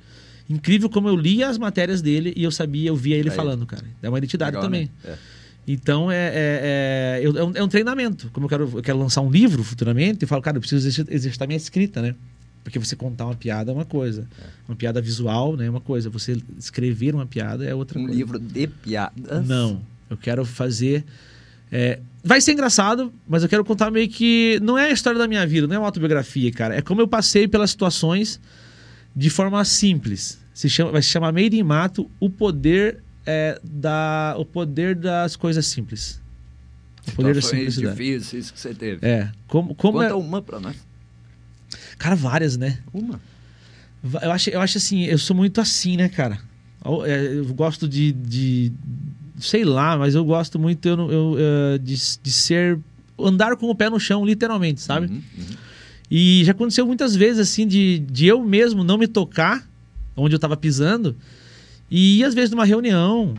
Incrível 0.49 0.89
como 0.89 1.07
eu 1.07 1.16
lia 1.16 1.47
as 1.49 1.57
matérias 1.60 2.01
dele 2.01 2.34
e 2.36 2.43
eu 2.43 2.49
sabia, 2.51 2.89
eu 2.89 2.95
via 2.95 3.16
ele 3.16 3.30
Aí. 3.30 3.36
falando, 3.36 3.66
cara. 3.68 3.84
É 4.01 4.10
uma 4.10 4.18
identidade 4.18 4.51
Legal, 4.51 4.64
também. 4.64 4.86
né? 5.03 5.12
É. 5.14 5.16
Então 5.68 6.10
é, 6.10 6.16
é, 6.34 7.22
é, 7.22 7.24
é 7.24 7.43
um, 7.43 7.51
é 7.55 7.64
um 7.64 7.68
treinamento. 7.68 8.30
Como 8.34 8.45
eu 8.45 8.49
quero, 8.49 8.72
eu 8.78 8.82
quero 8.82 8.97
lançar 8.97 9.22
um 9.22 9.30
livro 9.30 9.64
futuramente, 9.64 10.24
eu 10.24 10.28
falo, 10.28 10.41
cara, 10.41 10.57
eu 10.57 10.62
preciso 10.62 10.88
exerci- 10.88 11.14
exercitar 11.14 11.47
minha 11.47 11.57
escrita, 11.57 12.01
né? 12.01 12.16
Porque 12.70 12.78
você 12.78 12.95
contar 12.95 13.26
uma 13.26 13.34
piada 13.36 13.72
é 13.72 13.74
uma 13.74 13.84
coisa. 13.84 14.28
Uma 14.67 14.76
piada 14.76 15.01
visual 15.01 15.57
né, 15.57 15.65
é 15.65 15.70
uma 15.72 15.82
coisa. 15.82 16.07
Você 16.11 16.38
escrever 16.55 17.15
uma 17.15 17.26
piada 17.26 17.65
é 17.65 17.74
outra 17.74 17.97
Um 17.97 18.03
coisa. 18.03 18.15
livro 18.15 18.38
de 18.38 18.67
piadas. 18.67 19.47
Não. 19.47 19.82
Eu 20.07 20.15
quero 20.15 20.45
fazer. 20.45 21.03
é, 21.72 21.99
vai 22.24 22.39
ser 22.39 22.51
engraçado, 22.53 23.11
mas 23.28 23.41
eu 23.41 23.49
quero 23.49 23.65
contar 23.65 23.89
meio 23.89 24.07
que. 24.07 24.59
Não 24.61 24.78
é 24.78 24.86
a 24.86 24.91
história 24.91 25.17
da 25.17 25.28
minha 25.28 25.47
vida, 25.47 25.65
não 25.65 25.76
é 25.76 25.80
uma 25.80 25.88
autobiografia, 25.88 26.51
cara. 26.51 26.76
É 26.76 26.82
como 26.82 27.01
eu 27.01 27.07
passei 27.07 27.47
pelas 27.47 27.72
situações 27.72 28.39
de 29.15 29.32
forma 29.32 29.65
simples. 29.65 30.39
Se 30.53 30.70
chama, 30.70 30.91
vai 30.91 31.01
se 31.01 31.07
chamar 31.09 31.32
Made 31.34 31.57
in 31.57 31.63
Mato 31.63 32.07
o 32.20 32.30
poder, 32.30 33.01
é, 33.26 33.59
da, 33.63 34.36
o 34.38 34.45
poder 34.45 34.93
das 34.93 35.36
coisas 35.36 35.65
simples. 35.65 36.22
O 37.07 37.11
poder 37.13 37.34
da 37.34 37.41
Situações 37.41 37.74
simplicidade. 37.74 37.97
difíceis 37.97 38.51
que 38.51 38.59
você 38.59 38.74
teve. 38.76 39.03
É. 39.07 39.32
Como, 39.47 39.74
como 39.74 39.93
Conta 39.99 40.11
é- 40.11 40.13
uma 40.13 40.39
pra 40.41 40.59
nós. 40.59 40.76
Cara, 42.00 42.16
várias, 42.16 42.58
né? 42.58 42.80
Uma. 42.91 43.20
Eu 44.24 44.32
acho, 44.32 44.50
eu 44.50 44.62
acho 44.62 44.78
assim, 44.80 45.04
eu 45.04 45.18
sou 45.20 45.36
muito 45.36 45.60
assim, 45.62 45.97
né, 45.97 46.10
cara? 46.10 46.39
Eu, 46.84 47.06
é, 47.06 47.36
eu 47.36 47.45
gosto 47.54 47.88
de, 47.88 48.12
de- 48.14 48.72
Sei 49.39 49.64
lá, 49.64 49.97
mas 49.97 50.16
eu 50.16 50.26
gosto 50.26 50.58
muito 50.60 50.86
eu, 50.88 51.12
eu, 51.12 51.36
eh, 51.39 51.78
de, 51.78 51.95
de 52.24 52.32
ser. 52.32 52.78
andar 53.18 53.56
com 53.56 53.68
o 53.70 53.76
pé 53.76 53.89
no 53.89 54.00
chão, 54.00 54.26
literalmente, 54.26 54.82
sabe? 54.82 55.06
Uhum, 55.08 55.22
uhum. 55.38 55.45
E 56.12 56.41
já 56.43 56.52
aconteceu 56.52 56.86
muitas 56.86 57.16
vezes, 57.16 57.39
assim, 57.39 57.66
de, 57.68 58.00
de 58.00 58.26
eu 58.28 58.43
mesmo 58.43 58.84
não 58.84 58.97
me 58.97 59.08
tocar 59.08 59.66
onde 60.18 60.36
eu 60.36 60.39
tava 60.39 60.58
pisando. 60.58 61.16
E 61.91 62.20
ir, 62.20 62.24
às 62.26 62.34
vezes, 62.34 62.52
numa 62.52 62.66
reunião 62.66 63.34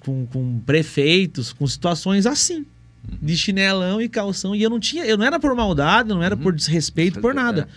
com, 0.00 0.24
com 0.26 0.58
prefeitos, 0.60 1.52
com 1.52 1.66
situações 1.66 2.24
assim. 2.26 2.64
De 3.20 3.36
chinelão 3.36 4.00
e 4.00 4.08
calção. 4.08 4.54
E 4.54 4.62
eu 4.62 4.70
não 4.70 4.78
tinha. 4.80 5.04
Eu 5.04 5.18
não 5.18 5.24
era 5.26 5.38
por 5.38 5.54
maldade, 5.54 6.08
não 6.08 6.22
era 6.22 6.34
Uhum. 6.36 6.40
por 6.42 6.54
desrespeito, 6.54 7.20
por 7.20 7.34
nada. 7.34 7.68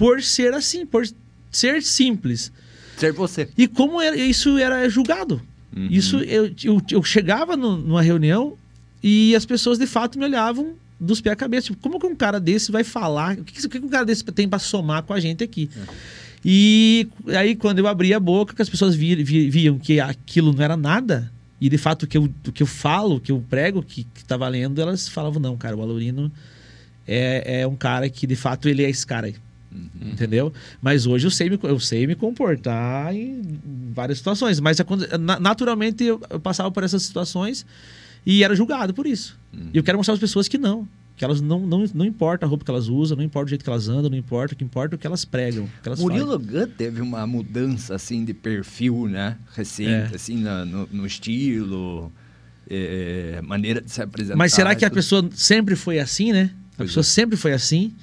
Por 0.00 0.22
ser 0.22 0.54
assim, 0.54 0.84
por 0.86 1.06
ser 1.50 1.82
simples. 1.82 2.50
Ser 2.96 3.12
você. 3.12 3.48
E 3.56 3.68
como 3.68 4.00
era- 4.00 4.16
isso 4.16 4.58
era 4.58 4.88
julgado. 4.88 5.40
Uhum. 5.76 5.86
Isso 5.90 6.16
eu, 6.18 6.50
eu, 6.64 6.82
eu 6.90 7.02
chegava 7.04 7.56
no- 7.56 7.76
numa 7.76 8.02
reunião 8.02 8.56
e 9.02 9.34
as 9.36 9.46
pessoas 9.46 9.78
de 9.78 9.86
fato 9.86 10.18
me 10.18 10.24
olhavam 10.24 10.72
dos 10.98 11.20
pés 11.20 11.32
à 11.32 11.36
cabeça. 11.36 11.68
Tipo, 11.68 11.78
como 11.80 12.00
que 12.00 12.06
um 12.06 12.16
cara 12.16 12.40
desse 12.40 12.72
vai 12.72 12.82
falar? 12.84 13.38
O 13.38 13.44
que, 13.44 13.52
que, 13.52 13.66
o 13.66 13.68
que 13.70 13.78
um 13.78 13.88
cara 13.88 14.04
desse 14.04 14.24
tem 14.24 14.48
pra 14.48 14.58
somar 14.58 15.02
com 15.02 15.12
a 15.12 15.20
gente 15.20 15.44
aqui? 15.44 15.70
E 16.44 17.06
aí, 17.38 17.54
quando 17.54 17.78
eu 17.80 17.86
abria 17.86 18.16
a 18.16 18.20
boca, 18.20 18.54
que 18.54 18.62
as 18.62 18.68
pessoas 18.68 18.94
vi- 18.94 19.22
vi- 19.22 19.50
viam 19.50 19.78
que 19.78 20.00
aquilo 20.00 20.52
não 20.52 20.62
era 20.64 20.76
nada, 20.76 21.30
e 21.60 21.68
de 21.68 21.76
fato 21.78 22.04
o 22.04 22.06
que 22.06 22.16
eu, 22.16 22.28
o 22.46 22.52
que 22.52 22.62
eu 22.62 22.66
falo, 22.66 23.16
o 23.16 23.20
que 23.20 23.30
eu 23.30 23.44
prego, 23.48 23.82
que, 23.82 24.04
que 24.04 24.24
tá 24.24 24.36
valendo, 24.36 24.80
elas 24.80 25.06
falavam: 25.08 25.40
não, 25.40 25.56
cara, 25.56 25.76
o 25.76 25.82
Alorino 25.82 26.32
é, 27.06 27.60
é 27.60 27.66
um 27.66 27.76
cara 27.76 28.08
que 28.08 28.26
de 28.26 28.36
fato 28.36 28.68
ele 28.68 28.82
é 28.82 28.88
esse 28.90 29.06
cara 29.06 29.26
aí. 29.26 29.34
Entendeu? 30.00 30.52
Mas 30.82 31.06
hoje 31.06 31.26
eu 31.26 31.30
sei, 31.30 31.48
me, 31.48 31.58
eu 31.62 31.78
sei 31.78 32.06
me 32.06 32.14
comportar 32.14 33.14
em 33.14 33.40
várias 33.94 34.18
situações. 34.18 34.58
Mas 34.60 34.78
na- 35.20 35.38
naturalmente 35.38 36.02
eu, 36.04 36.20
eu 36.28 36.40
passava 36.40 36.70
por 36.70 36.82
essas 36.82 37.02
situações 37.02 37.64
e 38.26 38.42
era 38.42 38.54
julgado 38.54 38.92
por 38.92 39.06
isso. 39.06 39.38
E 39.72 39.76
eu 39.78 39.82
quero 39.82 39.96
mostrar 39.98 40.14
às 40.14 40.20
pessoas 40.20 40.48
que 40.48 40.58
não. 40.58 40.88
Que 41.16 41.24
elas 41.24 41.40
não, 41.40 41.60
não, 41.66 41.84
não 41.94 42.04
importa 42.04 42.46
a 42.46 42.48
roupa 42.48 42.64
que 42.64 42.70
elas 42.70 42.88
usam, 42.88 43.16
não 43.16 43.22
importa 43.22 43.46
o 43.46 43.48
jeito 43.50 43.62
que 43.62 43.68
elas 43.70 43.88
andam, 43.88 44.10
não 44.10 44.16
importa. 44.16 44.54
O 44.54 44.56
que 44.56 44.64
importa 44.64 44.94
é 44.94 44.96
o 44.96 44.98
que 44.98 45.06
elas 45.06 45.24
pregam. 45.24 45.64
o 45.64 45.82
Que 45.82 45.88
elas 45.88 46.00
Murilo 46.00 46.38
Gun 46.38 46.66
teve 46.76 47.00
uma 47.02 47.26
mudança 47.26 47.94
assim 47.94 48.24
de 48.24 48.32
perfil, 48.34 49.06
né? 49.06 49.36
Recente, 49.54 49.90
É. 50.12 50.16
assim, 50.16 50.36
no, 50.36 50.88
no 50.90 51.06
estilo, 51.06 52.10
é, 52.68 53.40
maneira 53.44 53.80
de 53.82 53.90
se 53.90 54.00
apresentar. 54.02 54.36
Mas 54.36 54.52
será 54.54 54.74
que 54.74 54.84
a 54.84 54.90
pessoa 54.90 55.28
sempre 55.34 55.76
foi 55.76 55.98
assim, 56.00 56.32
né? 56.32 56.50
A 56.72 56.76
Pois 56.78 56.88
pessoa 56.90 57.02
é. 57.02 57.04
sempre 57.04 57.36
foi 57.36 57.52
assim. 57.52 57.94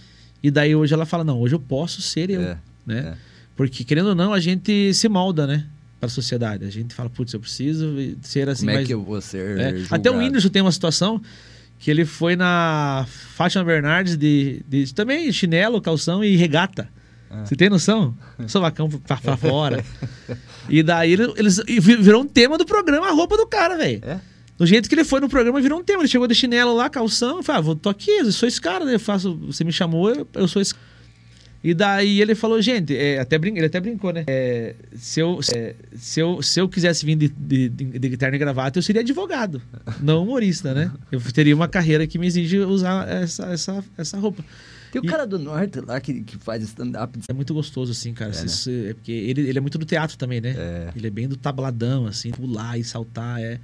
E 0.42 0.52
daí 0.52 0.76
hoje 0.76 0.94
ela 0.94 1.06
fala: 1.06 1.24
não, 1.24 1.40
hoje 1.40 1.56
eu 1.56 1.60
posso 1.60 2.02
ser 2.02 2.30
eu. 2.30 2.42
É, 2.42 2.58
né? 2.86 3.00
é. 3.00 3.28
Porque, 3.56 3.84
querendo 3.84 4.10
ou 4.10 4.16
não, 4.16 4.34
a 4.34 4.40
gente 4.40 4.94
se 4.94 5.10
molda, 5.10 5.48
né? 5.48 5.66
Para 6.00 6.08
a 6.08 6.10
sociedade. 6.10 6.64
A 6.66 6.70
gente 6.70 6.94
fala: 6.94 7.10
putz, 7.10 7.34
eu 7.34 7.40
preciso 7.40 7.96
ser 8.22 8.48
assim. 8.50 8.62
Como 8.66 8.72
é 8.72 8.76
mas- 8.76 8.88
que 8.88 8.94
eu 8.94 9.04
vou 9.04 9.20
ser 9.22 9.58
É? 9.60 9.74
Até 9.90 10.12
o 10.12 10.18
Whindersson 10.18 10.50
tem 10.50 10.62
uma 10.62 10.72
situação 10.72 11.22
que 11.80 11.90
ele 11.92 12.06
foi 12.06 12.36
na 12.36 13.06
Fátima 13.36 13.64
Bernardes 13.64 14.16
de, 14.18 14.62
de- 14.68 14.94
também 14.94 15.32
chinelo, 15.32 15.82
calção 15.82 16.24
e 16.24 16.36
regata. 16.36 16.88
Ah. 17.30 17.44
Você 17.46 17.56
tem 17.56 17.70
noção? 17.70 18.16
Sovacão 18.48 18.90
pra, 18.90 19.18
pra 19.18 19.36
fora. 19.38 19.84
e 20.70 20.82
daí 20.84 21.14
ele- 21.14 21.34
eles 21.36 21.60
vi- 21.68 21.98
virou 21.98 22.22
um 22.22 22.28
tema 22.28 22.58
do 22.58 22.66
programa 22.66 23.08
a 23.08 23.12
roupa 23.12 23.36
do 23.38 23.46
cara, 23.48 23.76
velho. 23.78 24.02
É? 24.04 24.20
Do 24.58 24.66
jeito 24.66 24.90
que 24.90 24.96
ele 24.96 25.04
foi 25.04 25.20
no 25.20 25.30
programa, 25.30 25.62
virou 25.62 25.80
um 25.80 25.84
tema. 25.84 26.02
Ele 26.02 26.10
chegou 26.10 26.28
de 26.28 26.34
chinelo 26.36 26.76
lá, 26.76 26.90
calção, 26.90 27.44
falou: 27.44 27.60
ah, 27.60 27.62
vou- 27.62 27.76
tô 27.76 27.90
aqui, 27.90 28.12
eu 28.12 28.32
sou 28.32 28.48
esse 28.48 28.60
cara, 28.60 28.86
né? 28.86 28.96
eu 28.96 29.00
faço, 29.00 29.36
você 29.36 29.64
me 29.64 29.72
chamou, 29.72 30.10
eu, 30.10 30.28
eu 30.34 30.48
sou 30.48 30.62
esse 30.62 30.74
e 31.64 31.74
daí 31.74 32.22
ele 32.22 32.36
falou, 32.36 32.62
gente, 32.62 32.96
é, 32.96 33.20
até 33.20 33.38
brin... 33.38 33.58
ele 33.58 33.66
até 33.66 33.80
brincou, 33.80 34.14
né? 34.14 34.24
É, 34.28 34.76
se, 34.96 35.20
eu, 35.20 35.40
é, 35.54 35.76
se, 35.96 36.20
eu, 36.20 36.42
se 36.42 36.62
eu 36.62 36.70
quisesse 36.70 37.06
vir 37.06 37.16
de, 37.16 37.28
de, 37.28 37.70
de, 37.70 38.16
terno 38.18 38.36
e 38.36 38.40
gravata, 38.40 38.78
eu 38.78 38.84
seria 38.84 39.02
advogado, 39.02 39.62
não 40.02 40.24
humorista, 40.24 40.74
né? 40.74 40.92
Eu 41.12 41.20
teria 41.20 41.56
uma 41.56 41.68
carreira 41.68 42.06
que 42.06 42.20
me 42.20 42.28
exige 42.28 42.60
usar 42.60 43.08
essa, 43.10 43.48
essa, 43.48 43.84
essa 43.98 44.18
roupa. 44.18 44.46
Tem 44.92 45.02
o 45.02 45.06
E- 45.06 45.08
cara 45.08 45.26
do 45.26 45.38
norte 45.40 45.82
lá 45.82 46.00
que, 46.00 46.22
que 46.22 46.38
faz 46.38 46.64
stand-up. 46.64 47.20
É 47.28 47.34
muito 47.34 47.54
gostoso, 47.54 47.92
assim, 47.92 48.14
cara. 48.14 48.32
É, 48.32 48.44
né? 48.44 48.90
é 48.90 48.94
porque 48.94 49.12
ele, 49.12 49.50
ele 49.50 49.58
é 49.58 49.62
muito 49.62 49.78
do 49.78 49.86
teatro 49.86 50.16
também, 50.18 50.40
né? 50.40 50.56
É. 50.58 50.90
Ele 50.96 51.08
é 51.08 51.12
bem 51.12 51.28
do 51.28 51.36
tabladão, 51.36 52.06
assim, 52.06 52.32
pular 52.32 52.78
e 52.80 52.84
saltar. 52.84 53.42
É, 53.42 53.60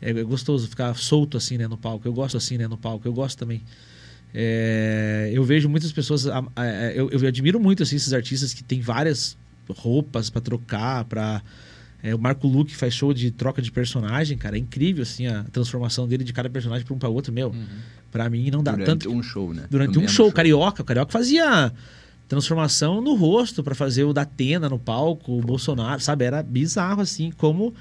é 0.00 0.12
gostoso 0.22 0.68
ficar 0.68 0.94
solto, 0.96 1.36
assim, 1.36 1.56
né, 1.58 1.66
no 1.68 1.76
palco. 1.76 2.06
Eu 2.06 2.12
gosto, 2.12 2.36
assim, 2.36 2.56
né, 2.58 2.66
no 2.68 2.76
palco. 2.78 3.06
Eu 3.06 3.12
gosto 3.12 3.38
também. 3.38 3.62
É, 4.34 5.30
eu 5.32 5.42
vejo 5.44 5.68
muitas 5.68 5.90
pessoas. 5.92 6.26
a- 6.26 6.38
a- 6.54 6.62
a- 6.62 6.92
eu, 6.92 7.08
eu 7.10 7.26
admiro 7.26 7.58
muito, 7.58 7.82
assim, 7.82 7.96
esses 7.96 8.12
artistas 8.12 8.52
que 8.52 8.62
têm 8.62 8.80
várias 8.80 9.36
roupas 9.68 10.30
pra 10.30 10.40
trocar, 10.40 11.04
pra. 11.04 11.42
é, 12.02 12.14
o 12.14 12.18
Marco 12.18 12.46
Luque 12.46 12.76
faz 12.76 12.94
show 12.94 13.12
de 13.12 13.30
troca 13.30 13.60
de 13.60 13.72
personagem, 13.72 14.38
cara. 14.38 14.56
É 14.56 14.60
incrível, 14.60 15.02
assim, 15.02 15.26
a 15.26 15.44
transformação 15.44 16.06
dele 16.06 16.22
de 16.24 16.32
cada 16.32 16.48
personagem 16.48 16.86
pra 16.86 16.94
um 16.94 16.98
pra 16.98 17.08
outro. 17.08 17.32
Meu, 17.32 17.52
pra 18.12 18.28
mim 18.30 18.50
não 18.50 18.62
dá 18.62 18.72
durante 18.72 18.86
tanto 18.86 19.10
um 19.10 19.22
show, 19.22 19.52
né? 19.52 19.64
durante 19.70 19.94
No 19.94 19.98
um 19.98 20.02
mesmo 20.02 20.14
show, 20.16 20.30
carioca. 20.30 20.82
O 20.82 20.84
carioca 20.84 21.10
fazia 21.10 21.72
transformação 22.28 23.00
no 23.00 23.14
rosto 23.14 23.64
pra 23.64 23.74
fazer 23.74 24.04
o 24.04 24.12
da 24.12 24.22
Atena 24.22 24.68
no 24.68 24.78
palco, 24.78 25.38
o 25.38 25.40
Bolsonaro, 25.40 26.00
sabe? 26.00 26.24
Era 26.26 26.42
bizarro 26.42 27.00
assim, 27.00 27.30
como 27.36 27.74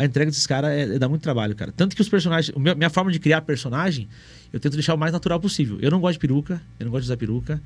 a 0.00 0.04
entrega 0.06 0.30
desses 0.30 0.46
caras 0.46 0.70
é, 0.70 0.98
dá 0.98 1.08
muito 1.08 1.22
trabalho, 1.22 1.54
cara. 1.54 1.72
Tanto 1.76 1.94
que 1.96 2.02
os 2.02 2.08
personagens, 2.08 2.54
meu- 2.56 2.76
minha 2.76 2.90
forma 2.90 3.10
de 3.12 3.18
criar 3.18 3.40
personagem, 3.42 4.08
eu 4.52 4.58
tento 4.60 4.74
deixar 4.74 4.94
o 4.94 4.98
mais 4.98 5.12
natural 5.12 5.38
possível. 5.40 5.78
Eu 5.80 5.90
não 5.90 6.00
gosto 6.00 6.14
de 6.14 6.18
peruca, 6.20 6.60
eu 6.78 6.84
não 6.86 6.90
gosto 6.90 7.02
de 7.02 7.06
usar 7.08 7.16
peruca. 7.16 7.60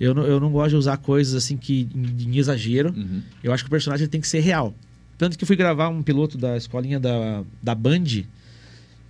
Eu 0.00 0.14
não, 0.14 0.22
eu 0.24 0.38
não 0.38 0.50
gosto 0.52 0.70
de 0.70 0.76
usar 0.76 0.96
coisas 0.96 1.34
assim 1.34 1.56
que 1.56 1.88
em, 1.94 2.30
em 2.32 2.38
exagero. 2.38 2.94
Uhum. 2.96 3.20
Eu 3.42 3.52
acho 3.52 3.64
que 3.64 3.68
o 3.68 3.70
personagem 3.70 4.06
tem 4.06 4.20
que 4.20 4.28
ser 4.28 4.40
real. 4.40 4.74
Tanto 5.16 5.36
que 5.36 5.42
eu 5.42 5.46
fui 5.46 5.56
gravar 5.56 5.88
um 5.88 6.02
piloto 6.02 6.38
da 6.38 6.56
escolinha 6.56 7.00
da, 7.00 7.42
da 7.60 7.74
Band 7.74 8.04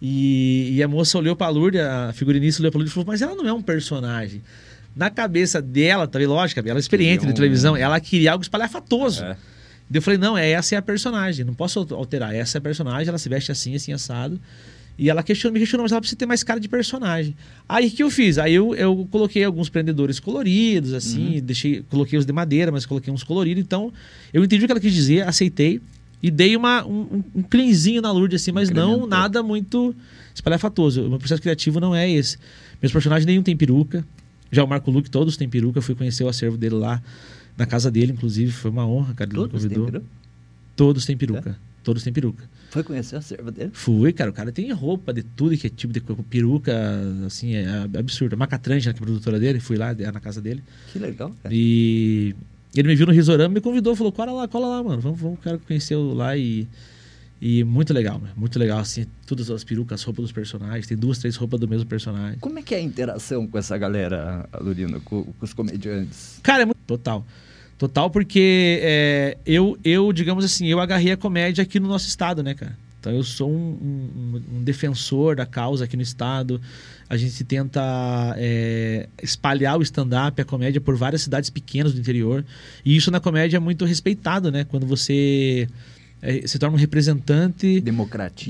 e, 0.00 0.74
e 0.76 0.82
a 0.82 0.88
moça 0.88 1.18
olhou 1.18 1.34
pra 1.36 1.48
Lourdes, 1.48 1.80
a 1.80 2.12
figurinista 2.12 2.62
olhou 2.62 2.70
pra 2.70 2.78
Lourdes 2.78 2.92
e 2.92 2.94
falou: 2.94 3.06
Mas 3.06 3.20
ela 3.22 3.34
não 3.34 3.46
é 3.48 3.52
um 3.52 3.62
personagem. 3.62 4.42
Na 4.94 5.10
cabeça 5.10 5.60
dela, 5.60 6.06
também, 6.08 6.26
lógico, 6.26 6.60
ela 6.60 6.78
é 6.78 6.80
experiente 6.80 7.20
Queria 7.20 7.32
de 7.32 7.36
televisão, 7.36 7.74
um- 7.74 7.76
ela 7.76 8.00
queria 8.00 8.32
algo 8.32 8.42
espalhafatoso. 8.42 9.24
É. 9.24 9.36
Eu 9.92 10.02
falei, 10.02 10.18
não, 10.18 10.36
é, 10.36 10.50
essa 10.50 10.74
é 10.74 10.78
a 10.78 10.82
personagem, 10.82 11.44
não 11.44 11.54
posso 11.54 11.78
alterar. 11.92 12.34
Essa 12.34 12.58
é 12.58 12.60
a 12.60 12.62
personagem, 12.62 13.08
ela 13.08 13.18
se 13.18 13.28
veste 13.28 13.50
assim, 13.50 13.74
assim, 13.74 13.92
assado. 13.92 14.38
E 14.98 15.08
ela 15.08 15.22
questionou, 15.22 15.54
me 15.54 15.60
questionou, 15.60 15.84
mas 15.84 15.92
ela 15.92 16.00
precisa 16.00 16.18
ter 16.18 16.26
mais 16.26 16.42
cara 16.42 16.58
de 16.58 16.68
personagem. 16.68 17.34
Aí 17.68 17.86
o 17.86 17.90
que 17.90 18.02
eu 18.02 18.10
fiz? 18.10 18.36
Aí 18.36 18.52
eu, 18.52 18.74
eu 18.74 19.06
coloquei 19.10 19.44
alguns 19.44 19.68
prendedores 19.68 20.18
coloridos, 20.18 20.92
assim, 20.92 21.40
deixei, 21.40 21.84
coloquei 21.88 22.18
os 22.18 22.26
de 22.26 22.32
madeira, 22.32 22.72
mas 22.72 22.84
coloquei 22.84 23.12
uns 23.12 23.22
coloridos. 23.22 23.62
Então, 23.62 23.92
eu 24.32 24.44
entendi 24.44 24.64
o 24.64 24.66
que 24.66 24.72
ela 24.72 24.80
quis 24.80 24.92
dizer, 24.92 25.26
aceitei 25.26 25.80
e 26.22 26.30
dei 26.30 26.56
uma, 26.56 26.84
um, 26.84 27.22
um 27.32 27.42
cleanzinho 27.42 28.02
na 28.02 28.10
Lourdes, 28.10 28.42
assim, 28.42 28.50
mas 28.50 28.70
não 28.70 29.06
nada 29.06 29.40
muito 29.40 29.94
espalhafatoso. 30.34 31.06
O 31.06 31.10
meu 31.10 31.18
processo 31.18 31.40
criativo 31.40 31.78
não 31.78 31.94
é 31.94 32.10
esse. 32.10 32.36
Meus 32.82 32.92
personagens 32.92 33.24
nenhum 33.24 33.42
tem 33.42 33.56
peruca. 33.56 34.04
Já 34.50 34.64
o 34.64 34.66
Marco 34.66 34.90
Luque, 34.90 35.10
todos 35.10 35.36
têm 35.36 35.48
peruca. 35.48 35.78
Eu 35.78 35.82
fui 35.82 35.94
conhecer 35.94 36.24
o 36.24 36.28
acervo 36.28 36.56
dele 36.56 36.74
lá, 36.74 37.00
na 37.58 37.66
casa 37.66 37.90
dele, 37.90 38.12
inclusive. 38.12 38.52
Foi 38.52 38.70
uma 38.70 38.86
honra, 38.86 39.12
cara. 39.14 39.28
Ele 39.28 39.36
Todos 39.36 39.62
têm 39.62 39.68
convidou. 39.68 39.86
peruca? 39.86 40.06
Todos 40.76 41.04
têm 41.04 41.16
peruca. 41.16 41.58
Todos 41.82 42.02
têm 42.02 42.12
peruca. 42.12 42.44
Foi 42.70 42.82
conhecer 42.82 43.16
a 43.16 43.20
serva 43.20 43.50
dele? 43.50 43.70
Fui, 43.72 44.12
cara. 44.12 44.30
O 44.30 44.32
cara 44.32 44.52
tem 44.52 44.70
roupa 44.72 45.12
de 45.12 45.22
tudo 45.22 45.56
que 45.56 45.66
é 45.66 45.70
tipo 45.70 45.92
de 45.92 46.00
peruca, 46.00 46.72
assim, 47.26 47.54
é 47.54 47.66
absurdo. 47.98 48.34
A 48.34 48.36
Macatrange, 48.36 48.84
que 48.84 48.88
é 48.88 48.92
a 48.92 48.94
produtora 48.94 49.40
dele, 49.40 49.58
fui 49.58 49.76
lá 49.76 49.90
é 49.90 50.12
na 50.12 50.20
casa 50.20 50.40
dele. 50.40 50.62
Que 50.92 50.98
legal, 50.98 51.34
cara. 51.42 51.54
E 51.54 52.34
ele 52.74 52.88
me 52.88 52.94
viu 52.94 53.06
no 53.06 53.12
Risorama, 53.12 53.54
me 53.54 53.60
convidou, 53.60 53.96
falou: 53.96 54.12
cola 54.12 54.32
lá, 54.32 54.46
cola 54.46 54.68
lá, 54.68 54.82
mano. 54.84 55.00
Vamos, 55.00 55.18
vamos, 55.18 55.38
quero 55.42 55.58
conhecer 55.60 55.96
lá 55.96 56.36
e. 56.36 56.66
E 57.40 57.62
muito 57.62 57.94
legal, 57.94 58.18
mano. 58.18 58.32
Muito 58.36 58.58
legal, 58.58 58.80
assim, 58.80 59.06
todas 59.24 59.48
as 59.48 59.62
perucas, 59.62 60.00
as 60.00 60.04
roupas 60.04 60.24
dos 60.24 60.32
personagens. 60.32 60.88
Tem 60.88 60.96
duas, 60.96 61.18
três 61.18 61.36
roupas 61.36 61.60
do 61.60 61.68
mesmo 61.68 61.86
personagem. 61.86 62.36
Como 62.40 62.58
é 62.58 62.62
que 62.62 62.74
é 62.74 62.78
a 62.78 62.82
interação 62.82 63.46
com 63.46 63.56
essa 63.56 63.78
galera, 63.78 64.48
Alurino, 64.52 65.00
com, 65.00 65.22
com 65.22 65.44
os 65.44 65.54
comediantes? 65.54 66.40
Cara, 66.42 66.62
é 66.62 66.66
muito. 66.66 66.78
Total. 66.84 67.24
Total, 67.78 68.10
porque 68.10 68.80
é, 68.82 69.36
eu, 69.46 69.78
eu, 69.84 70.12
digamos 70.12 70.44
assim, 70.44 70.66
eu 70.66 70.80
agarrei 70.80 71.12
a 71.12 71.16
comédia 71.16 71.62
aqui 71.62 71.78
no 71.78 71.86
nosso 71.88 72.08
estado, 72.08 72.42
né, 72.42 72.52
cara? 72.54 72.76
Então 73.00 73.12
eu 73.12 73.22
sou 73.22 73.48
um, 73.48 73.54
um- 73.54 74.42
um 74.58 74.62
defensor 74.64 75.36
da 75.36 75.46
causa 75.46 75.84
aqui 75.84 75.96
no 75.96 76.02
estado. 76.02 76.60
A 77.08 77.16
gente 77.16 77.44
tenta 77.44 77.80
é, 78.36 79.08
espalhar 79.22 79.78
o 79.78 79.82
stand-up, 79.82 80.40
a 80.42 80.44
comédia, 80.44 80.80
por 80.80 80.96
várias 80.96 81.22
cidades 81.22 81.48
pequenas 81.48 81.92
do 81.92 82.00
interior. 82.00 82.44
E 82.84 82.96
isso 82.96 83.10
na 83.12 83.20
comédia 83.20 83.56
é 83.56 83.60
muito 83.60 83.84
respeitado, 83.84 84.50
né? 84.50 84.64
Quando 84.64 84.84
você 84.84 85.68
é, 86.20 86.44
se 86.48 86.58
torna 86.58 86.74
um 86.76 86.78
representante 86.80 87.80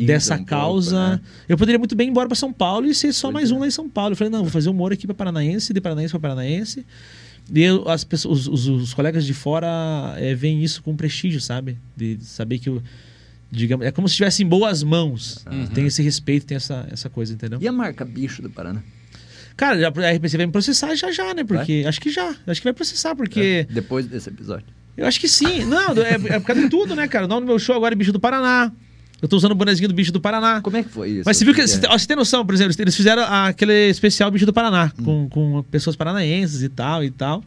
dessa 0.07 0.35
um 0.35 0.39
pouco, 0.39 0.51
causa. 0.51 1.11
né? 1.11 1.21
Eu 1.47 1.59
poderia 1.59 1.79
muito 1.79 1.95
bem 1.95 2.09
ir 2.09 2.11
embora 2.11 2.27
para 2.27 2.35
São 2.35 2.51
Paulo 2.53 2.87
e 2.87 2.95
ser 2.95 3.13
só 3.13 3.29
Pois 3.31 3.35
mais 3.35 3.51
é. 3.51 3.55
um 3.55 3.59
lá 3.61 3.67
em 3.67 3.71
São 3.71 3.91
Paulo. 3.91 4.13
Eu 4.13 4.17
falei, 4.17 4.31
não, 4.33 4.41
vou 4.41 4.51
fazer 4.51 4.71
humor 4.71 4.91
aqui 4.95 5.07
para 5.07 5.15
Paranaense, 5.15 5.75
de 5.75 5.81
Paranaense 5.83 6.13
para 6.13 6.21
Paranaense. 6.21 6.87
E 7.55 7.65
as 7.87 8.05
pessoas, 8.05 8.47
os, 8.47 8.67
os- 8.67 8.83
os 8.83 8.95
colegas 8.95 9.25
de 9.25 9.33
fora 9.35 9.67
é, 10.19 10.35
veem 10.35 10.63
isso 10.63 10.83
com 10.83 10.95
prestígio, 10.97 11.41
sabe? 11.41 11.79
De 11.97 12.19
saber 12.21 12.59
que 12.59 12.69
eu, 12.69 12.83
digamos, 13.51 13.87
é 13.87 13.91
como 13.91 14.07
se 14.09 14.13
estivesse 14.13 14.43
em 14.43 14.47
boas 14.47 14.83
mãos. 14.83 15.45
Tem 15.75 15.87
esse 15.87 16.03
respeito, 16.03 16.45
tem 16.47 16.57
essa, 16.57 16.87
essa 16.91 17.09
coisa, 17.09 17.33
entendeu? 17.33 17.59
E 17.63 17.67
a 17.67 17.73
marca 17.73 18.05
Bicho 18.05 18.43
do 18.43 18.51
Paraná? 18.51 18.83
Cara, 19.57 19.89
a 19.89 20.13
RPC 20.13 20.37
vai 20.37 20.47
me 20.47 20.53
processar 20.53 20.95
já 20.95 21.11
já, 21.11 21.35
né? 21.35 21.43
Porque 21.43 21.85
acho 21.87 22.01
que 22.01 22.11
já, 22.11 22.35
acho 22.47 22.61
que 22.61 22.65
vai 22.65 22.73
processar 22.75 23.17
porque 23.17 23.67
É, 23.69 23.73
Depois 23.73 24.07
desse 24.07 24.29
episódio. 24.29 24.67
eu 24.97 25.07
acho 25.07 25.19
que 25.19 25.27
sim. 25.29 25.65
Não, 25.65 25.93
é, 26.03 26.15
é 26.37 26.39
por 26.39 26.47
causa 26.47 26.63
de 26.63 26.69
tudo, 26.69 26.95
né, 26.95 27.09
cara? 27.09 27.25
O 27.25 27.29
nome 27.29 27.41
do 27.41 27.47
meu 27.49 27.59
show 27.59 27.75
agora 27.75 27.95
é 27.95 27.97
Bicho 27.97 28.13
do 28.13 28.21
Paraná. 28.21 28.71
Eu 29.21 29.29
tô 29.29 29.37
usando 29.37 29.53
o 29.53 29.55
bonezinho 29.55 29.89
do 29.89 29.95
Bicho 29.95 30.13
do 30.13 30.21
Paraná. 30.21 30.61
Como 30.61 30.77
é 30.77 30.83
que 30.83 30.89
foi 30.89 31.11
isso? 31.11 31.23
Mas 31.27 31.37
você 31.37 31.45
viu 31.45 31.53
que. 31.55 31.67
Você, 31.67 31.81
ó, 31.89 31.99
você 31.99 32.07
tem 32.07 32.17
noção, 32.17 32.47
por 32.47 32.55
exemplo, 32.55 32.75
eles 32.79 32.95
fizeram 32.97 33.23
aquele 33.25 33.89
especial 33.89 34.31
Bicho 34.31 34.47
do 34.47 34.53
Paraná, 34.53 34.93
Hum. 34.99 35.05
com, 35.05 35.29
com 35.29 35.63
pessoas 35.65 35.97
paranaenses 35.97 36.63
e 36.63 36.69
tal 36.69 37.03
e 37.03 37.11
tal. 37.11 37.43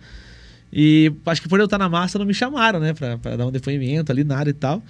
E 0.74 1.12
acho 1.26 1.42
que 1.42 1.48
por 1.50 1.60
eu 1.60 1.66
estar 1.66 1.78
na 1.78 1.90
massa 1.90 2.18
não 2.20 2.26
me 2.26 2.34
chamaram, 2.34 2.80
né, 2.80 2.94
pra, 2.94 3.18
pra 3.18 3.36
dar 3.36 3.46
um 3.46 3.52
depoimento 3.52 4.12
ali, 4.12 4.24
nada 4.24 4.50
e 4.50 4.54
tal. 4.54 4.82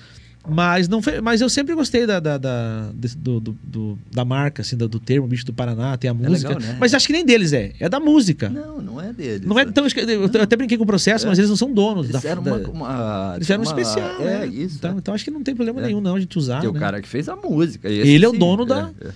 Mas, 0.47 0.87
não 0.87 1.03
foi, 1.03 1.21
mas 1.21 1.39
eu 1.39 1.47
sempre 1.49 1.75
gostei 1.75 2.07
da, 2.07 2.19
da, 2.19 2.35
da, 2.37 2.89
desse- 2.95 3.15
do, 3.15 3.39
do- 3.39 3.57
do- 3.63 3.99
da 4.11 4.25
marca, 4.25 4.63
assim, 4.63 4.75
do, 4.75 4.89
do 4.89 4.99
termo 4.99 5.27
Bicho 5.27 5.45
do 5.45 5.53
Paraná, 5.53 5.95
tem 5.97 6.09
a 6.09 6.13
música. 6.15 6.49
legal, 6.49 6.59
né? 6.67 6.77
Mas 6.79 6.95
acho 6.95 7.05
que 7.05 7.13
nem 7.13 7.23
deles 7.23 7.53
é, 7.53 7.73
é 7.79 7.87
da 7.87 7.99
música. 7.99 8.49
Não, 8.49 8.81
não 8.81 8.99
é 8.99 9.13
deles. 9.13 9.45
Não 9.47 9.59
é, 9.59 9.61
então, 9.61 9.85
eu 9.85 10.41
até 10.41 10.55
brinquei 10.55 10.77
com 10.79 10.83
o 10.83 10.87
processo, 10.87 11.27
mas 11.27 11.37
eles 11.37 11.47
não 11.49 11.55
são 11.57 11.71
donos 11.71 12.05
Eles 12.05 12.13
da, 12.13 12.19
fizeram 12.21 12.41
da- 12.41 12.55
uma, 12.55 12.69
uma- 12.69 13.31
eles 13.35 13.45
fizeram 13.45 13.63
um 13.63 13.67
uma- 13.67 13.79
especial, 13.81 14.09
É, 14.19 14.39
né? 14.39 14.47
isso. 14.47 14.77
Então, 14.77 14.91
né? 14.93 14.97
então 14.99 15.13
acho 15.13 15.23
que 15.23 15.29
não 15.29 15.43
tem 15.43 15.53
problema 15.55 15.79
É. 15.79 15.85
nenhum 15.85 16.01
não 16.01 16.15
a 16.15 16.19
gente 16.19 16.35
usar, 16.39 16.59
Que 16.59 16.65
é 16.65 16.69
o 16.69 16.73
né? 16.73 16.79
cara 16.79 16.99
que 17.01 17.07
fez 17.07 17.29
a 17.29 17.35
música. 17.35 17.87
Ele 17.87 18.25
é 18.25 18.27
o 18.27 18.31
sim, 18.31 18.39
dono 18.39 18.65
da- 18.65 18.89
é, 18.99 19.07
é. 19.09 19.11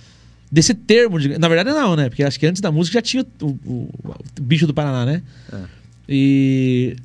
desse 0.52 0.74
termo. 0.74 1.18
de- 1.18 1.36
na 1.38 1.48
verdade, 1.48 1.70
não, 1.76 1.96
né? 1.96 2.08
Porque 2.08 2.22
acho 2.22 2.38
que 2.38 2.46
antes 2.46 2.62
da 2.62 2.70
música 2.70 2.98
já 2.98 3.02
tinha 3.02 3.26
o, 3.42 3.46
o- 3.46 3.90
o 4.04 4.42
bicho 4.42 4.64
do 4.64 4.72
Paraná, 4.72 5.04
né? 5.04 5.22
É. 5.52 5.56
E. 6.08 6.96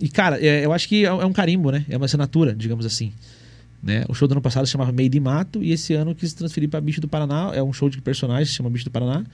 E, 0.00 0.08
cara, 0.08 0.38
é- 0.44 0.64
eu 0.66 0.72
acho 0.72 0.88
que 0.88 1.04
é 1.04 1.08
é 1.08 1.24
um 1.24 1.32
carimbo, 1.32 1.70
né? 1.70 1.84
É 1.88 1.96
uma 1.96 2.06
assinatura, 2.06 2.52
digamos 2.54 2.84
assim. 2.84 3.12
Né? 3.86 4.04
O 4.08 4.14
show 4.14 4.26
do 4.26 4.32
ano 4.32 4.40
passado 4.40 4.66
se 4.66 4.72
chamava 4.72 4.90
Meio 4.90 5.08
de 5.08 5.20
Mato 5.20 5.62
e 5.62 5.70
esse 5.70 5.94
ano 5.94 6.10
eu 6.10 6.14
quis 6.16 6.34
transferir 6.34 6.68
para 6.68 6.80
Bicho 6.80 7.00
do 7.00 7.06
Paraná. 7.06 7.52
É 7.54 7.62
um 7.62 7.72
show 7.72 7.88
de 7.88 8.02
personagens, 8.02 8.48
se 8.48 8.54
chama 8.56 8.68
Bicho 8.68 8.84
do 8.84 8.90
Paraná. 8.90 9.24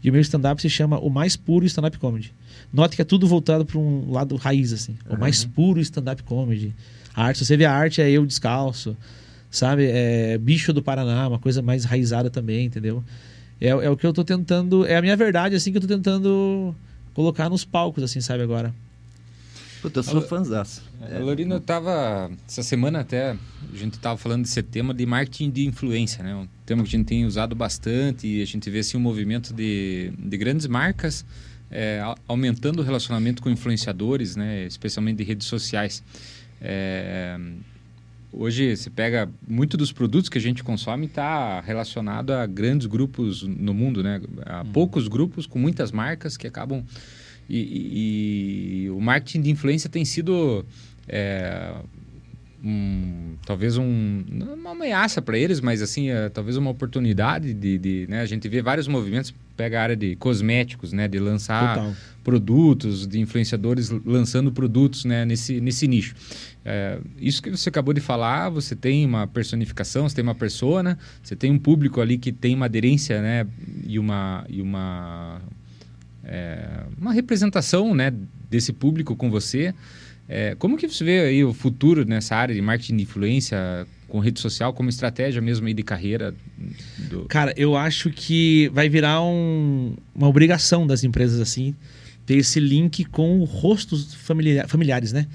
E 0.00 0.08
o 0.08 0.12
meu 0.12 0.22
stand-up 0.22 0.62
se 0.62 0.70
chama 0.70 1.00
O 1.00 1.10
Mais 1.10 1.36
Puro 1.36 1.66
Stand-Up 1.66 1.98
Comedy. 1.98 2.32
Note 2.72 2.94
que 2.94 3.02
é 3.02 3.04
tudo 3.04 3.26
voltado 3.26 3.66
para 3.66 3.76
um 3.76 4.12
lado 4.12 4.36
raiz, 4.36 4.72
assim. 4.72 4.96
O 5.10 5.18
mais 5.18 5.44
puro 5.44 5.80
stand-up 5.80 6.22
comedy. 6.22 6.72
A 7.12 7.24
arte, 7.24 7.40
se 7.40 7.46
você 7.46 7.56
vê 7.56 7.64
a 7.64 7.72
arte, 7.72 8.00
é 8.00 8.08
eu 8.08 8.24
descalço. 8.24 8.96
Sabe? 9.50 9.86
É 9.86 10.38
Bicho 10.38 10.72
do 10.72 10.80
Paraná, 10.80 11.26
uma 11.26 11.40
coisa 11.40 11.60
mais 11.60 11.84
raizada 11.84 12.30
também, 12.30 12.66
entendeu? 12.66 13.02
É, 13.60 13.70
é 13.70 13.90
o 13.90 13.96
que 13.96 14.06
eu 14.06 14.12
tô 14.12 14.22
tentando. 14.22 14.86
É 14.86 14.96
a 14.96 15.02
minha 15.02 15.16
verdade, 15.16 15.56
assim, 15.56 15.72
que 15.72 15.78
eu 15.78 15.82
tô 15.82 15.88
tentando 15.88 16.72
colocar 17.12 17.48
nos 17.48 17.64
palcos, 17.64 18.04
assim, 18.04 18.20
sabe, 18.20 18.44
agora. 18.44 18.72
Puta, 19.80 20.00
eu 20.00 20.02
sou 20.02 20.20
fãzaço. 20.22 20.82
É, 21.08 21.18
Lorina, 21.18 21.54
eu 21.56 21.60
tava. 21.60 22.30
Essa 22.48 22.62
semana 22.62 23.00
até, 23.00 23.30
a 23.72 23.76
gente 23.76 23.98
tava 23.98 24.16
falando 24.16 24.42
desse 24.42 24.62
tema 24.62 24.92
de 24.92 25.06
marketing 25.06 25.50
de 25.50 25.66
influência, 25.66 26.22
né? 26.24 26.34
Um 26.34 26.48
tema 26.66 26.82
que 26.82 26.88
a 26.88 26.90
gente 26.98 27.06
tem 27.06 27.24
usado 27.24 27.54
bastante 27.54 28.26
e 28.26 28.42
a 28.42 28.44
gente 28.44 28.68
vê 28.70 28.80
assim 28.80 28.96
um 28.96 29.00
movimento 29.00 29.54
de, 29.54 30.10
de 30.18 30.36
grandes 30.36 30.66
marcas 30.66 31.24
é, 31.70 32.00
a- 32.02 32.16
aumentando 32.26 32.80
o 32.80 32.82
relacionamento 32.82 33.40
com 33.42 33.48
influenciadores, 33.50 34.34
né? 34.34 34.64
Especialmente 34.66 35.18
de 35.18 35.24
redes 35.24 35.46
sociais. 35.46 36.02
É, 36.60 37.38
hoje 38.32 38.76
você 38.76 38.90
pega 38.90 39.28
muito 39.46 39.76
dos 39.76 39.92
produtos 39.92 40.28
que 40.28 40.38
a 40.38 40.40
gente 40.40 40.64
consome 40.64 41.06
está 41.06 41.60
relacionado 41.60 42.32
a 42.32 42.44
grandes 42.46 42.86
grupos 42.88 43.42
no 43.44 43.72
mundo, 43.72 44.02
né? 44.02 44.20
A 44.44 44.64
poucos 44.64 45.06
grupos 45.06 45.46
com 45.46 45.58
muitas 45.58 45.92
marcas 45.92 46.36
que 46.36 46.48
acabam 46.48 46.82
e, 47.48 47.58
e- 47.58 48.82
e 48.84 48.90
o 48.90 49.00
marketing 49.00 49.40
de 49.42 49.50
influência 49.50 49.88
tem 49.88 50.04
sido 50.04 50.64
é, 51.08 51.74
um, 52.62 53.36
talvez 53.46 53.76
um, 53.76 54.24
uma 54.54 54.72
ameaça 54.72 55.22
para 55.22 55.38
eles, 55.38 55.60
mas 55.60 55.80
assim, 55.80 56.10
é, 56.10 56.28
talvez 56.28 56.56
uma 56.56 56.70
oportunidade 56.70 57.54
de, 57.54 57.78
de, 57.78 58.06
né? 58.08 58.20
A 58.20 58.26
gente 58.26 58.48
vê 58.48 58.60
vários 58.60 58.88
movimentos, 58.88 59.32
pega 59.56 59.78
a 59.78 59.82
área 59.82 59.96
de 59.96 60.16
cosméticos, 60.16 60.92
né? 60.92 61.06
De 61.06 61.18
lançar 61.18 61.76
Total. 61.76 61.94
produtos, 62.24 63.06
de 63.06 63.20
influenciadores 63.20 63.90
lançando 64.04 64.50
produtos 64.50 65.04
né, 65.04 65.24
nesse, 65.24 65.60
nesse 65.60 65.86
nicho. 65.86 66.14
É, 66.64 66.98
isso 67.18 67.40
que 67.42 67.50
você 67.50 67.68
acabou 67.68 67.94
de 67.94 68.00
falar, 68.00 68.50
você 68.50 68.74
tem 68.74 69.06
uma 69.06 69.26
personificação, 69.26 70.08
você 70.08 70.16
tem 70.16 70.22
uma 70.24 70.34
persona, 70.34 70.98
você 71.22 71.36
tem 71.36 71.50
um 71.52 71.58
público 71.58 72.00
ali 72.00 72.18
que 72.18 72.32
tem 72.32 72.54
uma 72.54 72.66
aderência 72.66 73.22
né, 73.22 73.46
e 73.86 73.98
uma, 73.98 74.44
e 74.48 74.60
uma, 74.60 75.40
é, 76.28 76.84
uma 77.00 77.12
representação 77.12 77.94
né, 77.94 78.12
desse 78.50 78.72
público 78.72 79.16
com 79.16 79.30
você. 79.30 79.74
É, 80.28 80.54
como 80.58 80.76
que 80.76 80.86
você 80.86 81.02
vê 81.04 81.20
aí 81.20 81.42
o 81.44 81.54
futuro 81.54 82.04
nessa 82.04 82.36
área 82.36 82.54
de 82.54 82.60
marketing 82.60 82.96
de 82.98 83.02
influência 83.04 83.56
com 84.08 84.18
rede 84.20 84.40
social 84.40 84.72
como 84.74 84.88
estratégia 84.90 85.40
mesmo 85.40 85.66
aí 85.66 85.72
de 85.74 85.82
carreira? 85.82 86.34
Do... 87.10 87.24
Cara, 87.24 87.54
eu 87.56 87.74
acho 87.76 88.10
que 88.10 88.68
vai 88.74 88.88
virar 88.90 89.22
um- 89.22 89.94
uma 90.14 90.28
obrigação 90.28 90.86
das 90.86 91.02
empresas, 91.02 91.40
assim, 91.40 91.74
ter 92.26 92.36
esse 92.36 92.60
link 92.60 93.04
com 93.06 93.42
rostos 93.44 94.12
familia- 94.14 94.68
familiares, 94.68 95.12
né? 95.14 95.26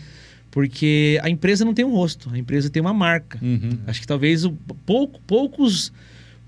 Porque 0.51 1.19
a 1.23 1.29
empresa 1.31 1.65
não 1.65 1.73
tem 1.73 1.83
um 1.83 1.91
rosto, 1.91 2.29
a 2.31 2.37
empresa 2.37 2.69
tem 2.69 2.79
uma 2.79 2.93
marca. 2.93 3.39
Uhum. 3.41 3.71
Acho 3.87 3.99
que 3.99 4.05
talvez 4.05 4.45
o, 4.45 4.51
pouco, 4.85 5.19
poucos, 5.25 5.91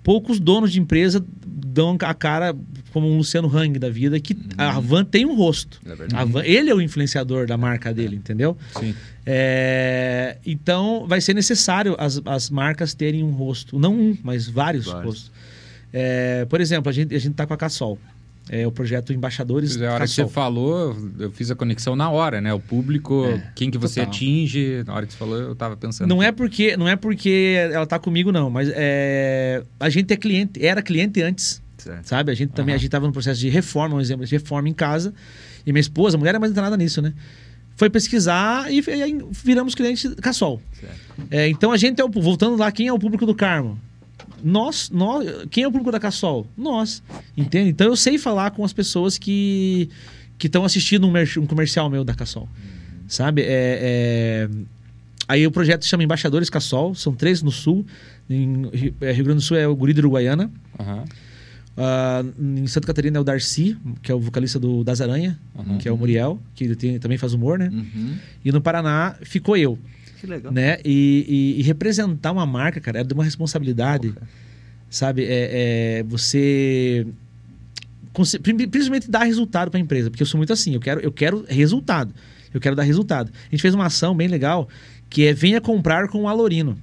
poucos 0.06 0.40
donos 0.40 0.72
de 0.72 0.80
empresa 0.80 1.26
dão 1.46 1.98
a 2.02 2.14
cara 2.14 2.56
como 2.94 3.10
um 3.12 3.18
Luciano 3.18 3.50
Hang 3.54 3.78
da 3.80 3.90
vida, 3.90 4.18
que 4.20 4.38
a 4.58 4.80
Van 4.80 5.04
tem 5.04 5.26
um 5.26 5.36
rosto. 5.36 5.82
É 5.86 6.24
Van- 6.26 6.46
ele 6.46 6.70
é 6.70 6.74
o 6.76 6.80
influenciador 6.80 7.46
da 7.46 7.58
marca 7.58 7.94
dele, 7.94 8.16
entendeu? 8.16 8.56
Sim. 8.80 8.96
É, 9.26 10.38
então 10.46 11.06
vai 11.08 11.20
ser 11.20 11.34
necessário 11.34 11.96
as, 12.00 12.22
as 12.26 12.50
marcas 12.50 12.94
terem 12.94 13.24
um 13.24 13.32
rosto, 13.32 13.78
não 13.78 13.94
um, 13.94 14.18
mas 14.24 14.48
vários, 14.48 14.86
Vários. 14.86 15.06
rostos. 15.06 15.32
É, 15.92 16.46
por 16.46 16.62
exemplo, 16.62 16.90
a 16.90 16.94
gente 16.94 17.14
a 17.14 17.20
gente 17.20 17.34
tá 17.34 17.46
com 17.46 17.54
a 17.54 17.58
Cassol, 17.58 17.98
é 18.50 18.66
o 18.68 18.72
projeto 18.72 19.12
Embaixadores 19.12 19.76
é, 19.80 19.88
a 19.88 19.94
hora 19.94 20.06
que 20.06 20.12
você 20.12 20.28
falou, 20.28 20.96
eu 21.20 21.32
fiz 21.32 21.50
a 21.50 21.56
conexão 21.56 21.96
na 21.96 22.10
hora, 22.10 22.40
né? 22.40 22.54
O 22.54 22.60
público, 22.60 23.26
É, 23.26 23.52
quem 23.56 23.72
que 23.72 23.78
você 23.78 24.02
total. 24.02 24.14
atinge, 24.14 24.84
na 24.86 24.94
hora 24.94 25.06
que 25.06 25.14
você 25.14 25.18
falou, 25.18 25.38
eu 25.40 25.56
tava 25.56 25.76
pensando. 25.76 26.08
Não 26.08 26.22
é 26.22 26.32
porque 26.32 26.78
não 26.78 26.88
é 26.88 26.96
porque 26.96 27.56
ela 27.72 27.86
tá 27.88 27.98
comigo 27.98 28.32
não, 28.32 28.50
mas 28.50 28.70
é, 28.74 29.64
a 29.80 29.90
gente 29.90 30.14
é 30.14 30.18
cliente, 30.18 30.64
era 30.66 30.82
cliente 30.82 31.22
antes. 31.22 31.62
Certo. 31.78 32.06
Sabe? 32.08 32.32
A 32.32 32.36
gente 32.36 32.52
também, 32.52 32.74
Aham. 32.74 32.78
a 32.78 32.82
gente 32.82 32.90
tava 32.90 33.06
no 33.06 33.14
processo 33.14 33.40
de 33.40 33.50
reforma, 33.50 33.96
um 33.96 34.02
exemplo, 34.02 34.26
de 34.26 34.32
reforma 34.32 34.68
em 34.70 34.74
casa. 34.74 35.14
E 35.66 35.72
minha 35.72 35.82
esposa, 35.82 36.16
a 36.16 36.20
mulher 36.20 36.34
é 36.34 36.40
mais 36.40 36.52
entrada 36.52 36.76
nisso, 36.78 37.02
né? 37.02 37.14
Foi 37.76 37.90
pesquisar 37.90 38.72
e, 38.72 38.80
e 38.80 39.18
viramos 39.32 39.76
clientes 39.76 40.16
Cassol. 40.22 40.62
É, 41.30 41.48
então 41.48 41.72
a 41.72 41.78
gente 41.78 42.00
é 42.02 42.06
o 42.06 42.10
voltando 42.10 42.56
lá, 42.58 42.72
quem 42.72 42.88
é 42.88 42.94
o 42.94 42.98
público 42.98 43.26
do 43.26 43.36
Carmo? 43.36 43.78
Nós, 44.44 44.90
nós, 44.90 45.26
quem 45.50 45.64
é 45.64 45.68
o 45.68 45.72
público 45.72 45.92
da 45.92 46.00
Cassol? 46.00 46.46
Nós, 46.58 47.02
entende? 47.36 47.70
Então 47.70 47.88
eu 47.88 47.96
sei 47.96 48.18
falar 48.18 48.52
com 48.52 48.64
as 48.64 48.74
pessoas 48.74 49.18
que 49.18 49.90
que 50.38 50.48
estão 50.48 50.66
assistindo 50.66 51.08
um, 51.08 51.14
um 51.42 51.46
comercial 51.46 51.90
meu 51.90 52.04
da 52.04 52.14
Cassol, 52.14 52.50
sabe? 53.08 53.42
É, 53.42 53.48
é, 53.48 54.50
Aí 55.28 55.48
o 55.48 55.50
projeto 55.52 55.84
se 55.84 55.90
chama 55.90 56.04
Embaixadores 56.04 56.50
Cassol, 56.50 56.94
são 56.94 57.14
três 57.16 57.42
no 57.42 57.52
Sul, 57.52 57.86
em 58.30 58.68
Rio 58.74 58.94
é, 59.02 59.14
Grande 59.14 59.36
do 59.36 59.42
Sul 59.42 59.58
é 59.58 59.66
o 59.68 59.76
Guri 59.76 59.94
de 59.94 60.00
Uruguaiana, 60.02 60.52
Aham. 60.80 61.04
Ah, 61.78 62.24
em 62.40 62.68
Santa 62.68 62.88
Catarina 62.88 63.18
é 63.18 63.20
o 63.20 63.24
Darcy, 63.24 63.76
que 64.02 64.10
é 64.12 64.16
o 64.16 64.20
vocalista 64.20 64.58
do 64.60 64.82
Das 64.84 65.02
Aranha, 65.02 65.38
Uhum. 65.56 65.78
que 65.78 65.88
é 65.90 65.92
o 65.92 65.98
Muriel, 65.98 66.40
que 66.54 66.74
tem- 66.76 67.00
também 67.00 67.18
faz 67.18 67.34
humor, 67.34 67.58
né? 67.60 67.70
Uhum. 67.72 68.16
E 68.46 68.52
no 68.52 68.62
Paraná 68.62 69.16
ficou 69.24 69.58
eu 69.58 69.78
Que 70.20 70.28
legal. 70.28 70.52
né? 70.52 70.78
E, 70.84 71.56
e- 71.58 71.60
e 71.60 71.64
representar 71.64 72.32
uma 72.32 72.46
marca, 72.46 72.80
cara, 72.82 73.00
é 73.00 73.04
de 73.04 73.14
uma 73.14 73.24
responsabilidade, 73.24 74.14
sabe? 74.90 75.24
É, 75.26 76.00
é 76.00 76.04
você 76.04 77.06
principalmente 78.42 79.10
dar 79.12 79.24
resultado 79.24 79.70
para 79.70 79.78
a 79.80 79.82
empresa, 79.82 80.10
porque 80.10 80.24
eu 80.24 80.28
sou 80.28 80.38
muito 80.38 80.54
assim, 80.54 80.74
eu 80.74 80.80
quero, 80.80 81.02
eu 81.02 81.12
quero 81.12 81.46
resultado, 81.50 82.14
eu 82.54 82.62
quero 82.62 82.76
dar 82.76 82.84
resultado. 82.84 83.32
A 83.48 83.50
gente 83.52 83.62
fez 83.62 83.74
uma 83.74 83.88
ação 83.88 84.16
bem 84.16 84.28
legal 84.28 84.70
que 85.10 85.26
é 85.26 85.34
venha 85.34 85.60
comprar 85.60 86.08
com 86.08 86.24
o 86.24 86.28
Alorino, 86.30 86.78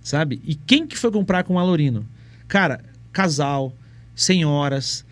sabe? 0.00 0.40
E 0.44 0.54
quem 0.54 0.86
que 0.86 0.96
foi 0.96 1.10
comprar 1.10 1.42
com 1.44 1.54
o 1.54 1.58
Alorino? 1.58 2.06
Cara, 2.46 2.80
casal, 3.12 3.74
senhoras, 4.14 5.04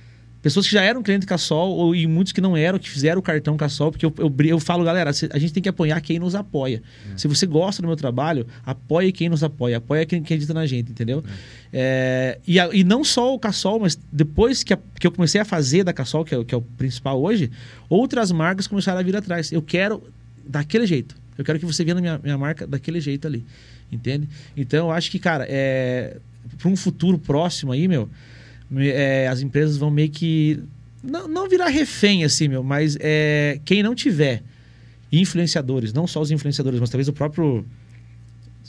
pessoas 0.45 0.67
que 0.67 0.73
já 0.73 0.83
eram 0.83 1.03
cliente 1.03 1.27
Cassol 1.27 1.73
ou 1.73 1.95
e 1.97 2.07
muitos 2.07 2.33
que 2.33 2.41
não 2.41 2.57
eram, 2.57 2.79
que 2.79 2.89
fizeram 2.89 3.19
o 3.19 3.23
cartão 3.23 3.57
Cassol, 3.57 3.91
porque 3.91 4.07
eu, 4.07 4.15
eu, 4.19 4.33
eu 4.47 4.61
falo, 4.61 4.85
galera, 4.85 5.11
a 5.11 5.39
gente 5.39 5.53
tem 5.53 5.61
que 5.63 5.69
apoiar 5.69 6.01
quem 6.01 6.19
nos 6.21 6.35
apoia. 6.37 6.81
Se 7.17 7.27
você 7.27 7.47
gosta 7.47 7.83
do 7.83 7.89
meu 7.89 7.97
trabalho, 7.97 8.47
apoie 8.65 9.11
quem 9.11 9.29
nos 9.29 9.43
apoia, 9.43 9.79
apoia 9.79 10.07
quem 10.07 10.21
acredita 10.21 10.55
na 10.55 10.67
gente, 10.67 10.93
entendeu? 10.93 11.25
É, 11.73 12.39
e, 12.47 12.61
a- 12.61 12.69
e 12.73 12.85
não 12.85 13.03
só 13.03 13.35
o 13.35 13.39
Cassol, 13.39 13.81
mas 13.81 13.99
depois 14.13 14.63
que, 14.63 14.73
a- 14.75 14.79
que 15.01 15.07
eu 15.07 15.11
comecei 15.11 15.41
a 15.41 15.45
fazer 15.45 15.83
da 15.83 15.93
Cassol, 15.93 16.25
que 16.25 16.35
é, 16.35 16.39
o- 16.39 16.45
que 16.45 16.55
é 16.55 16.59
o 16.59 16.63
principal 16.63 17.21
hoje, 17.21 17.51
outras 17.89 18.31
marcas 18.31 18.67
começaram 18.67 19.01
a 19.01 19.03
vir 19.03 19.17
atrás. 19.17 19.51
Eu 19.51 19.63
quero 19.63 20.03
daquele 20.47 20.87
jeito. 20.87 21.17
Eu 21.37 21.45
quero 21.45 21.59
que 21.59 21.67
você 21.67 21.85
venda 21.85 22.01
minha, 22.01 22.21
minha 22.23 22.39
marca 22.39 22.67
daquele 22.67 23.01
jeito 23.01 23.27
ali. 23.27 23.45
Entende? 23.91 24.29
Então 24.57 24.87
eu 24.87 24.91
acho 24.93 25.11
que, 25.11 25.19
cara, 25.19 25.47
é, 25.49 26.19
para 26.59 26.69
um 26.69 26.77
futuro 26.77 27.19
próximo 27.19 27.73
aí, 27.73 27.89
meu, 27.89 28.09
me- 28.09 28.11
é, 28.81 29.29
as 29.29 29.41
empresas 29.41 29.77
vão 29.77 29.91
meio 29.91 30.11
que. 30.11 30.61
Não, 31.03 31.29
não 31.29 31.49
virar 31.49 31.69
refém, 31.69 32.25
assim, 32.25 32.49
meu, 32.49 32.63
mas 32.63 32.97
é, 33.01 33.61
quem 33.65 33.83
não 33.83 33.95
tiver 33.95 34.43
influenciadores, 35.13 35.93
não 35.93 36.07
só 36.07 36.21
os 36.21 36.31
influenciadores, 36.31 36.81
mas 36.81 36.89
talvez 36.91 37.09
o 37.09 37.13
próprio 37.13 37.65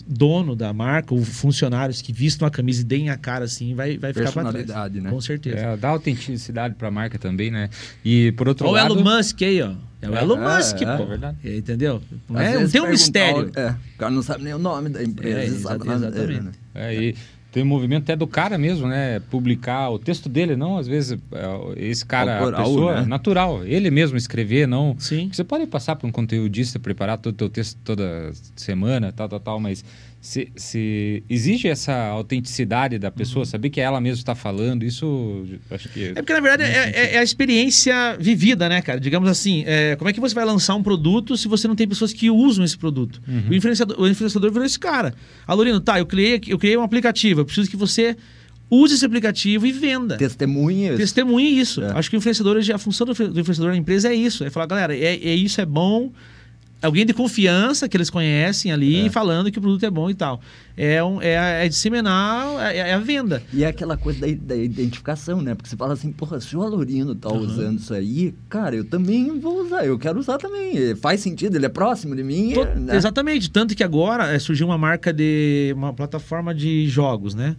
dono 0.05 0.55
da 0.55 0.71
marca, 0.73 1.13
ou 1.15 1.23
funcionários 1.23 2.01
que 2.01 2.11
vistam 2.11 2.47
a 2.47 2.51
camisa 2.51 2.81
e 2.81 2.83
deem 2.83 3.09
a 3.09 3.17
cara 3.17 3.45
assim, 3.45 3.73
vai, 3.73 3.97
vai 3.97 4.11
ficar 4.13 4.31
para 4.31 4.41
trás. 4.43 4.55
Personalidade, 4.57 5.01
né? 5.01 5.09
Com 5.09 5.21
certeza. 5.21 5.57
É, 5.57 5.77
dá 5.77 5.89
autenticidade 5.89 6.75
pra 6.75 6.91
marca 6.91 7.17
também, 7.17 7.49
né? 7.49 7.69
E 8.03 8.31
por 8.33 8.47
outro 8.49 8.67
Olha 8.67 8.83
o 8.85 8.89
lado... 8.89 8.99
Elon 8.99 9.17
Musk 9.17 9.41
aí, 9.41 9.61
ó. 9.61 9.71
É 10.01 10.09
o 10.09 10.15
É, 10.15 10.21
Elon 10.21 10.43
é, 10.43 10.57
Musk, 10.57 10.81
é. 10.81 10.97
pô. 10.97 11.03
É 11.03 11.05
verdade. 11.05 11.37
É, 11.43 11.57
Entendeu? 11.57 12.01
Não, 12.29 12.39
é, 12.39 12.67
tem 12.67 12.81
um 12.81 12.89
mistério. 12.89 13.51
o- 13.55 13.59
É, 13.59 13.69
o 13.95 13.97
cara 13.97 14.11
não 14.11 14.21
sabe 14.21 14.43
nem 14.43 14.53
o 14.53 14.59
nome 14.59 14.89
da 14.89 15.01
empresa. 15.01 15.37
É, 15.39 15.41
dele, 15.45 15.55
exatamente. 15.55 16.41
né? 16.43 16.51
É, 16.75 16.93
e 16.93 17.15
tem 17.55 17.63
um 17.63 17.67
movimento 17.67 18.03
até 18.03 18.17
do 18.17 18.27
cara 18.27 18.57
mesmo, 18.57 18.85
né? 18.85 19.21
Publicar 19.31 19.89
o 19.89 19.97
texto 19.97 20.27
dele, 20.27 20.57
não 20.57 20.77
às 20.77 20.89
vezes 20.89 21.17
é, 21.31 21.87
esse 21.87 22.05
cara, 22.05 22.39
Autoral, 22.39 22.59
a 22.59 22.63
pessoa 22.65 22.95
né? 22.99 23.07
natural, 23.07 23.65
ele 23.65 23.89
mesmo 23.89 24.17
escrever, 24.17 24.67
não. 24.67 24.93
Sim. 24.99 25.29
Você 25.31 25.41
pode 25.41 25.65
passar 25.65 25.95
para 25.95 26.05
um 26.05 26.11
conteudista 26.11 26.79
preparar 26.79 27.17
todo 27.17 27.33
o 27.33 27.37
teu 27.37 27.47
texto 27.47 27.79
toda 27.81 28.33
semana, 28.57 29.13
tal, 29.13 29.29
tal, 29.29 29.39
tal, 29.39 29.59
mas 29.61 29.85
se, 30.25 30.51
se 30.55 31.23
exige 31.29 31.67
essa 31.67 31.93
autenticidade 32.07 32.97
da 32.97 33.11
pessoa, 33.11 33.45
saber 33.45 33.69
que 33.69 33.79
ela 33.79 34.01
mesma 34.01 34.17
está 34.17 34.33
falando, 34.33 34.83
isso 34.83 35.45
acho 35.69 35.87
que 35.89 36.05
É 36.05 36.13
porque, 36.15 36.33
na 36.33 36.39
verdade, 36.39 36.63
é, 36.63 36.89
é- 36.89 37.13
é 37.13 37.17
a 37.19 37.23
experiência 37.23 38.17
vivida, 38.19 38.67
né, 38.67 38.81
cara? 38.81 38.99
Digamos 38.99 39.29
assim, 39.29 39.63
é, 39.67 39.95
como 39.95 40.09
é 40.09 40.13
que 40.13 40.19
você 40.19 40.33
vai 40.33 40.43
lançar 40.43 40.73
um 40.73 40.81
produto 40.81 41.37
se 41.37 41.47
você 41.47 41.67
não 41.67 41.75
tem 41.75 41.87
pessoas 41.87 42.11
que 42.11 42.31
usam 42.31 42.65
esse 42.65 42.75
produto? 42.75 43.21
Uhum. 43.27 43.51
O, 43.51 43.53
influenciador, 43.53 44.01
o 44.01 44.07
influenciador 44.07 44.51
virou 44.51 44.65
esse 44.65 44.79
cara. 44.79 45.13
Alorino, 45.45 45.79
tá, 45.79 45.99
eu 45.99 46.07
criei, 46.07 46.41
eu 46.47 46.57
criei 46.57 46.75
um 46.75 46.81
aplicativo, 46.81 47.41
eu 47.41 47.45
preciso 47.45 47.69
que 47.69 47.77
você 47.77 48.17
use 48.67 48.95
esse 48.95 49.05
aplicativo 49.05 49.67
e 49.67 49.71
venda. 49.71 50.17
Testemunhas. 50.17 50.97
Testemunhe 50.97 51.59
isso. 51.59 51.83
É. 51.83 51.91
Acho 51.91 52.09
que 52.09 52.15
o 52.15 52.17
influenciador, 52.17 52.57
hoje, 52.57 52.73
a 52.73 52.79
função 52.79 53.05
do 53.05 53.11
influenciador 53.11 53.67
na 53.69 53.77
empresa 53.77 54.09
é 54.09 54.15
isso. 54.15 54.43
É 54.43 54.49
falar, 54.49 54.65
galera, 54.65 54.97
é, 54.97 55.13
é 55.23 55.35
isso, 55.35 55.61
é 55.61 55.65
bom. 55.67 56.11
Alguém 56.85 57.05
de 57.05 57.13
confiança 57.13 57.87
que 57.89 57.97
eles 57.97 58.09
conhecem 58.09 58.71
ali, 58.71 59.07
É. 59.07 59.09
falando 59.09 59.51
que 59.51 59.57
o 59.59 59.61
produto 59.61 59.83
é 59.85 59.89
bom 59.89 60.09
e 60.09 60.13
tal. 60.13 60.39
É, 60.77 61.03
um, 61.03 61.21
é, 61.21 61.65
é 61.65 61.69
disseminar, 61.69 62.45
é, 62.73 62.77
é 62.77 62.93
a 62.93 62.99
venda. 62.99 63.41
E 63.53 63.63
é 63.63 63.67
aquela 63.67 63.95
coisa 63.97 64.19
da, 64.21 64.27
da 64.33 64.55
identificação, 64.55 65.41
né? 65.41 65.55
Porque 65.55 65.69
você 65.69 65.75
fala 65.75 65.93
assim, 65.93 66.11
porra, 66.11 66.39
se 66.41 66.55
o 66.55 66.61
Alorino 66.61 67.15
tá 67.15 67.31
usando 67.31 67.79
isso 67.79 67.93
aí, 67.93 68.33
cara, 68.49 68.75
eu 68.75 68.83
também 68.83 69.39
vou 69.39 69.63
usar, 69.63 69.85
eu 69.85 69.97
quero 69.97 70.19
usar 70.19 70.37
também. 70.37 70.95
Faz 70.95 71.21
sentido, 71.21 71.55
ele 71.55 71.65
é 71.65 71.69
próximo 71.69 72.15
de 72.15 72.23
mim. 72.23 72.53
To- 72.53 72.61
é, 72.63 72.75
né? 72.75 72.95
Exatamente. 72.95 73.49
Tanto 73.49 73.73
que 73.75 73.83
agora 73.83 74.31
é, 74.33 74.37
surgiu 74.39 74.67
uma 74.67 74.77
marca 74.77 75.13
de. 75.13 75.73
uma 75.77 75.93
plataforma 75.93 76.53
de 76.53 76.87
jogos, 76.89 77.33
né? 77.35 77.55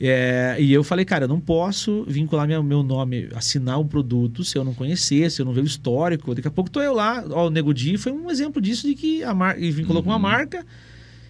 É, 0.00 0.56
e 0.58 0.72
eu 0.72 0.82
falei, 0.82 1.04
cara, 1.04 1.24
eu 1.24 1.28
não 1.28 1.38
posso 1.40 2.04
vincular 2.08 2.46
minha- 2.46 2.62
meu 2.62 2.82
nome, 2.82 3.28
assinar 3.34 3.78
um 3.78 3.86
produto 3.86 4.42
se 4.42 4.58
eu 4.58 4.64
não 4.64 4.74
conhecer, 4.74 5.30
se 5.30 5.40
eu 5.40 5.46
não 5.46 5.52
ver 5.52 5.60
o 5.60 5.64
histórico. 5.64 6.34
Daqui 6.34 6.48
a 6.48 6.50
pouco 6.50 6.70
tô 6.70 6.80
eu 6.82 6.92
lá, 6.92 7.24
ó, 7.30 7.46
o 7.46 7.50
Nego 7.50 7.72
Di 7.72 7.96
foi 7.96 8.10
um 8.10 8.28
exemplo 8.30 8.60
disso 8.60 8.86
de 8.86 8.94
que 8.94 9.22
a 9.22 9.32
marca. 9.32 9.60
E 9.60 9.70
vinculou 9.70 10.02
com 10.02 10.10
uma 10.10 10.18
marca, 10.18 10.66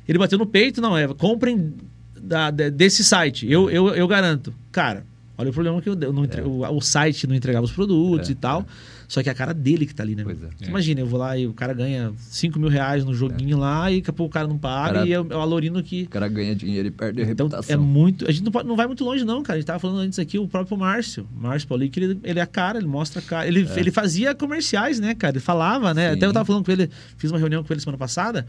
ele 0.09 0.19
bateu 0.19 0.39
no 0.39 0.47
peito, 0.47 0.81
não, 0.81 0.97
é, 0.97 1.07
comprem 1.09 1.75
da- 2.19 2.51
de- 2.51 2.71
desse 2.71 3.05
site, 3.05 3.51
eu, 3.51 3.69
eu, 3.71 3.89
eu 3.89 4.09
garanto. 4.09 4.55
Cara, 4.71 5.05
olha 5.37 5.51
o 5.51 5.53
problema 5.53 5.83
que 5.83 5.89
eu, 5.91 5.99
eu 6.01 6.13
não 6.13 6.25
entre- 6.25 6.41
o, 6.41 6.61
o 6.63 6.81
site 6.81 7.27
não 7.27 7.35
entregava 7.35 7.65
os 7.67 7.73
produtos 7.73 8.29
É, 8.31 8.33
e 8.33 8.35
tal. 8.35 8.65
Só 9.13 9.23
que 9.23 9.29
é 9.29 9.33
a 9.33 9.35
cara 9.35 9.53
dele 9.53 9.85
que 9.85 9.95
tá 9.95 10.03
ali, 10.03 10.17
né? 10.17 10.23
Pois 10.25 10.43
é. 10.43 10.47
Você 10.57 10.65
Imagina, 10.71 11.01
eu 11.01 11.07
vou 11.07 11.21
lá 11.21 11.37
e 11.37 11.47
o 11.47 11.53
cara 11.53 11.75
ganha 11.75 12.15
5 12.17 12.59
mil 12.59 12.71
reais 12.71 13.05
no 13.05 13.13
joguinho 13.13 13.59
lá 13.59 13.93
e 13.93 13.97
daqui 14.01 14.09
a 14.09 14.13
pouco 14.15 14.31
o 14.31 14.33
cara 14.33 14.49
não 14.49 14.57
paga 14.57 14.95
Cara- 14.95 15.07
e 15.07 15.13
é 15.13 15.21
o 15.21 15.27
é 15.31 15.37
o 15.37 15.39
Alorino 15.39 15.83
que. 15.83 16.05
O 16.05 16.09
cara 16.09 16.29
ganha 16.29 16.55
dinheiro 16.57 16.89
e 16.89 16.91
perde 16.91 17.21
a 17.21 17.25
Então 17.25 17.45
é 17.47 17.51
reputação. 17.51 17.83
muito. 17.83 18.27
A 18.27 18.33
gente 18.33 18.43
não, 18.43 18.51
pode- 18.51 18.67
não 18.67 18.75
vai 18.75 18.87
muito 18.87 19.05
longe, 19.05 19.23
não, 19.23 19.43
cara. 19.43 19.59
A 19.59 19.61
gente 19.61 19.67
tava 19.67 19.79
falando 19.79 19.99
antes 19.99 20.19
aqui, 20.19 20.39
o 20.39 20.49
próprio 20.49 20.79
Márcio. 20.79 21.29
Márcio 21.37 21.69
Paulic, 21.69 22.01
ele, 22.01 22.19
ele 22.25 22.39
é 22.39 22.43
a 22.43 22.47
cara, 22.47 22.79
ele 22.79 22.87
mostra 22.89 23.21
a 23.21 23.23
cara. 23.23 23.47
Ele, 23.47 23.69
ele 23.77 23.91
fazia 23.91 24.35
comerciais, 24.35 24.99
né, 24.99 25.15
cara? 25.15 25.35
Ele 25.35 25.41
falava, 25.41 25.93
né? 25.93 26.07
É. 26.07 26.11
Sim. 26.13 26.17
Até 26.17 26.25
eu 26.27 26.33
tava 26.33 26.47
falando 26.47 26.65
com 26.65 26.73
ele, 26.73 26.89
fiz 27.19 27.31
uma 27.31 27.39
reunião 27.39 27.63
com 27.63 27.71
ele 27.71 27.81
semana 27.81 27.99
passada. 27.99 28.47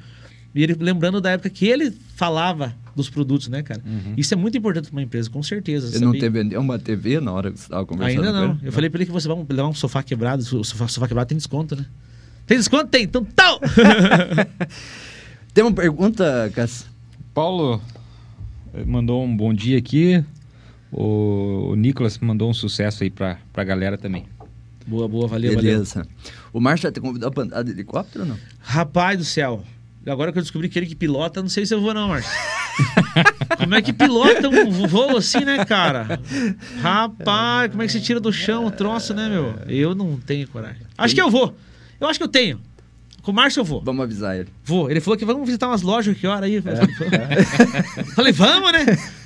E 0.56 0.62
ele 0.64 0.76
lembrando 0.80 1.20
da 1.20 1.32
época 1.32 1.50
que 1.50 1.66
ele 1.68 1.92
falava 2.16 2.74
dos 2.96 3.10
produtos, 3.10 3.48
né, 3.48 3.64
cara? 3.64 3.82
Isso 4.16 4.34
é 4.34 4.38
muito 4.38 4.56
importante 4.58 4.86
para 4.90 4.96
uma 4.96 5.02
empresa, 5.02 5.30
com 5.30 5.42
certeza. 5.42 5.88
Ele 5.96 6.06
não 6.06 6.14
saber- 6.14 6.20
te 6.20 6.30
vendeu 6.30 6.62
uma 6.62 6.78
TV 6.78 7.20
na 7.20 7.32
hora 7.32 7.52
que 7.52 7.58
você 7.60 7.64
estava 7.66 7.86
conversando 7.86 8.26
Ainda 8.28 8.40
com 8.40 8.48
não. 8.48 8.54
ele? 8.56 8.68
Eu 8.68 8.72
falei 8.72 8.90
pra 8.90 8.98
ele 9.00 9.06
que 9.08 9.12
você 9.12 9.28
vai 9.28 9.38
levar 9.50 9.68
um 9.68 9.74
sofá 9.74 10.04
quebrado. 10.04 10.44
O 10.44 10.64
sofá, 10.64 10.88
sofá 10.88 11.08
quebrado 11.08 11.28
tem 11.30 11.38
desconto, 11.38 11.76
né? 11.76 11.86
Tem 12.46 12.58
desconto? 12.58 12.88
Tem. 12.88 13.04
Então, 13.04 13.24
tal! 13.26 13.60
Tem 15.54 15.64
uma 15.64 15.72
pergunta, 15.74 16.52
Cass? 16.56 16.86
Paulo 17.34 17.82
eh, 18.74 18.84
mandou 18.86 19.24
um 19.24 19.36
bom 19.36 19.54
dia 19.54 19.78
aqui. 19.78 20.24
O, 20.92 21.70
o 21.72 21.76
Nicolas 21.76 22.18
mandou 22.20 22.50
um 22.50 22.54
sucesso 22.54 23.04
aí 23.04 23.10
pra, 23.10 23.38
pra 23.52 23.64
galera 23.64 23.98
também. 23.98 24.26
boa, 24.86 25.08
boa. 25.08 25.28
Valeu, 25.28 25.54
valeu. 25.56 25.72
Beleza. 25.72 26.08
O 26.52 26.60
Márcio 26.60 26.88
já 26.88 26.92
te 26.92 27.00
convidou 27.00 27.32
pra 27.32 27.44
andar 27.44 27.64
de 27.64 27.72
helicóptero 27.72 28.24
ou 28.24 28.30
não? 28.32 28.38
Rapaz 28.60 29.18
do 29.18 29.24
céu. 29.26 29.64
Agora 30.06 30.32
que 30.32 30.38
eu 30.38 30.42
descobri 30.42 30.68
que 30.68 30.78
ele 30.78 30.86
que 30.86 30.96
pilota, 30.96 31.42
não 31.42 31.50
sei 31.50 31.66
se 31.66 31.74
eu 31.74 31.82
vou 31.82 31.94
não, 31.94 32.10
Márcio. 32.10 32.32
como 33.58 33.76
é 33.76 33.82
que 33.82 33.94
pilota 33.94 34.50
um 34.50 34.88
voo 34.88 35.18
assim, 35.18 35.46
né, 35.46 35.64
cara? 35.64 36.20
Rapaz, 36.82 37.72
como 37.72 37.84
é 37.84 37.86
que 37.86 37.92
você 37.92 38.02
tira 38.02 38.20
do 38.20 38.32
chão 38.32 38.66
o 38.66 38.72
troço, 38.72 39.14
né, 39.14 39.30
meu? 39.30 39.56
Eu 39.68 39.96
não 39.96 40.18
tenho 40.18 40.48
coragem. 40.48 40.82
Acho 40.98 41.16
que 41.16 41.22
eu 41.22 41.30
vou. 41.30 41.56
Eu 42.00 42.08
acho 42.08 42.20
que 42.20 42.24
eu 42.24 42.30
tenho. 42.30 42.60
Com 43.22 43.32
o 43.32 43.34
Márcio 43.34 43.62
eu 43.62 43.66
vou. 43.66 43.82
Vamos 43.82 44.04
avisar 44.04 44.38
ele. 44.38 44.50
Vou. 44.66 44.92
Ele 44.92 45.00
falou 45.00 45.18
que 45.18 45.24
vamos 45.24 45.46
visitar 45.46 45.68
umas 45.68 45.82
lojas 45.82 46.18
que 46.18 46.28
hora 46.28 46.46
aí. 46.46 46.62
Falei, 48.14 48.34
vamos, 48.34 48.72
né? 48.74 48.86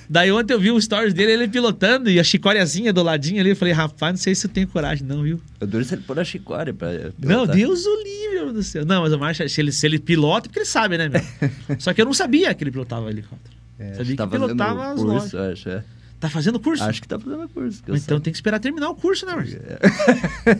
Daí 0.09 0.31
ontem 0.31 0.53
eu 0.53 0.59
vi 0.59 0.71
o 0.71 0.79
stories 0.79 1.13
dele, 1.13 1.33
ele 1.33 1.47
pilotando 1.49 2.09
e 2.09 2.19
a 2.19 2.23
chicóriazinha 2.23 2.93
do 2.93 3.03
ladinho 3.03 3.41
ali. 3.41 3.49
Eu 3.49 3.55
falei, 3.55 3.73
rapaz, 3.73 4.13
não 4.13 4.17
sei 4.17 4.33
se 4.33 4.47
eu 4.47 4.51
tenho 4.51 4.67
coragem, 4.67 5.05
não, 5.05 5.21
viu? 5.21 5.41
Eu 5.59 5.67
duro 5.67 5.83
se 5.83 5.95
ele 5.95 6.03
pôr 6.03 6.17
a 6.19 6.23
chicória 6.23 6.73
pra. 6.73 6.89
Não. 7.19 7.45
Deus 7.45 7.85
o 7.85 8.03
livre, 8.03 8.35
meu 8.35 8.43
Deus 8.45 8.53
do 8.53 8.63
céu. 8.63 8.85
Não, 8.85 9.01
mas 9.01 9.11
o 9.11 9.19
Márcio, 9.19 9.49
se 9.49 9.59
ele, 9.59 9.71
se 9.71 9.85
ele 9.85 9.99
pilota, 9.99 10.47
é 10.47 10.49
porque 10.49 10.59
ele 10.59 10.65
sabe, 10.65 10.97
né, 10.97 11.09
meu? 11.09 11.21
Só 11.77 11.93
que 11.93 12.01
eu 12.01 12.05
não 12.05 12.13
sabia 12.13 12.53
que 12.53 12.63
ele 12.63 12.71
pilotava 12.71 13.09
helicóptero. 13.09 13.55
É, 13.77 13.93
sabia 13.93 14.11
que 14.11 14.15
tá 14.15 14.27
pilotava 14.27 14.93
as 14.93 15.01
curso, 15.01 15.35
lojas. 15.35 15.35
acho. 15.35 15.69
é. 15.69 15.83
Tá 16.19 16.29
fazendo 16.29 16.59
curso? 16.59 16.83
Acho 16.83 17.01
que 17.01 17.07
tá 17.07 17.19
fazendo 17.19 17.47
curso. 17.49 17.83
então 17.85 17.97
sei. 17.97 18.19
tem 18.19 18.33
que 18.33 18.37
esperar 18.37 18.59
terminar 18.59 18.89
o 18.89 18.95
curso, 18.95 19.25
né, 19.25 19.35
Márcio? 19.35 19.61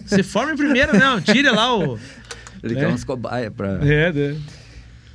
Você 0.05 0.21
forma 0.21 0.53
em 0.53 0.57
primeiro, 0.57 0.97
não. 0.97 1.19
Tira 1.21 1.51
lá 1.51 1.75
o. 1.75 1.97
Ele 2.61 2.75
né? 2.75 2.81
quer 2.81 2.87
umas 2.87 3.03
cobaias 3.03 3.51
pra. 3.53 3.79
É, 3.81 4.11
né? 4.11 4.37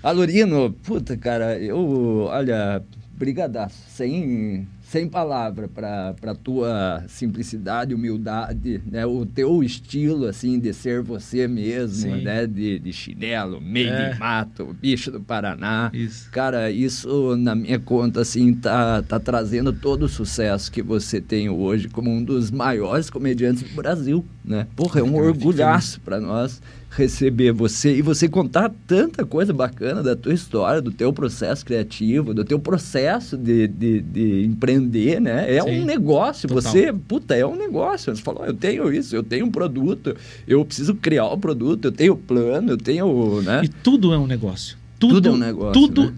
Alorino, 0.02 0.72
puta, 0.82 1.16
cara, 1.16 1.58
eu. 1.58 2.26
Olha, 2.28 2.82
brigadaço. 3.22 3.76
Sem, 3.88 4.66
sem 4.82 5.08
palavra 5.08 5.68
para 5.68 6.12
a 6.26 6.34
tua 6.34 7.04
simplicidade, 7.06 7.94
humildade, 7.94 8.82
né? 8.90 9.06
O 9.06 9.24
teu 9.24 9.62
estilo, 9.62 10.26
assim, 10.26 10.58
de 10.58 10.74
ser 10.74 11.02
você 11.02 11.46
mesmo, 11.46 12.16
Sim. 12.16 12.22
né? 12.22 12.48
De, 12.48 12.80
de 12.80 12.92
chinelo, 12.92 13.60
meio 13.60 13.90
É. 13.90 14.10
de 14.12 14.18
mato, 14.18 14.76
bicho 14.80 15.12
do 15.12 15.20
Paraná. 15.20 15.88
Isso. 15.94 16.28
Cara, 16.32 16.68
isso 16.72 17.36
na 17.36 17.54
minha 17.54 17.78
conta, 17.78 18.22
assim, 18.22 18.52
tá, 18.54 19.02
tá 19.02 19.20
trazendo 19.20 19.72
todo 19.72 20.02
o 20.06 20.08
sucesso 20.08 20.72
que 20.72 20.82
você 20.82 21.20
tem 21.20 21.48
hoje 21.48 21.88
como 21.88 22.10
um 22.10 22.24
dos 22.24 22.50
maiores 22.50 23.08
comediantes 23.08 23.62
do 23.62 23.76
Brasil, 23.76 24.24
né? 24.44 24.66
Porra, 24.74 24.98
é 24.98 25.02
um 25.04 25.14
orgulhaço 25.14 26.00
para 26.00 26.20
nós 26.20 26.60
receber 26.94 27.52
você 27.52 27.96
e 27.96 28.02
você 28.02 28.28
contar 28.28 28.70
tanta 28.86 29.24
coisa 29.24 29.52
bacana 29.52 30.02
da 30.02 30.14
tua 30.14 30.34
história, 30.34 30.80
do 30.80 30.90
teu 30.90 31.12
processo 31.12 31.64
criativo, 31.64 32.34
do 32.34 32.44
teu 32.44 32.58
processo 32.58 33.36
de, 33.36 33.66
de, 33.66 34.00
de 34.02 34.44
empreender, 34.44 35.20
né? 35.20 35.54
É 35.54 35.62
Sim. 35.62 35.80
um 35.80 35.84
negócio, 35.84 36.48
Total. 36.48 36.62
você, 36.62 36.92
puta, 36.92 37.34
é 37.34 37.46
um 37.46 37.56
negócio. 37.56 38.14
Você 38.14 38.22
falou, 38.22 38.44
eu 38.44 38.54
tenho 38.54 38.92
isso, 38.92 39.16
eu 39.16 39.22
tenho 39.22 39.46
um 39.46 39.50
produto, 39.50 40.14
eu 40.46 40.64
preciso 40.64 40.94
criar 40.94 41.26
o 41.26 41.38
produto, 41.38 41.86
eu 41.86 41.92
tenho 41.92 42.14
plano, 42.14 42.72
eu 42.72 42.78
tenho, 42.78 43.40
né? 43.40 43.62
E 43.64 43.68
tudo 43.68 44.12
é 44.12 44.18
um 44.18 44.26
negócio. 44.26 44.76
Tudo, 44.98 45.14
Tudo 45.14 45.28
é 45.30 45.32
um 45.32 45.36
negócio, 45.36 45.72
Tudo. 45.72 46.04
né? 46.04 46.14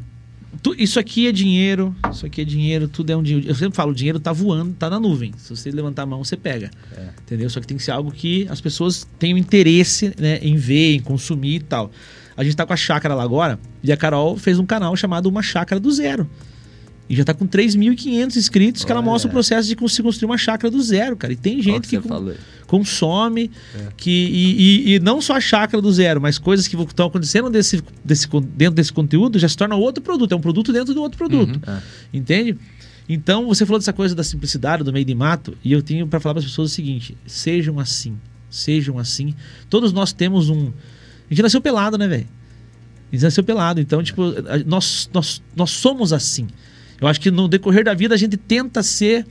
Tu- 0.65 0.75
isso 0.77 0.99
aqui 0.99 1.29
é 1.29 1.33
dinheiro, 1.33 1.95
isso 2.11 2.27
aqui 2.27 2.41
é 2.41 2.45
dinheiro, 2.45 2.89
tudo 2.89 3.11
é 3.11 3.17
um 3.17 3.23
dinheiro. 3.23 3.47
Eu 3.49 3.55
sempre 3.55 3.77
falo, 3.77 3.93
o 3.93 3.95
dinheiro 3.95 4.19
tá 4.19 4.33
voando, 4.33 4.73
tá 4.75 4.91
na 4.91 4.99
nuvem. 4.99 5.33
Se 5.37 5.55
você 5.55 5.71
levantar 5.71 6.03
a 6.03 6.07
mão, 6.07 6.25
você 6.25 6.37
pega. 6.37 6.71
É. 6.97 7.09
Entendeu? 7.23 7.49
Só 7.51 7.61
que 7.61 7.67
tem 7.67 7.77
que 7.77 7.83
ser 7.83 7.93
algo 7.93 8.11
que 8.11 8.47
as 8.51 8.61
pessoas 8.61 9.07
tenham 9.19 9.39
interesse 9.39 10.13
né, 10.19 10.39
em 10.43 10.57
ver, 10.57 10.95
em 10.97 11.01
consumir 11.01 11.57
e 11.57 11.61
tal. 11.61 11.93
A 12.37 12.43
gente 12.43 12.57
tá 12.57 12.67
com 12.67 12.73
a 12.73 12.77
chácara 12.77 13.15
lá 13.15 13.23
agora 13.23 13.61
e 13.83 13.93
a 13.93 13.97
Carol 13.97 14.37
fez 14.37 14.59
um 14.59 14.67
canal 14.67 14.97
chamado 14.97 15.27
Uma 15.29 15.43
Chácara 15.43 15.79
do 15.79 15.93
Zero. 15.93 16.29
E 17.07 17.15
já 17.15 17.23
tá 17.23 17.35
com 17.35 17.47
3.500 17.47 18.37
inscritos 18.37 18.83
que 18.83 18.91
ela 18.91 19.03
mostra 19.03 19.29
o 19.29 19.31
processo 19.31 19.69
de 19.69 19.77
conseguir 19.77 20.05
construir 20.05 20.25
uma 20.27 20.39
chácara 20.39 20.71
do 20.71 20.83
zero, 20.83 21.15
cara. 21.19 21.35
E 21.35 21.37
tem 21.37 21.61
gente 21.61 21.83
que 21.83 21.99
que, 21.99 22.03
você 22.03 22.09
com- 22.09 22.15
consome, 22.79 23.51
que, 23.97 24.11
e, 24.11 24.93
e- 24.93 24.95
e 24.95 25.01
não 25.01 25.21
só 25.21 25.37
a 25.37 25.41
chácara 25.41 25.81
do 25.81 25.93
zero, 25.93 26.21
mas 26.21 26.39
coisas 26.39 26.67
que 26.67 26.77
estão 26.77 27.07
acontecendo 27.07 27.49
desse, 27.51 27.83
desse, 28.05 28.27
dentro 28.57 28.75
desse 28.75 28.93
conteúdo 28.93 29.39
já 29.39 29.49
se 29.49 29.57
torna 29.57 29.77
outro 29.77 30.03
produto. 30.03 30.33
É 30.33 30.37
um 30.37 30.41
produto 30.41 30.73
dentro 30.73 30.93
do 30.95 31.01
outro 31.03 31.17
produto. 31.19 31.61
É. 31.69 31.79
Entende? 32.13 32.57
Então, 33.09 33.47
você 33.47 33.65
falou 33.67 33.79
dessa 33.79 33.93
coisa 33.93 34.15
da 34.15 34.25
simplicidade, 34.25 34.83
do 34.83 34.93
meio 34.93 35.05
de 35.05 35.15
mato, 35.15 35.57
e 35.63 35.73
eu 35.73 35.83
tenho 35.83 36.07
para 36.07 36.19
falar 36.19 36.35
para 36.35 36.41
as 36.41 36.47
pessoas 36.47 36.71
o 36.73 36.75
seguinte: 36.75 37.17
sejam 37.27 37.79
assim. 37.79 38.17
Sejam 38.51 38.99
assim. 38.99 39.35
Todos 39.69 39.93
nós 39.93 40.13
temos 40.13 40.49
um. 40.49 40.69
A 40.69 41.35
gente 41.35 41.43
nasceu 41.43 41.61
pelado, 41.61 41.97
né, 41.99 42.07
velho? 42.09 42.27
A 43.13 43.15
gente 43.15 43.23
nasceu 43.25 43.45
pelado. 43.45 43.81
Então, 43.81 44.03
tipo, 44.03 44.23
nós, 44.67 45.09
nós, 45.13 45.43
nós 45.55 45.71
somos 45.71 46.13
assim. 46.13 46.47
Eu 47.01 47.07
acho 47.09 47.21
que 47.21 47.31
no 47.31 47.47
decorrer 47.49 47.85
da 47.85 47.93
vida 47.95 48.15
a 48.15 48.19
gente 48.19 48.37
tenta 48.37 48.83
ser 48.83 49.27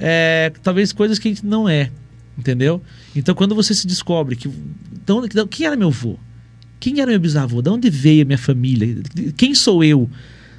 é, 0.00 0.52
talvez 0.62 0.92
coisas 0.92 1.18
que 1.18 1.28
a 1.28 1.30
gente 1.30 1.44
não 1.44 1.68
é. 1.68 1.90
Entendeu? 2.36 2.82
Então, 3.14 3.34
quando 3.34 3.54
você 3.54 3.74
se 3.74 3.86
descobre 3.86 4.36
que. 4.36 4.50
Então, 4.92 5.26
quem 5.48 5.66
era 5.66 5.76
meu 5.76 5.88
avô? 5.88 6.18
Quem 6.80 7.00
era 7.00 7.10
meu 7.10 7.20
bisavô? 7.20 7.62
De 7.62 7.70
onde 7.70 7.88
veio 7.88 8.22
a 8.22 8.24
minha 8.24 8.38
família? 8.38 9.02
Quem 9.36 9.54
sou 9.54 9.82
eu? 9.82 10.10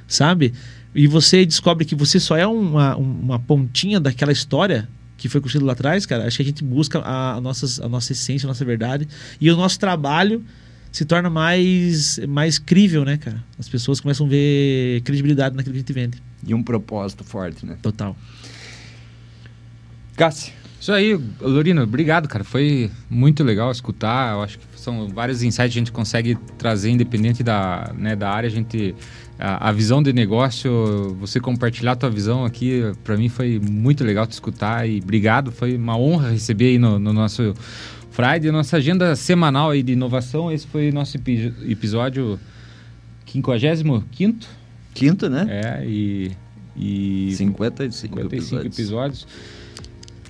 Sabe? 0.08 0.52
E 0.94 1.06
você 1.06 1.44
descobre 1.44 1.84
que 1.84 1.94
você 1.94 2.18
só 2.18 2.36
é 2.36 2.46
uma, 2.46 2.96
uma 2.96 3.38
pontinha 3.38 4.00
daquela 4.00 4.32
história 4.32 4.88
que 5.16 5.28
foi 5.28 5.40
construída 5.40 5.66
lá 5.66 5.72
atrás, 5.72 6.06
cara. 6.06 6.26
Acho 6.26 6.38
que 6.38 6.42
a 6.42 6.46
gente 6.46 6.64
busca 6.64 7.00
a, 7.00 7.34
a, 7.34 7.40
nossas, 7.40 7.80
a 7.80 7.88
nossa 7.88 8.12
essência, 8.12 8.46
a 8.46 8.48
nossa 8.48 8.64
verdade. 8.64 9.06
E 9.40 9.50
o 9.50 9.56
nosso 9.56 9.78
trabalho 9.78 10.44
se 10.90 11.04
torna 11.04 11.28
mais, 11.28 12.18
mais 12.26 12.58
crível, 12.58 13.04
né, 13.04 13.18
cara? 13.18 13.44
As 13.58 13.68
pessoas 13.68 14.00
começam 14.00 14.26
a 14.26 14.28
ver 14.28 15.02
credibilidade 15.02 15.54
naquilo 15.54 15.74
que 15.74 15.78
a 15.78 15.82
gente 15.82 15.92
vende. 15.92 16.22
E 16.46 16.54
um 16.54 16.62
propósito 16.62 17.24
forte, 17.24 17.66
né? 17.66 17.76
Total. 17.82 18.16
Cássio. 20.16 20.52
Isso 20.86 20.92
aí, 20.92 21.18
Lorino, 21.40 21.82
obrigado, 21.82 22.28
cara. 22.28 22.44
Foi 22.44 22.88
muito 23.10 23.42
legal 23.42 23.72
escutar. 23.72 24.34
Eu 24.34 24.42
acho 24.42 24.56
que 24.56 24.64
são 24.76 25.08
vários 25.08 25.42
insights 25.42 25.72
que 25.72 25.78
a 25.78 25.80
gente 25.80 25.90
consegue 25.90 26.38
trazer, 26.56 26.90
independente 26.90 27.42
da, 27.42 27.92
né, 27.98 28.14
da 28.14 28.30
área. 28.30 28.46
A 28.46 28.50
gente. 28.50 28.94
A, 29.36 29.70
a 29.70 29.72
visão 29.72 30.00
de 30.00 30.12
negócio, 30.12 31.16
você 31.18 31.40
compartilhar 31.40 31.90
a 31.90 31.96
tua 31.96 32.08
visão 32.08 32.44
aqui, 32.44 32.82
para 33.02 33.16
mim 33.16 33.28
foi 33.28 33.58
muito 33.58 34.04
legal 34.04 34.28
te 34.28 34.30
escutar 34.30 34.88
e 34.88 35.00
obrigado. 35.02 35.50
Foi 35.50 35.76
uma 35.76 35.98
honra 35.98 36.30
receber 36.30 36.66
aí 36.66 36.78
no, 36.78 37.00
no 37.00 37.12
nosso 37.12 37.52
Friday, 38.12 38.52
nossa 38.52 38.76
agenda 38.76 39.16
semanal 39.16 39.70
aí 39.70 39.82
de 39.82 39.94
inovação. 39.94 40.52
Esse 40.52 40.68
foi 40.68 40.92
nosso 40.92 41.16
epi- 41.16 41.52
episódio 41.68 42.38
55 43.26 44.04
Quinto, 44.94 45.28
né? 45.28 45.46
É, 45.50 45.84
e. 45.84 46.30
e 46.76 47.34
55, 47.34 48.20
55 48.20 48.20
episódios. 48.20 48.78
episódios. 48.78 49.26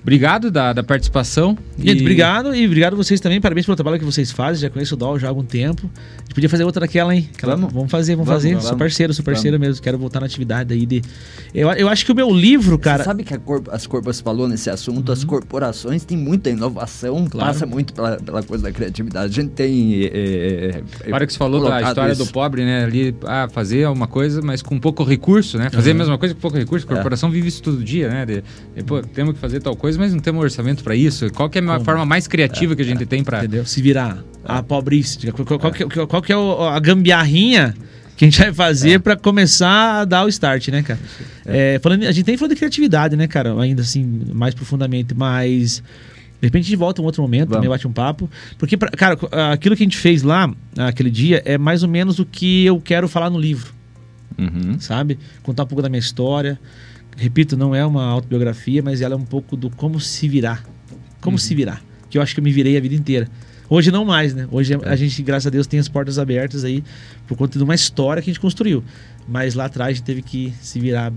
Obrigado 0.07 0.49
da, 0.49 0.71
da 0.71 0.81
participação. 0.83 1.57
Gente, 1.77 1.97
E- 1.99 2.01
obrigado 2.01 2.55
e 2.55 2.65
obrigado 2.65 2.93
a 2.93 2.95
vocês 2.95 3.19
também. 3.19 3.41
Parabéns 3.41 3.65
pelo 3.65 3.75
trabalho 3.75 3.99
que 3.99 4.05
vocês 4.05 4.31
fazem. 4.31 4.61
Já 4.61 4.69
conheço 4.69 4.95
o 4.95 4.97
Dol 4.97 5.19
já 5.19 5.27
há 5.27 5.29
algum 5.29 5.43
tempo. 5.43 5.91
A 5.93 6.19
gente 6.21 6.33
podia 6.33 6.47
fazer 6.47 6.63
outra 6.63 6.79
daquela, 6.79 7.13
hein? 7.13 7.29
Aquela- 7.35 7.57
Vamos. 7.57 7.73
vamos 7.73 7.91
fazer, 7.91 8.15
vamos, 8.15 8.25
Vamos, 8.27 8.41
fazer. 8.41 8.53
vamos. 8.53 8.69
Sou 8.69 8.77
parceiro, 8.77 9.13
sou 9.13 9.25
parceiro 9.25 9.59
mesmo. 9.59 9.83
Quero 9.83 9.97
voltar 9.97 10.21
na 10.21 10.25
atividade 10.25 10.73
aí 10.73 10.85
de. 10.85 11.01
Eu, 11.53 11.69
eu 11.73 11.89
acho 11.89 12.05
que 12.05 12.11
o 12.13 12.15
meu 12.15 12.31
livro, 12.31 12.79
cara. 12.79 12.99
Você 12.99 13.03
sabe 13.03 13.25
que 13.25 13.33
a 13.33 13.37
Corp- 13.37 13.67
as 13.69 13.85
Corpas 13.85 14.21
falou 14.21 14.47
nesse 14.47 14.69
assunto, 14.69 15.11
as 15.11 15.25
corporações 15.25 16.05
têm 16.05 16.17
muita 16.17 16.49
inovação, 16.49 17.27
Claro. 17.29 17.51
passa 17.51 17.65
muito 17.65 17.93
pela, 17.93 18.15
pela 18.15 18.41
coisa 18.41 18.63
da 18.63 18.71
criatividade. 18.71 19.37
A 19.37 19.43
gente 19.43 19.51
tem. 19.51 20.05
é, 20.05 20.81
é, 21.05 21.25
que 21.25 21.33
você 21.33 21.37
falou 21.37 21.67
da 21.69 21.81
história 21.81 22.13
isso. 22.13 22.23
do 22.23 22.31
pobre, 22.31 22.63
né? 22.63 22.85
Ali, 22.85 23.13
ah, 23.25 23.49
fazer 23.51 23.85
uma 23.89 24.07
coisa, 24.07 24.41
mas 24.41 24.61
com 24.61 24.79
pouco 24.79 25.03
recurso, 25.03 25.57
né? 25.57 25.69
Fazer 25.69 25.91
a 25.91 25.95
mesma 25.95 26.17
coisa 26.17 26.33
com 26.33 26.39
pouco 26.39 26.55
recurso. 26.57 26.87
A 26.87 26.91
É. 26.91 26.95
corporação 26.95 27.29
vive 27.29 27.49
isso 27.49 27.61
todo 27.61 27.83
dia, 27.83 28.07
né? 28.07 28.25
De, 28.25 28.43
de, 28.73 28.83
pô, 28.85 29.01
temos 29.01 29.33
que 29.33 29.39
fazer 29.41 29.59
tal 29.59 29.75
coisa, 29.75 29.96
mas 29.97 30.13
não 30.13 30.19
temos 30.19 30.41
orçamento 30.43 30.83
para 30.83 30.95
isso. 30.95 31.29
Qual 31.31 31.49
é 31.53 31.59
a 31.59 31.61
Como? 31.61 31.83
forma 31.85 32.05
mais 32.05 32.27
criativa 32.27 32.75
que 32.75 32.81
a 32.81 32.85
gente 32.85 33.05
tem 33.05 33.23
para 33.23 33.39
Entendeu? 33.39 33.65
Se 33.65 33.81
virar. 33.81 34.17
A 34.45 34.61
pobrice. 34.63 35.31
Qual, 35.31 35.45
qual- 35.45 35.59
qual 35.59 35.71
que, 35.73 35.83
é- 35.83 36.05
qual 36.05 36.21
que 36.21 36.31
é 36.31 36.37
o- 36.37 36.63
a 36.63 36.79
gambiarrinha 36.79 37.73
que 38.15 38.25
a 38.25 38.27
gente 38.29 38.39
vai 38.39 38.53
fazer 38.53 38.99
pra 39.01 39.15
começar 39.15 40.01
a 40.01 40.05
dar 40.05 40.25
o 40.25 40.29
start, 40.29 40.69
né, 40.69 40.81
cara? 40.83 40.99
É, 41.45 41.79
falando, 41.83 42.03
a 42.03 42.11
gente 42.11 42.25
tem 42.25 42.37
falado 42.37 42.51
de 42.51 42.57
criatividade, 42.57 43.15
né, 43.15 43.27
cara? 43.27 43.59
Ainda 43.61 43.81
assim, 43.81 44.21
mais 44.33 44.53
profundamente, 44.55 45.13
mas. 45.13 45.83
De 46.39 46.45
repente 46.47 46.61
a 46.61 46.65
gente 46.67 46.75
volta 46.75 47.01
em 47.01 47.03
um 47.03 47.05
outro 47.07 47.21
momento, 47.23 47.49
Vamos. 47.49 47.55
também 47.57 47.69
bate 47.69 47.87
um 47.87 47.91
papo. 47.91 48.29
Porque, 48.59 48.77
pra- 48.77 48.89
cara, 48.91 49.17
aquilo 49.51 49.75
que 49.75 49.81
a 49.83 49.85
gente 49.85 49.97
fez 49.97 50.21
lá, 50.21 50.49
aquele 50.77 51.09
dia, 51.09 51.41
é 51.45 51.57
mais 51.57 51.81
ou 51.81 51.89
menos 51.89 52.19
o 52.19 52.25
que 52.25 52.63
eu 52.63 52.79
quero 52.79 53.07
falar 53.07 53.29
no 53.31 53.39
livro 53.39 53.73
Uhum. 54.37 54.79
sabe? 54.79 55.17
Contar 55.41 55.63
um 55.63 55.65
pouco 55.65 55.81
da 55.81 55.89
minha 55.89 55.99
história. 55.99 56.59
Repito, 57.17 57.57
não 57.57 57.73
é 57.73 57.83
uma 57.83 58.05
autobiografia, 58.05 58.81
mas 58.83 59.01
ela 59.01 59.15
é 59.15 59.17
um 59.17 59.25
pouco 59.25 59.57
do 59.57 59.71
como 59.71 59.99
se 59.99 60.27
virar. 60.29 60.63
Como 61.19 61.37
se 61.37 61.55
virar. 61.55 61.81
Que 62.09 62.17
eu 62.19 62.21
acho 62.21 62.35
que 62.35 62.39
eu 62.39 62.43
me 62.43 62.51
virei 62.51 62.77
a 62.77 62.79
vida 62.79 62.93
inteira. 62.93 63.27
Hoje 63.69 63.91
não 63.91 64.05
mais, 64.05 64.33
né? 64.33 64.47
Hoje 64.51 64.77
a 64.85 64.95
gente, 64.95 65.21
graças 65.23 65.47
a 65.47 65.49
Deus, 65.49 65.67
tem 65.67 65.79
as 65.79 65.89
portas 65.89 66.19
abertas 66.19 66.63
aí 66.63 66.83
por 67.27 67.35
conta 67.35 67.57
de 67.57 67.63
uma 67.63 67.75
história 67.75 68.21
que 68.21 68.29
a 68.29 68.33
gente 68.33 68.39
construiu. 68.39 68.83
Mas 69.27 69.55
lá 69.55 69.65
atrás 69.65 69.89
a 69.89 69.93
gente 69.93 70.03
teve 70.03 70.21
que 70.21 70.53
se 70.61 70.79
virar 70.79 71.11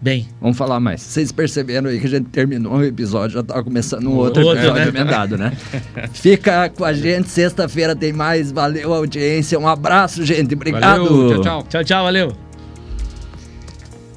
bem. 0.00 0.28
Vamos 0.40 0.56
falar 0.56 0.80
mais. 0.80 1.02
Vocês 1.02 1.30
perceberam 1.30 1.90
aí 1.90 2.00
que 2.00 2.06
a 2.06 2.10
gente 2.10 2.30
terminou 2.30 2.72
o 2.72 2.84
episódio, 2.84 3.34
já 3.34 3.42
tava 3.42 3.62
começando 3.62 4.06
um 4.06 4.16
outro, 4.16 4.42
Outro, 4.44 4.58
episódio 4.64 4.92
né? 4.92 5.00
emendado, 5.00 5.36
né? 5.36 5.52
Fica 6.12 6.68
com 6.70 6.84
a 6.84 6.92
gente, 6.92 7.28
sexta-feira 7.28 7.94
tem 7.94 8.12
mais. 8.12 8.50
Valeu, 8.50 8.92
audiência. 8.94 9.58
Um 9.58 9.68
abraço, 9.68 10.24
gente. 10.24 10.54
Obrigado. 10.54 11.04
Valeu, 11.04 11.34
tchau, 11.34 11.42
tchau. 11.42 11.66
Tchau, 11.68 11.84
tchau, 11.84 12.04
valeu. 12.04 12.32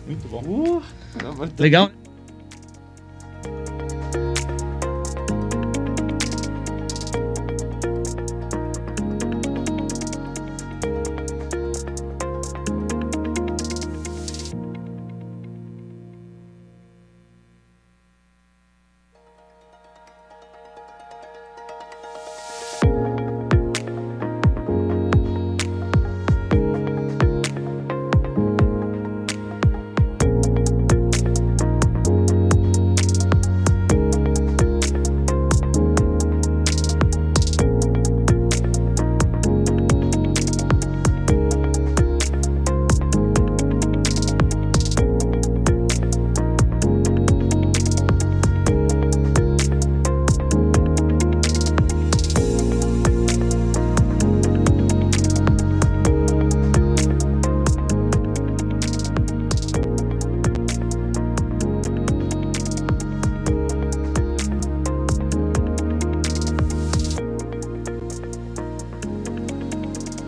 Muito 0.08 0.28
bom. 0.28 0.82
Legal? 1.60 1.92